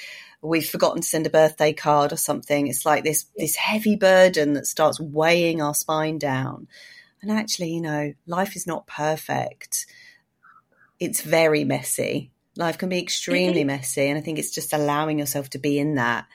we've 0.45 0.69
forgotten 0.69 1.01
to 1.01 1.09
send 1.09 1.27
a 1.27 1.31
birthday 1.31 1.73
card 1.73 2.13
or 2.13 2.17
something. 2.17 2.67
It's 2.67 2.85
like 2.85 3.03
this 3.03 3.27
this 3.37 3.57
heavy 3.57 3.97
burden 3.97 4.53
that 4.53 4.67
starts 4.67 5.01
weighing 5.01 5.63
our 5.63 5.75
spine 5.75 6.19
down. 6.19 6.69
And 7.23 7.33
actually, 7.33 7.71
you 7.71 7.81
know, 7.81 8.13
life 8.27 8.55
is 8.55 8.67
not 8.67 8.87
perfect. 8.87 9.87
It's 11.01 11.23
very 11.23 11.65
messy. 11.65 12.31
Life 12.57 12.79
can 12.79 12.91
be 12.91 13.01
extremely 13.01 13.65
messy, 13.65 14.09
and 14.09 14.19
I 14.19 14.21
think 14.21 14.39
it's 14.39 14.55
just 14.55 14.73
allowing 14.73 15.19
yourself 15.19 15.51
to 15.51 15.59
be 15.59 15.79
in 15.79 15.97
that. 15.97 16.27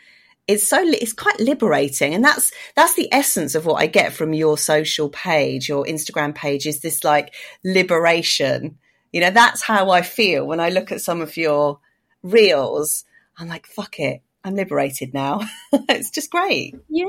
It's 0.48 0.68
so 0.68 0.80
it's 0.82 1.14
quite 1.14 1.40
liberating, 1.40 2.16
and 2.16 2.26
that's 2.26 2.52
that's 2.76 2.96
the 2.96 3.08
essence 3.14 3.54
of 3.54 3.66
what 3.66 3.82
I 3.82 3.86
get 3.86 4.12
from 4.14 4.34
your 4.34 4.58
social 4.58 5.10
page, 5.10 5.70
your 5.70 5.86
Instagram 5.86 6.34
page. 6.34 6.66
Is 6.66 6.82
this 6.82 7.04
like 7.04 7.36
liberation? 7.64 8.80
You 9.14 9.22
know, 9.22 9.32
that's 9.32 9.64
how 9.64 9.92
I 9.92 10.02
feel 10.02 10.46
when 10.46 10.60
I 10.60 10.70
look 10.70 10.92
at 10.92 11.02
some 11.02 11.22
of 11.22 11.38
your 11.38 11.80
reels 12.22 13.06
I'm 13.40 13.48
like, 13.48 13.66
fuck 13.66 14.00
it. 14.00 14.22
I'm 14.44 14.56
liberated 14.56 15.14
now. 15.14 15.42
it's 15.72 16.12
just 16.12 16.30
great. 16.30 16.76
Yeah. 16.90 17.06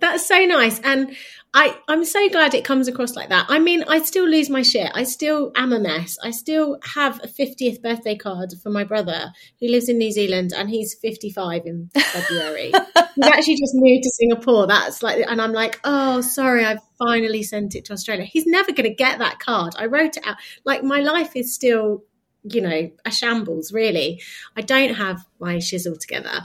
That's 0.00 0.26
so 0.26 0.38
nice. 0.46 0.80
And 0.80 1.14
I, 1.52 1.76
I'm 1.86 2.06
so 2.06 2.26
glad 2.30 2.54
it 2.54 2.64
comes 2.64 2.88
across 2.88 3.14
like 3.14 3.28
that. 3.28 3.46
I 3.50 3.58
mean, 3.58 3.84
I 3.86 4.00
still 4.02 4.26
lose 4.26 4.48
my 4.48 4.62
shit. 4.62 4.90
I 4.94 5.02
still 5.02 5.52
am 5.54 5.72
a 5.72 5.78
mess. 5.78 6.16
I 6.22 6.30
still 6.30 6.78
have 6.82 7.22
a 7.22 7.28
50th 7.28 7.82
birthday 7.82 8.16
card 8.16 8.54
for 8.62 8.70
my 8.70 8.84
brother 8.84 9.30
who 9.60 9.68
lives 9.68 9.90
in 9.90 9.98
New 9.98 10.10
Zealand 10.10 10.54
and 10.56 10.70
he's 10.70 10.94
55 10.94 11.66
in 11.66 11.90
February. 11.94 12.72
he's 13.14 13.26
actually 13.26 13.56
just 13.56 13.74
moved 13.74 14.04
to 14.04 14.10
Singapore. 14.10 14.66
That's 14.66 15.02
like, 15.02 15.22
and 15.28 15.42
I'm 15.42 15.52
like, 15.52 15.78
oh, 15.84 16.22
sorry, 16.22 16.64
I've 16.64 16.80
finally 16.98 17.42
sent 17.42 17.74
it 17.74 17.84
to 17.86 17.92
Australia. 17.92 18.24
He's 18.24 18.46
never 18.46 18.72
going 18.72 18.88
to 18.88 18.94
get 18.94 19.18
that 19.18 19.40
card. 19.40 19.74
I 19.76 19.86
wrote 19.86 20.16
it 20.16 20.26
out. 20.26 20.36
Like, 20.64 20.82
my 20.82 21.00
life 21.00 21.32
is 21.36 21.54
still, 21.54 22.04
you 22.44 22.60
know, 22.60 22.90
a 23.04 23.10
shambles, 23.10 23.72
really. 23.72 24.20
I 24.56 24.62
don't 24.62 24.94
have 24.94 25.26
my 25.38 25.56
shizzle 25.56 25.98
together, 25.98 26.42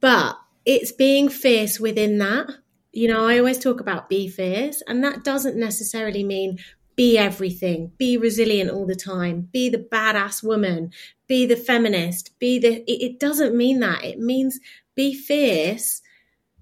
but 0.00 0.38
it's 0.64 0.92
being 0.92 1.28
fierce 1.28 1.78
within 1.78 2.18
that 2.18 2.50
you 2.96 3.08
know, 3.08 3.26
I 3.26 3.38
always 3.38 3.58
talk 3.58 3.80
about 3.80 4.08
be 4.08 4.26
fierce, 4.26 4.82
and 4.88 5.04
that 5.04 5.22
doesn't 5.22 5.54
necessarily 5.54 6.24
mean 6.24 6.58
be 6.96 7.18
everything, 7.18 7.92
be 7.98 8.16
resilient 8.16 8.70
all 8.70 8.86
the 8.86 8.94
time, 8.94 9.50
be 9.52 9.68
the 9.68 9.86
badass 9.92 10.42
woman, 10.42 10.92
be 11.28 11.44
the 11.44 11.56
feminist, 11.56 12.30
be 12.38 12.58
the. 12.58 12.90
It, 12.90 13.02
it 13.04 13.20
doesn't 13.20 13.54
mean 13.54 13.80
that. 13.80 14.02
It 14.02 14.18
means 14.18 14.58
be 14.94 15.12
fierce 15.12 16.00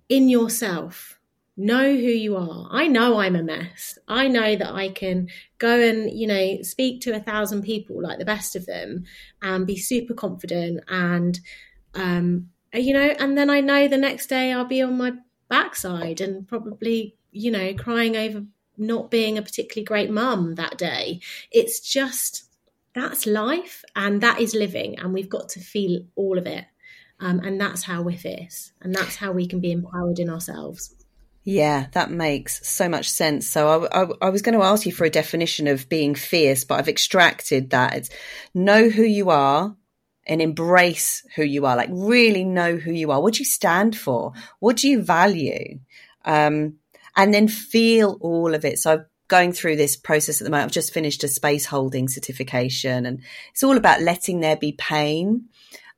in 0.09 0.29
yourself. 0.29 1.21
Know 1.57 1.93
who 1.93 2.09
you 2.09 2.37
are. 2.37 2.69
I 2.71 2.89
know 2.89 3.19
I'm 3.19 3.37
a 3.37 3.43
mess. 3.43 3.97
I 4.09 4.27
know 4.27 4.57
that 4.57 4.73
I 4.73 4.89
can 4.89 5.29
go 5.59 5.81
and, 5.81 6.11
you 6.11 6.27
know, 6.27 6.63
speak 6.63 7.03
to 7.03 7.15
a 7.15 7.21
thousand 7.21 7.63
people 7.63 8.03
like 8.03 8.19
the 8.19 8.25
best 8.25 8.57
of 8.57 8.67
them 8.67 9.05
and 9.41 9.67
be 9.67 9.77
super 9.77 10.15
confident 10.15 10.83
and, 10.89 11.39
um, 11.95 12.49
you 12.73 12.93
know, 12.93 13.15
and 13.21 13.39
then 13.39 13.51
I 13.51 13.61
know 13.61 13.87
the 13.87 13.97
next 13.97 14.27
day 14.27 14.53
I'll 14.53 14.65
be 14.65 14.83
on 14.83 14.99
my 14.99 15.13
backside 15.49 16.21
and 16.21 16.47
probably, 16.49 17.15
you 17.31 17.53
know, 17.53 17.73
crying 17.75 18.17
over 18.17 18.45
not 18.77 19.11
being 19.11 19.39
a 19.39 19.43
particularly 19.43 19.85
great 19.85 20.11
mum 20.11 20.57
that 20.57 20.77
day. 20.77 21.21
It's 21.53 21.79
just 21.79 22.45
that's 22.95 23.27
life 23.27 23.85
and 23.95 24.21
that 24.23 24.41
is 24.41 24.55
living, 24.55 24.99
and 24.99 25.13
we've 25.13 25.29
got 25.29 25.51
to 25.51 25.61
feel 25.61 26.05
all 26.17 26.39
of 26.39 26.47
it. 26.47 26.65
Um, 27.21 27.39
and 27.41 27.61
that's 27.61 27.85
how 27.85 28.03
we're 28.03 28.19
fierce, 28.19 28.73
and 28.83 28.93
that's 28.93 29.17
how 29.17 29.31
we 29.31 29.47
can 29.47 29.61
be 29.61 29.71
empowered 29.71 30.19
in 30.19 30.29
ourselves. 30.29 30.95
Yeah, 31.45 31.89
that 31.93 32.11
makes 32.11 32.67
so 32.67 32.89
much 32.89 33.11
sense. 33.11 33.47
So 33.47 33.87
I, 33.93 34.03
I, 34.03 34.07
I, 34.23 34.31
was 34.31 34.41
going 34.41 34.59
to 34.59 34.65
ask 34.65 34.87
you 34.87 34.93
for 34.93 35.05
a 35.05 35.11
definition 35.11 35.67
of 35.67 35.91
being 35.91 36.15
fierce, 36.15 36.65
but 36.65 36.79
I've 36.79 36.89
extracted 36.89 37.71
that. 37.71 37.95
It's 37.95 38.11
know 38.55 38.89
who 38.89 39.03
you 39.03 39.29
are, 39.29 39.77
and 40.27 40.41
embrace 40.41 41.27
who 41.37 41.43
you 41.43 41.67
are. 41.67 41.77
Like 41.77 41.91
really 41.93 42.45
know 42.45 42.77
who 42.77 42.93
you 42.93 43.11
are. 43.11 43.21
What 43.21 43.35
do 43.35 43.39
you 43.41 43.45
stand 43.45 43.97
for? 43.97 44.33
What 44.61 44.77
do 44.77 44.89
you 44.89 45.03
value? 45.03 45.81
Um, 46.25 46.77
and 47.17 47.33
then 47.33 47.49
feel 47.49 48.19
all 48.21 48.55
of 48.55 48.65
it. 48.65 48.79
So 48.79 48.93
I'm 48.93 49.07
going 49.29 49.53
through 49.53 49.77
this 49.77 49.97
process 49.97 50.41
at 50.41 50.45
the 50.45 50.51
moment. 50.51 50.67
I've 50.67 50.73
just 50.73 50.95
finished 50.95 51.25
a 51.25 51.29
space 51.29 51.67
holding 51.67 52.09
certification 52.09 53.07
and 53.07 53.23
it's 53.53 53.63
all 53.63 53.77
about 53.77 54.03
letting 54.03 54.41
there 54.41 54.57
be 54.57 54.73
pain. 54.73 55.47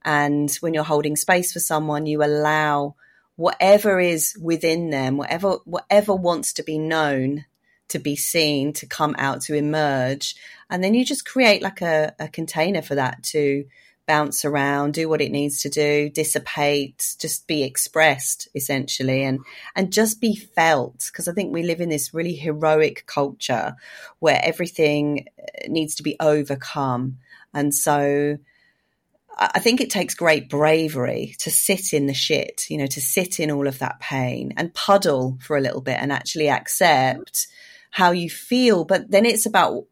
And 0.04 0.52
when 0.60 0.74
you're 0.74 0.84
holding 0.84 1.16
space 1.16 1.52
for 1.52 1.60
someone, 1.60 2.06
you 2.06 2.22
allow 2.22 2.96
whatever 3.36 4.00
is 4.00 4.36
within 4.40 4.90
them, 4.90 5.16
whatever, 5.16 5.58
whatever 5.64 6.14
wants 6.14 6.52
to 6.54 6.62
be 6.62 6.78
known 6.78 7.44
to 7.88 7.98
be 8.00 8.16
seen, 8.16 8.72
to 8.72 8.86
come 8.86 9.14
out, 9.16 9.42
to 9.42 9.54
emerge. 9.54 10.34
And 10.68 10.82
then 10.82 10.94
you 10.94 11.04
just 11.04 11.24
create 11.24 11.62
like 11.62 11.82
a, 11.82 12.14
a 12.18 12.26
container 12.26 12.82
for 12.82 12.96
that 12.96 13.22
to, 13.24 13.64
bounce 14.06 14.44
around, 14.44 14.94
do 14.94 15.08
what 15.08 15.20
it 15.20 15.32
needs 15.32 15.62
to 15.62 15.68
do, 15.68 16.08
dissipate, 16.08 17.16
just 17.18 17.46
be 17.46 17.64
expressed 17.64 18.48
essentially 18.54 19.24
and 19.24 19.40
and 19.74 19.92
just 19.92 20.20
be 20.20 20.36
felt 20.36 21.08
because 21.10 21.28
I 21.28 21.32
think 21.32 21.52
we 21.52 21.64
live 21.64 21.80
in 21.80 21.88
this 21.88 22.14
really 22.14 22.34
heroic 22.34 23.04
culture 23.06 23.74
where 24.20 24.40
everything 24.42 25.26
uh, 25.38 25.68
needs 25.68 25.96
to 25.96 26.02
be 26.02 26.16
overcome. 26.20 27.18
And 27.52 27.74
so 27.74 28.38
I 29.38 29.58
think 29.58 29.80
it 29.80 29.90
takes 29.90 30.14
great 30.14 30.48
bravery 30.48 31.36
to 31.40 31.50
sit 31.50 31.92
in 31.92 32.06
the 32.06 32.14
shit, 32.14 32.64
you 32.70 32.78
know, 32.78 32.86
to 32.86 33.00
sit 33.02 33.38
in 33.38 33.50
all 33.50 33.66
of 33.66 33.78
that 33.80 34.00
pain 34.00 34.54
and 34.56 34.72
puddle 34.72 35.36
for 35.42 35.56
a 35.56 35.60
little 35.60 35.82
bit 35.82 35.98
and 36.00 36.10
actually 36.10 36.48
accept 36.48 37.46
how 37.90 38.12
you 38.12 38.30
feel. 38.30 38.84
But 38.84 39.10
then 39.10 39.26
it's 39.26 39.44
about 39.44 39.84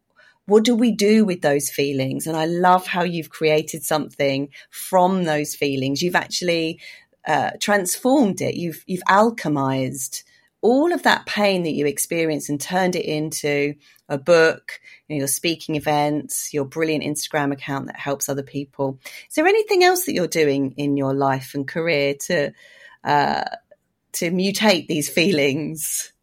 what 0.47 0.63
do 0.63 0.75
we 0.75 0.91
do 0.91 1.25
with 1.25 1.41
those 1.41 1.69
feelings? 1.69 2.25
And 2.25 2.35
I 2.35 2.45
love 2.45 2.87
how 2.87 3.03
you've 3.03 3.29
created 3.29 3.83
something 3.83 4.49
from 4.71 5.23
those 5.23 5.53
feelings. 5.53 6.01
You've 6.01 6.15
actually 6.15 6.79
uh, 7.27 7.51
transformed 7.59 8.41
it. 8.41 8.55
You've 8.55 8.83
you've 8.87 9.03
alchemized 9.07 10.23
all 10.61 10.91
of 10.91 11.03
that 11.03 11.27
pain 11.27 11.63
that 11.63 11.73
you 11.73 11.85
experienced 11.85 12.49
and 12.49 12.59
turned 12.59 12.95
it 12.95 13.05
into 13.05 13.75
a 14.07 14.17
book, 14.17 14.79
you 15.07 15.15
know, 15.15 15.19
your 15.19 15.27
speaking 15.27 15.75
events, 15.75 16.53
your 16.53 16.65
brilliant 16.65 17.03
Instagram 17.03 17.51
account 17.51 17.87
that 17.87 17.97
helps 17.97 18.29
other 18.29 18.43
people. 18.43 18.99
Is 19.29 19.35
there 19.35 19.47
anything 19.47 19.83
else 19.83 20.05
that 20.05 20.13
you're 20.13 20.27
doing 20.27 20.73
in 20.77 20.97
your 20.97 21.13
life 21.13 21.53
and 21.55 21.67
career 21.67 22.15
to 22.27 22.51
uh, 23.03 23.43
to 24.13 24.31
mutate 24.31 24.87
these 24.87 25.09
feelings? 25.09 26.11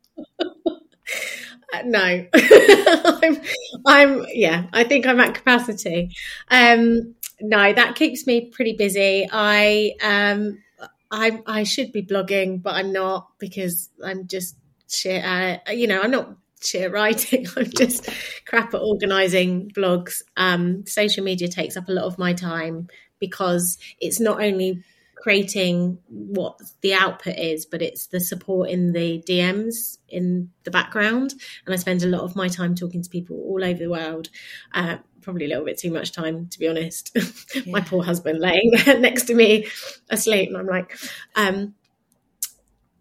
No, 1.85 2.27
I'm, 2.35 3.41
I'm, 3.87 4.27
yeah, 4.33 4.67
I 4.73 4.85
think 4.85 5.07
I'm 5.07 5.21
at 5.21 5.35
capacity. 5.35 6.15
Um, 6.49 7.15
no, 7.41 7.73
that 7.73 7.95
keeps 7.95 8.27
me 8.27 8.51
pretty 8.51 8.75
busy. 8.75 9.27
I, 9.33 9.95
um, 10.03 10.63
I, 11.11 11.41
I 11.47 11.63
should 11.63 11.93
be 11.93 12.03
blogging, 12.03 12.63
but 12.63 12.75
I'm 12.75 12.93
not 12.93 13.31
because 13.39 13.89
I'm 14.05 14.27
just 14.27 14.57
shit 14.89 15.25
at, 15.25 15.77
you 15.77 15.87
know, 15.87 16.01
I'm 16.03 16.11
not 16.11 16.37
shit 16.65 16.91
writing. 16.93 17.47
I'm 17.57 17.71
just 17.71 18.09
crap 18.47 18.75
at 18.75 18.81
organizing 18.81 19.71
blogs. 19.71 20.23
Um, 20.37 20.87
social 20.87 21.25
media 21.25 21.49
takes 21.49 21.77
up 21.77 21.89
a 21.89 21.93
lot 21.93 22.05
of 22.05 22.19
my 22.19 22.33
time 22.33 22.89
because 23.19 23.79
it's 24.01 24.21
not 24.21 24.43
only 24.43 24.83
creating 25.23 25.99
what 26.09 26.59
the 26.81 26.93
output 26.95 27.39
is, 27.39 27.65
but 27.65 27.81
it's 27.81 28.09
the 28.09 28.19
support 28.19 28.69
in 28.69 28.93
the 28.93 29.23
DMs 29.29 29.99
in 30.09 30.51
the 30.65 30.71
background. 30.71 31.33
And 31.65 31.73
I 31.73 31.77
spend 31.77 32.03
a 32.03 32.09
lot 32.09 32.23
of 32.23 32.35
my 32.35 32.49
time 32.49 32.75
talking 32.75 33.03
to 33.03 33.09
people 33.09 33.37
all 33.37 33.63
over 33.63 33.79
the 33.79 33.89
world. 33.91 34.31
Uh, 34.75 34.97
probably 35.21 35.45
a 35.45 35.49
little 35.49 35.65
bit 35.65 35.79
too 35.79 35.93
much 35.93 36.11
time, 36.11 36.49
to 36.49 36.59
be 36.59 36.69
honest. 36.69 37.17
Yeah. 37.55 37.71
my 37.71 37.81
poor 37.83 38.03
husband 38.03 38.41
laying 38.41 38.71
next 39.01 39.25
to 39.25 39.35
me 39.35 39.67
asleep. 40.09 40.49
And 40.49 40.57
I'm 40.57 40.67
like, 40.67 40.97
um, 41.37 41.75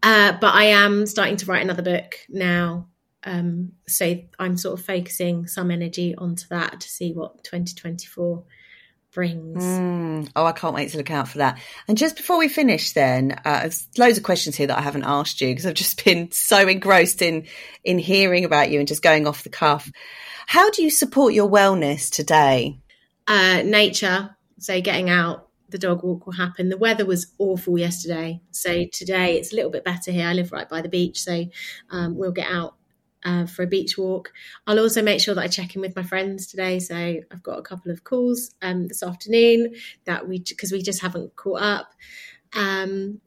uh, 0.02 0.32
but 0.40 0.54
I 0.54 0.64
am 0.64 1.06
starting 1.06 1.36
to 1.38 1.46
write 1.46 1.62
another 1.62 1.82
book 1.82 2.16
now. 2.28 2.88
Um, 3.24 3.72
so 3.86 4.18
I'm 4.38 4.56
sort 4.56 4.78
of 4.78 4.84
focusing 4.84 5.46
some 5.46 5.70
energy 5.70 6.14
onto 6.16 6.46
that 6.48 6.80
to 6.80 6.88
see 6.88 7.12
what 7.12 7.44
2024 7.44 8.44
brings. 9.12 9.62
Mm. 9.62 10.30
Oh, 10.34 10.44
I 10.44 10.52
can't 10.52 10.74
wait 10.74 10.90
to 10.90 10.96
look 10.96 11.10
out 11.10 11.28
for 11.28 11.38
that. 11.38 11.58
And 11.86 11.96
just 11.96 12.16
before 12.16 12.38
we 12.38 12.48
finish, 12.48 12.92
then 12.92 13.38
uh, 13.44 13.60
there's 13.60 13.86
loads 13.98 14.18
of 14.18 14.24
questions 14.24 14.56
here 14.56 14.66
that 14.66 14.78
I 14.78 14.82
haven't 14.82 15.04
asked 15.04 15.40
you 15.40 15.48
because 15.48 15.66
I've 15.66 15.74
just 15.74 16.04
been 16.04 16.30
so 16.32 16.66
engrossed 16.66 17.22
in 17.22 17.46
in 17.84 17.98
hearing 17.98 18.44
about 18.44 18.70
you 18.70 18.78
and 18.78 18.88
just 18.88 19.02
going 19.02 19.26
off 19.26 19.44
the 19.44 19.50
cuff. 19.50 19.90
How 20.46 20.70
do 20.70 20.82
you 20.82 20.90
support 20.90 21.34
your 21.34 21.48
wellness 21.48 22.10
today? 22.10 22.78
Uh, 23.28 23.62
nature, 23.64 24.36
so 24.58 24.80
getting 24.80 25.08
out. 25.08 25.48
The 25.68 25.78
dog 25.78 26.02
walk 26.02 26.26
will 26.26 26.34
happen. 26.34 26.68
The 26.68 26.76
weather 26.76 27.06
was 27.06 27.32
awful 27.38 27.78
yesterday, 27.78 28.42
so 28.50 28.84
today 28.92 29.38
it's 29.38 29.54
a 29.54 29.56
little 29.56 29.70
bit 29.70 29.84
better 29.84 30.12
here. 30.12 30.26
I 30.26 30.34
live 30.34 30.52
right 30.52 30.68
by 30.68 30.82
the 30.82 30.90
beach, 30.90 31.22
so 31.22 31.46
um, 31.88 32.14
we'll 32.18 32.32
get 32.32 32.46
out 32.46 32.74
uh, 33.24 33.46
for 33.46 33.62
a 33.62 33.66
beach 33.66 33.96
walk. 33.96 34.32
I'll 34.66 34.80
also 34.80 35.02
make 35.02 35.20
sure 35.20 35.34
that 35.34 35.42
I 35.44 35.48
check 35.48 35.74
in 35.74 35.80
with 35.80 35.96
my 35.96 36.02
friends 36.02 36.46
today. 36.46 36.78
So 36.78 36.94
I've 36.94 37.42
got 37.42 37.58
a 37.58 37.62
couple 37.62 37.92
of 37.92 38.04
calls 38.04 38.54
um, 38.62 38.88
this 38.88 39.02
afternoon 39.02 39.74
that 40.04 40.28
we 40.28 40.38
because 40.40 40.72
we 40.72 40.82
just 40.82 41.02
haven't 41.02 41.36
caught 41.36 41.62
up. 41.62 41.92
Um, 42.54 43.20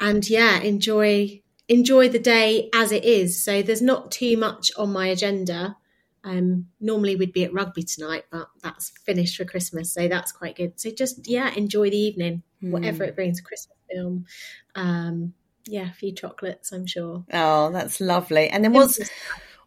and 0.00 0.28
yeah, 0.28 0.60
enjoy 0.60 1.42
enjoy 1.68 2.08
the 2.08 2.18
day 2.18 2.70
as 2.74 2.92
it 2.92 3.04
is. 3.04 3.42
So 3.42 3.62
there's 3.62 3.82
not 3.82 4.10
too 4.10 4.36
much 4.36 4.70
on 4.76 4.92
my 4.92 5.08
agenda. 5.08 5.76
Um, 6.24 6.66
normally 6.80 7.14
we'd 7.14 7.32
be 7.32 7.44
at 7.44 7.52
rugby 7.52 7.84
tonight, 7.84 8.24
but 8.30 8.48
that's 8.60 8.90
finished 9.04 9.36
for 9.36 9.44
Christmas, 9.44 9.92
so 9.92 10.08
that's 10.08 10.32
quite 10.32 10.56
good. 10.56 10.80
So 10.80 10.90
just 10.90 11.28
yeah, 11.28 11.52
enjoy 11.54 11.90
the 11.90 11.98
evening, 11.98 12.42
mm. 12.62 12.72
whatever 12.72 13.04
it 13.04 13.14
brings. 13.14 13.40
Christmas 13.40 13.76
film, 13.88 14.26
um, 14.74 15.34
yeah, 15.66 15.90
a 15.90 15.94
few 15.94 16.12
chocolates, 16.12 16.72
I'm 16.72 16.86
sure. 16.86 17.24
Oh, 17.32 17.70
that's 17.72 18.00
lovely. 18.00 18.48
And 18.48 18.64
then 18.64 18.72
what's 18.72 18.98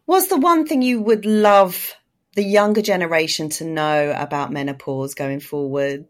what's 0.06 0.28
the 0.28 0.38
one 0.38 0.66
thing 0.66 0.82
you 0.82 1.00
would 1.00 1.26
love 1.26 1.94
the 2.34 2.44
younger 2.44 2.82
generation 2.82 3.48
to 3.50 3.64
know 3.64 4.14
about 4.16 4.52
menopause 4.52 5.14
going 5.14 5.40
forward? 5.40 6.06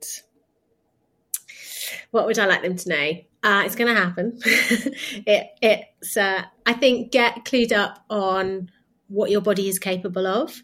What 2.11 2.27
would 2.27 2.39
I 2.39 2.47
like 2.47 2.63
them 2.63 2.77
to 2.77 2.89
know? 2.89 3.11
Uh, 3.43 3.63
it's 3.65 3.75
going 3.75 3.93
to 3.95 4.01
happen. 4.01 4.39
it, 4.45 5.49
it's, 5.63 6.17
uh, 6.17 6.43
I 6.67 6.73
think, 6.75 7.11
get 7.11 7.45
clued 7.45 7.73
up 7.73 8.05
on 8.11 8.71
what 9.09 9.31
your 9.31 9.41
body 9.41 9.69
is 9.69 9.79
capable 9.79 10.27
of 10.27 10.63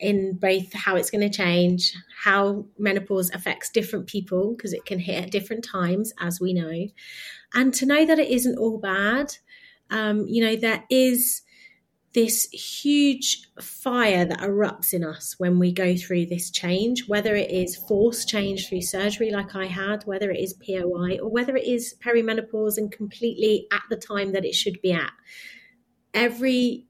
in 0.00 0.34
both 0.34 0.72
how 0.72 0.96
it's 0.96 1.10
going 1.10 1.28
to 1.28 1.36
change, 1.36 1.92
how 2.22 2.66
menopause 2.78 3.30
affects 3.30 3.70
different 3.70 4.06
people, 4.06 4.54
because 4.54 4.72
it 4.72 4.84
can 4.84 4.98
hit 4.98 5.24
at 5.24 5.30
different 5.30 5.64
times, 5.64 6.12
as 6.20 6.40
we 6.40 6.52
know, 6.52 6.86
and 7.54 7.74
to 7.74 7.86
know 7.86 8.04
that 8.06 8.18
it 8.18 8.28
isn't 8.28 8.58
all 8.58 8.78
bad. 8.78 9.36
um, 9.90 10.26
you 10.28 10.44
know, 10.44 10.56
there 10.56 10.84
is 10.90 11.42
this 12.14 12.48
huge 12.50 13.46
fire 13.60 14.24
that 14.24 14.40
erupts 14.40 14.92
in 14.92 15.04
us 15.04 15.34
when 15.38 15.58
we 15.58 15.70
go 15.70 15.94
through 15.96 16.26
this 16.26 16.50
change, 16.50 17.06
whether 17.06 17.36
it 17.36 17.50
is 17.50 17.76
forced 17.76 18.28
change 18.28 18.68
through 18.68 18.80
surgery, 18.82 19.30
like 19.30 19.54
I 19.54 19.66
had, 19.66 20.04
whether 20.04 20.30
it 20.30 20.40
is 20.40 20.54
POI, 20.54 21.18
or 21.22 21.30
whether 21.30 21.56
it 21.56 21.66
is 21.66 21.94
perimenopause 22.04 22.76
and 22.76 22.90
completely 22.90 23.66
at 23.70 23.82
the 23.90 23.96
time 23.96 24.32
that 24.32 24.44
it 24.44 24.54
should 24.54 24.80
be 24.80 24.92
at. 24.92 25.12
Every 26.14 26.87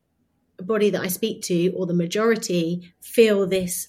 body 0.63 0.91
that 0.91 1.01
I 1.01 1.09
speak 1.09 1.43
to, 1.43 1.71
or 1.71 1.87
the 1.87 1.95
majority, 1.95 2.93
feel 3.01 3.47
this 3.47 3.89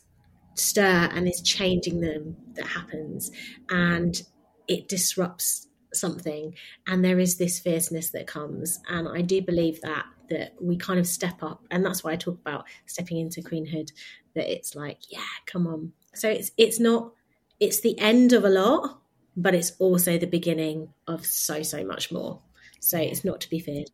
stir 0.56 1.10
and 1.14 1.28
is 1.28 1.42
changing 1.42 2.02
them 2.02 2.36
that 2.54 2.68
happens. 2.68 3.32
And 3.70 4.22
it 4.68 4.88
disrupts 4.88 5.68
something. 5.94 6.54
And 6.88 7.04
there 7.04 7.20
is 7.20 7.38
this 7.38 7.60
fierceness 7.60 8.12
that 8.12 8.28
comes. 8.28 8.80
And 8.88 9.08
i 9.08 9.22
do 9.22 9.42
believe 9.42 9.82
that 9.82 10.06
that 10.30 10.54
we 10.62 10.78
kind 10.78 11.00
of 11.00 11.08
step 11.08 11.42
up. 11.42 11.64
And 11.72 11.84
that's 11.84 12.04
why 12.04 12.12
i 12.12 12.16
talk 12.16 12.40
about 12.40 12.66
stepping 12.86 13.18
into 13.18 13.42
queenhood 13.42 13.92
that 14.36 14.52
it's 14.52 14.76
like 14.76 15.00
yeah 15.10 15.22
come 15.46 15.66
on. 15.68 15.94
So 16.14 16.30
it's 16.30 16.52
it's 16.58 16.80
not 16.80 17.14
it's 17.60 17.82
the 17.82 17.98
end 18.00 18.34
of 18.34 18.46
a 18.46 18.50
lot 18.50 19.02
but 19.36 19.56
it's 19.56 19.72
also 19.80 20.18
the 20.18 20.28
beginning 20.28 20.90
of 21.08 21.26
so 21.26 21.64
so 21.64 21.84
much 21.84 22.12
more. 22.12 22.42
So 22.80 22.98
it's 22.98 23.26
not 23.26 23.42
to 23.42 23.50
be 23.50 23.60
feared 23.60 23.90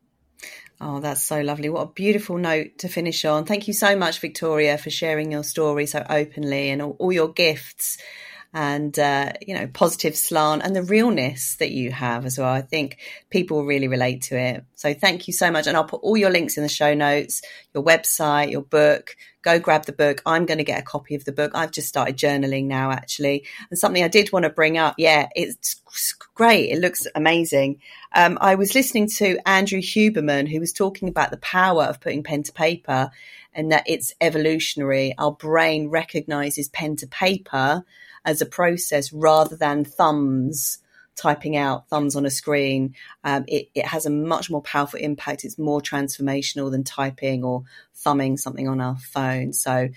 Oh, 0.82 1.00
that's 1.00 1.24
so 1.24 1.42
lovely. 1.42 1.70
What 1.70 1.82
a 1.82 1.92
beautiful 1.94 2.38
note 2.38 2.78
to 2.80 2.90
finish 2.90 3.24
on. 3.24 3.46
Thank 3.46 3.68
you 3.68 3.74
so 3.74 3.96
much, 3.96 4.20
Victoria, 4.20 4.78
for 4.78 4.90
sharing 4.90 5.32
your 5.32 5.44
story 5.44 5.86
so 5.86 6.06
openly 6.10 6.70
and 6.70 6.82
all, 6.82 6.96
all 7.00 7.12
your 7.14 7.32
gifts 7.32 7.98
and 8.56 8.98
uh, 8.98 9.34
you 9.46 9.54
know 9.54 9.68
positive 9.68 10.16
slant 10.16 10.64
and 10.64 10.74
the 10.74 10.82
realness 10.82 11.58
that 11.58 11.72
you 11.72 11.92
have 11.92 12.26
as 12.26 12.40
well. 12.40 12.50
I 12.50 12.62
think 12.62 12.98
people 13.30 13.66
really 13.66 13.90
relate 13.90 14.24
to 14.24 14.40
it. 14.40 14.64
So 14.76 14.94
thank 14.94 15.28
you 15.28 15.34
so 15.34 15.52
much, 15.52 15.68
and 15.68 15.76
I'll 15.76 15.84
put 15.84 16.02
all 16.02 16.16
your 16.16 16.30
links 16.30 16.56
in 16.56 16.64
the 16.64 16.70
show 16.70 16.94
notes, 16.94 17.42
your 17.74 17.84
website, 17.84 18.52
your 18.52 18.62
book. 18.62 19.18
Go 19.42 19.60
grab 19.60 19.86
the 19.86 19.92
book. 19.92 20.22
I'm 20.26 20.46
going 20.46 20.58
to 20.58 20.64
get 20.64 20.80
a 20.80 20.84
copy 20.84 21.14
of 21.14 21.26
the 21.26 21.34
book. 21.34 21.52
I've 21.54 21.72
just 21.72 21.90
started 21.90 22.18
journaling 22.18 22.66
now, 22.66 22.92
actually, 22.92 23.46
and 23.70 23.78
something 23.78 24.04
I 24.04 24.08
did 24.08 24.32
want 24.32 24.44
to 24.44 24.50
bring 24.50 24.78
up. 24.78 24.96
Yeah, 24.98 25.28
it's 25.36 25.82
great. 26.34 26.72
It 26.72 26.80
looks 26.80 27.06
amazing. 27.14 27.82
Um, 28.16 28.38
I 28.40 28.56
was 28.56 28.74
listening 28.74 29.10
to 29.18 29.38
Andrew 29.46 29.82
Huberman, 29.82 30.48
who 30.50 30.62
was 30.62 30.72
talking 30.72 31.10
about 31.10 31.30
the 31.30 31.38
power 31.38 31.84
of 31.84 32.00
putting 32.00 32.24
pen 32.24 32.44
to 32.44 32.54
paper 32.54 33.12
and 33.54 33.72
that 33.72 33.84
it's 33.86 34.16
evolutionary. 34.22 35.14
Our 35.18 35.34
brain 35.34 35.90
recognizes 35.90 36.70
pen 36.70 36.96
to 36.98 37.08
paper 37.08 37.84
as 38.26 38.42
a 38.42 38.46
process 38.46 39.14
rather 39.14 39.56
than 39.56 39.86
thumbs 39.86 40.80
typing 41.16 41.56
out 41.56 41.88
thumbs 41.90 42.16
on 42.16 42.26
a 42.26 42.30
screen. 42.30 42.94
Um, 43.24 43.46
it, 43.48 43.70
it, 43.74 43.86
has 43.86 44.06
a 44.06 44.10
much 44.10 44.50
more 44.50 44.62
powerful 44.62 45.00
impact. 45.00 45.46
It's 45.46 45.58
more 45.58 45.82
transformational 45.82 46.70
than 46.70 46.84
typing 46.84 47.44
or 47.44 47.64
thumbing 47.94 48.38
something 48.38 48.68
on 48.68 48.82
our 48.82 48.98
phone. 48.98 49.54
So, 49.54 49.90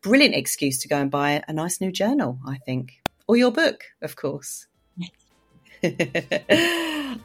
brilliant 0.00 0.34
excuse 0.34 0.78
to 0.78 0.88
go 0.88 0.96
and 0.96 1.10
buy 1.10 1.42
a 1.46 1.52
nice 1.52 1.80
new 1.80 1.92
journal, 1.92 2.38
I 2.46 2.58
think, 2.58 3.02
or 3.26 3.36
your 3.36 3.52
book, 3.52 3.84
of 4.00 4.16
course. 4.16 4.66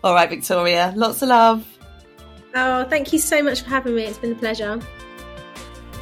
All 0.03 0.13
right, 0.13 0.29
Victoria, 0.29 0.93
lots 0.95 1.21
of 1.21 1.29
love. 1.29 1.65
Oh, 2.55 2.83
thank 2.85 3.13
you 3.13 3.19
so 3.19 3.41
much 3.43 3.61
for 3.61 3.69
having 3.69 3.95
me. 3.95 4.03
It's 4.03 4.17
been 4.17 4.31
a 4.31 4.35
pleasure. 4.35 4.79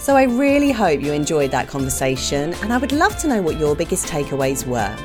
So 0.06 0.16
I 0.16 0.26
really 0.26 0.72
hope 0.72 1.02
you 1.02 1.14
enjoyed 1.14 1.50
that 1.50 1.68
conversation 1.68 2.54
and 2.62 2.72
I 2.72 2.78
would 2.78 2.92
love 2.92 3.18
to 3.22 3.28
know 3.28 3.42
what 3.42 3.58
your 3.58 3.76
biggest 3.76 4.06
takeaways 4.06 4.64
were. 4.64 4.96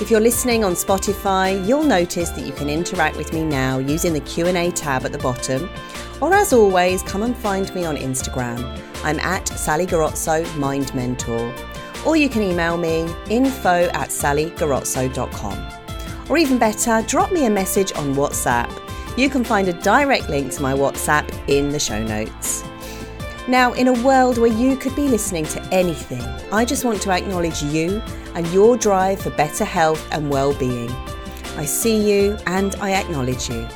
If 0.00 0.08
you're 0.08 0.20
listening 0.20 0.62
on 0.62 0.74
Spotify, 0.74 1.66
you'll 1.66 1.82
notice 1.82 2.30
that 2.30 2.46
you 2.46 2.52
can 2.52 2.70
interact 2.70 3.16
with 3.16 3.32
me 3.32 3.42
now 3.42 3.78
using 3.78 4.12
the 4.12 4.20
Q&A 4.20 4.70
tab 4.70 5.04
at 5.04 5.10
the 5.10 5.18
bottom. 5.18 5.68
Or 6.20 6.32
as 6.32 6.52
always, 6.52 7.02
come 7.02 7.24
and 7.24 7.36
find 7.36 7.74
me 7.74 7.86
on 7.86 7.96
Instagram. 7.96 8.80
I'm 9.02 9.18
at 9.18 9.48
Sally 9.48 9.84
Garozzo 9.84 10.46
Mind 10.56 10.94
Mentor. 10.94 11.52
Or 12.06 12.16
you 12.16 12.28
can 12.28 12.42
email 12.42 12.76
me 12.76 13.12
info 13.28 13.88
at 13.94 14.10
sallygarozzo.com. 14.10 16.30
Or 16.30 16.38
even 16.38 16.56
better, 16.56 17.04
drop 17.08 17.32
me 17.32 17.46
a 17.46 17.50
message 17.50 17.92
on 17.96 18.14
WhatsApp. 18.14 18.70
You 19.18 19.28
can 19.28 19.42
find 19.42 19.66
a 19.66 19.72
direct 19.72 20.28
link 20.28 20.52
to 20.52 20.62
my 20.62 20.72
WhatsApp 20.72 21.36
in 21.48 21.70
the 21.70 21.80
show 21.80 22.00
notes. 22.00 22.62
Now, 23.48 23.74
in 23.74 23.86
a 23.86 23.92
world 24.02 24.38
where 24.38 24.50
you 24.50 24.76
could 24.76 24.96
be 24.96 25.06
listening 25.06 25.44
to 25.46 25.62
anything, 25.72 26.22
I 26.52 26.64
just 26.64 26.84
want 26.84 27.00
to 27.02 27.12
acknowledge 27.12 27.62
you 27.62 28.02
and 28.34 28.44
your 28.48 28.76
drive 28.76 29.20
for 29.20 29.30
better 29.30 29.64
health 29.64 30.04
and 30.10 30.28
well 30.28 30.52
being. 30.54 30.90
I 31.56 31.64
see 31.64 31.96
you 31.96 32.36
and 32.46 32.74
I 32.76 32.94
acknowledge 32.94 33.48
you. 33.48 33.68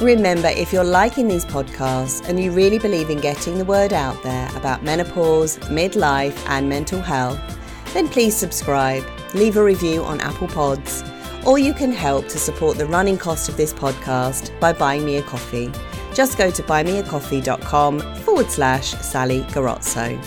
Remember, 0.00 0.48
if 0.48 0.72
you're 0.72 0.84
liking 0.84 1.28
these 1.28 1.44
podcasts 1.44 2.26
and 2.26 2.40
you 2.42 2.50
really 2.50 2.78
believe 2.78 3.10
in 3.10 3.20
getting 3.20 3.58
the 3.58 3.66
word 3.66 3.92
out 3.92 4.22
there 4.22 4.48
about 4.56 4.82
menopause, 4.84 5.58
midlife, 5.68 6.38
and 6.48 6.66
mental 6.66 7.02
health, 7.02 7.38
then 7.92 8.08
please 8.08 8.34
subscribe, 8.34 9.04
leave 9.34 9.58
a 9.58 9.62
review 9.62 10.02
on 10.02 10.18
Apple 10.22 10.48
Pods 10.48 11.02
or 11.46 11.58
you 11.58 11.72
can 11.72 11.92
help 11.92 12.28
to 12.28 12.38
support 12.38 12.76
the 12.78 12.86
running 12.86 13.18
cost 13.18 13.48
of 13.48 13.56
this 13.56 13.72
podcast 13.72 14.58
by 14.60 14.72
buying 14.72 15.04
me 15.04 15.16
a 15.16 15.22
coffee. 15.22 15.70
Just 16.14 16.38
go 16.38 16.50
to 16.50 16.62
buymeacoffee.com 16.62 18.00
forward 18.16 18.50
slash 18.50 18.90
Sally 18.94 19.42
Garozzo. 19.42 20.18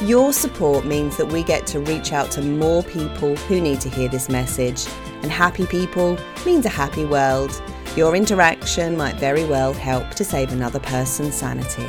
Your 0.00 0.32
support 0.32 0.84
means 0.84 1.16
that 1.16 1.26
we 1.26 1.42
get 1.42 1.66
to 1.68 1.80
reach 1.80 2.12
out 2.12 2.30
to 2.32 2.42
more 2.42 2.84
people 2.84 3.34
who 3.34 3.60
need 3.60 3.80
to 3.80 3.88
hear 3.88 4.08
this 4.08 4.28
message, 4.28 4.86
and 5.22 5.30
happy 5.30 5.66
people 5.66 6.16
means 6.46 6.66
a 6.66 6.68
happy 6.68 7.04
world. 7.04 7.60
Your 7.96 8.14
interaction 8.14 8.96
might 8.96 9.16
very 9.16 9.44
well 9.44 9.72
help 9.72 10.10
to 10.10 10.24
save 10.24 10.52
another 10.52 10.78
person's 10.78 11.34
sanity. 11.34 11.86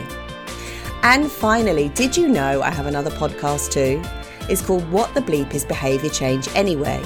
And 1.04 1.32
finally, 1.32 1.90
did 1.90 2.18
you 2.18 2.28
know 2.28 2.62
I 2.62 2.72
have 2.72 2.88
another 2.88 3.12
podcast 3.12 3.72
too? 3.72 4.02
It's 4.50 4.62
called 4.62 4.90
What 4.92 5.14
the 5.14 5.22
Bleep 5.22 5.54
is 5.54 5.64
Behaviour 5.64 6.10
Change 6.10 6.48
Anyway. 6.56 7.00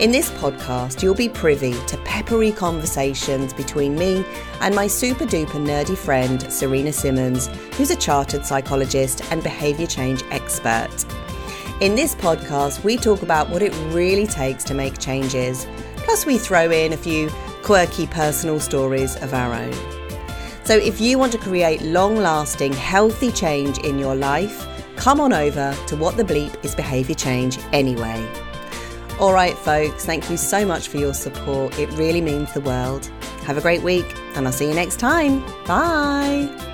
In 0.00 0.10
this 0.10 0.28
podcast, 0.32 1.04
you'll 1.04 1.14
be 1.14 1.28
privy 1.28 1.72
to 1.86 1.96
peppery 1.98 2.50
conversations 2.50 3.52
between 3.52 3.94
me 3.94 4.24
and 4.60 4.74
my 4.74 4.88
super 4.88 5.24
duper 5.24 5.64
nerdy 5.64 5.96
friend, 5.96 6.52
Serena 6.52 6.92
Simmons, 6.92 7.46
who's 7.76 7.92
a 7.92 7.96
chartered 7.96 8.44
psychologist 8.44 9.22
and 9.30 9.40
behaviour 9.40 9.86
change 9.86 10.24
expert. 10.32 10.90
In 11.80 11.94
this 11.94 12.16
podcast, 12.16 12.82
we 12.82 12.96
talk 12.96 13.22
about 13.22 13.50
what 13.50 13.62
it 13.62 13.72
really 13.94 14.26
takes 14.26 14.64
to 14.64 14.74
make 14.74 14.98
changes, 14.98 15.64
plus, 15.98 16.26
we 16.26 16.38
throw 16.38 16.72
in 16.72 16.92
a 16.92 16.96
few 16.96 17.30
quirky 17.62 18.08
personal 18.08 18.58
stories 18.58 19.14
of 19.22 19.32
our 19.32 19.54
own. 19.54 19.72
So, 20.64 20.74
if 20.74 21.00
you 21.00 21.18
want 21.18 21.30
to 21.32 21.38
create 21.38 21.82
long 21.82 22.16
lasting, 22.16 22.72
healthy 22.72 23.30
change 23.30 23.78
in 23.78 24.00
your 24.00 24.16
life, 24.16 24.66
come 24.96 25.20
on 25.20 25.32
over 25.32 25.72
to 25.86 25.94
What 25.94 26.16
the 26.16 26.24
Bleep 26.24 26.64
is 26.64 26.74
Behaviour 26.74 27.14
Change 27.14 27.60
anyway. 27.72 28.43
All 29.20 29.32
right, 29.32 29.56
folks, 29.56 30.04
thank 30.04 30.28
you 30.28 30.36
so 30.36 30.66
much 30.66 30.88
for 30.88 30.96
your 30.96 31.14
support. 31.14 31.78
It 31.78 31.88
really 31.92 32.20
means 32.20 32.52
the 32.52 32.60
world. 32.60 33.06
Have 33.44 33.56
a 33.56 33.60
great 33.60 33.82
week, 33.82 34.06
and 34.34 34.46
I'll 34.46 34.52
see 34.52 34.68
you 34.68 34.74
next 34.74 34.98
time. 34.98 35.40
Bye. 35.66 36.73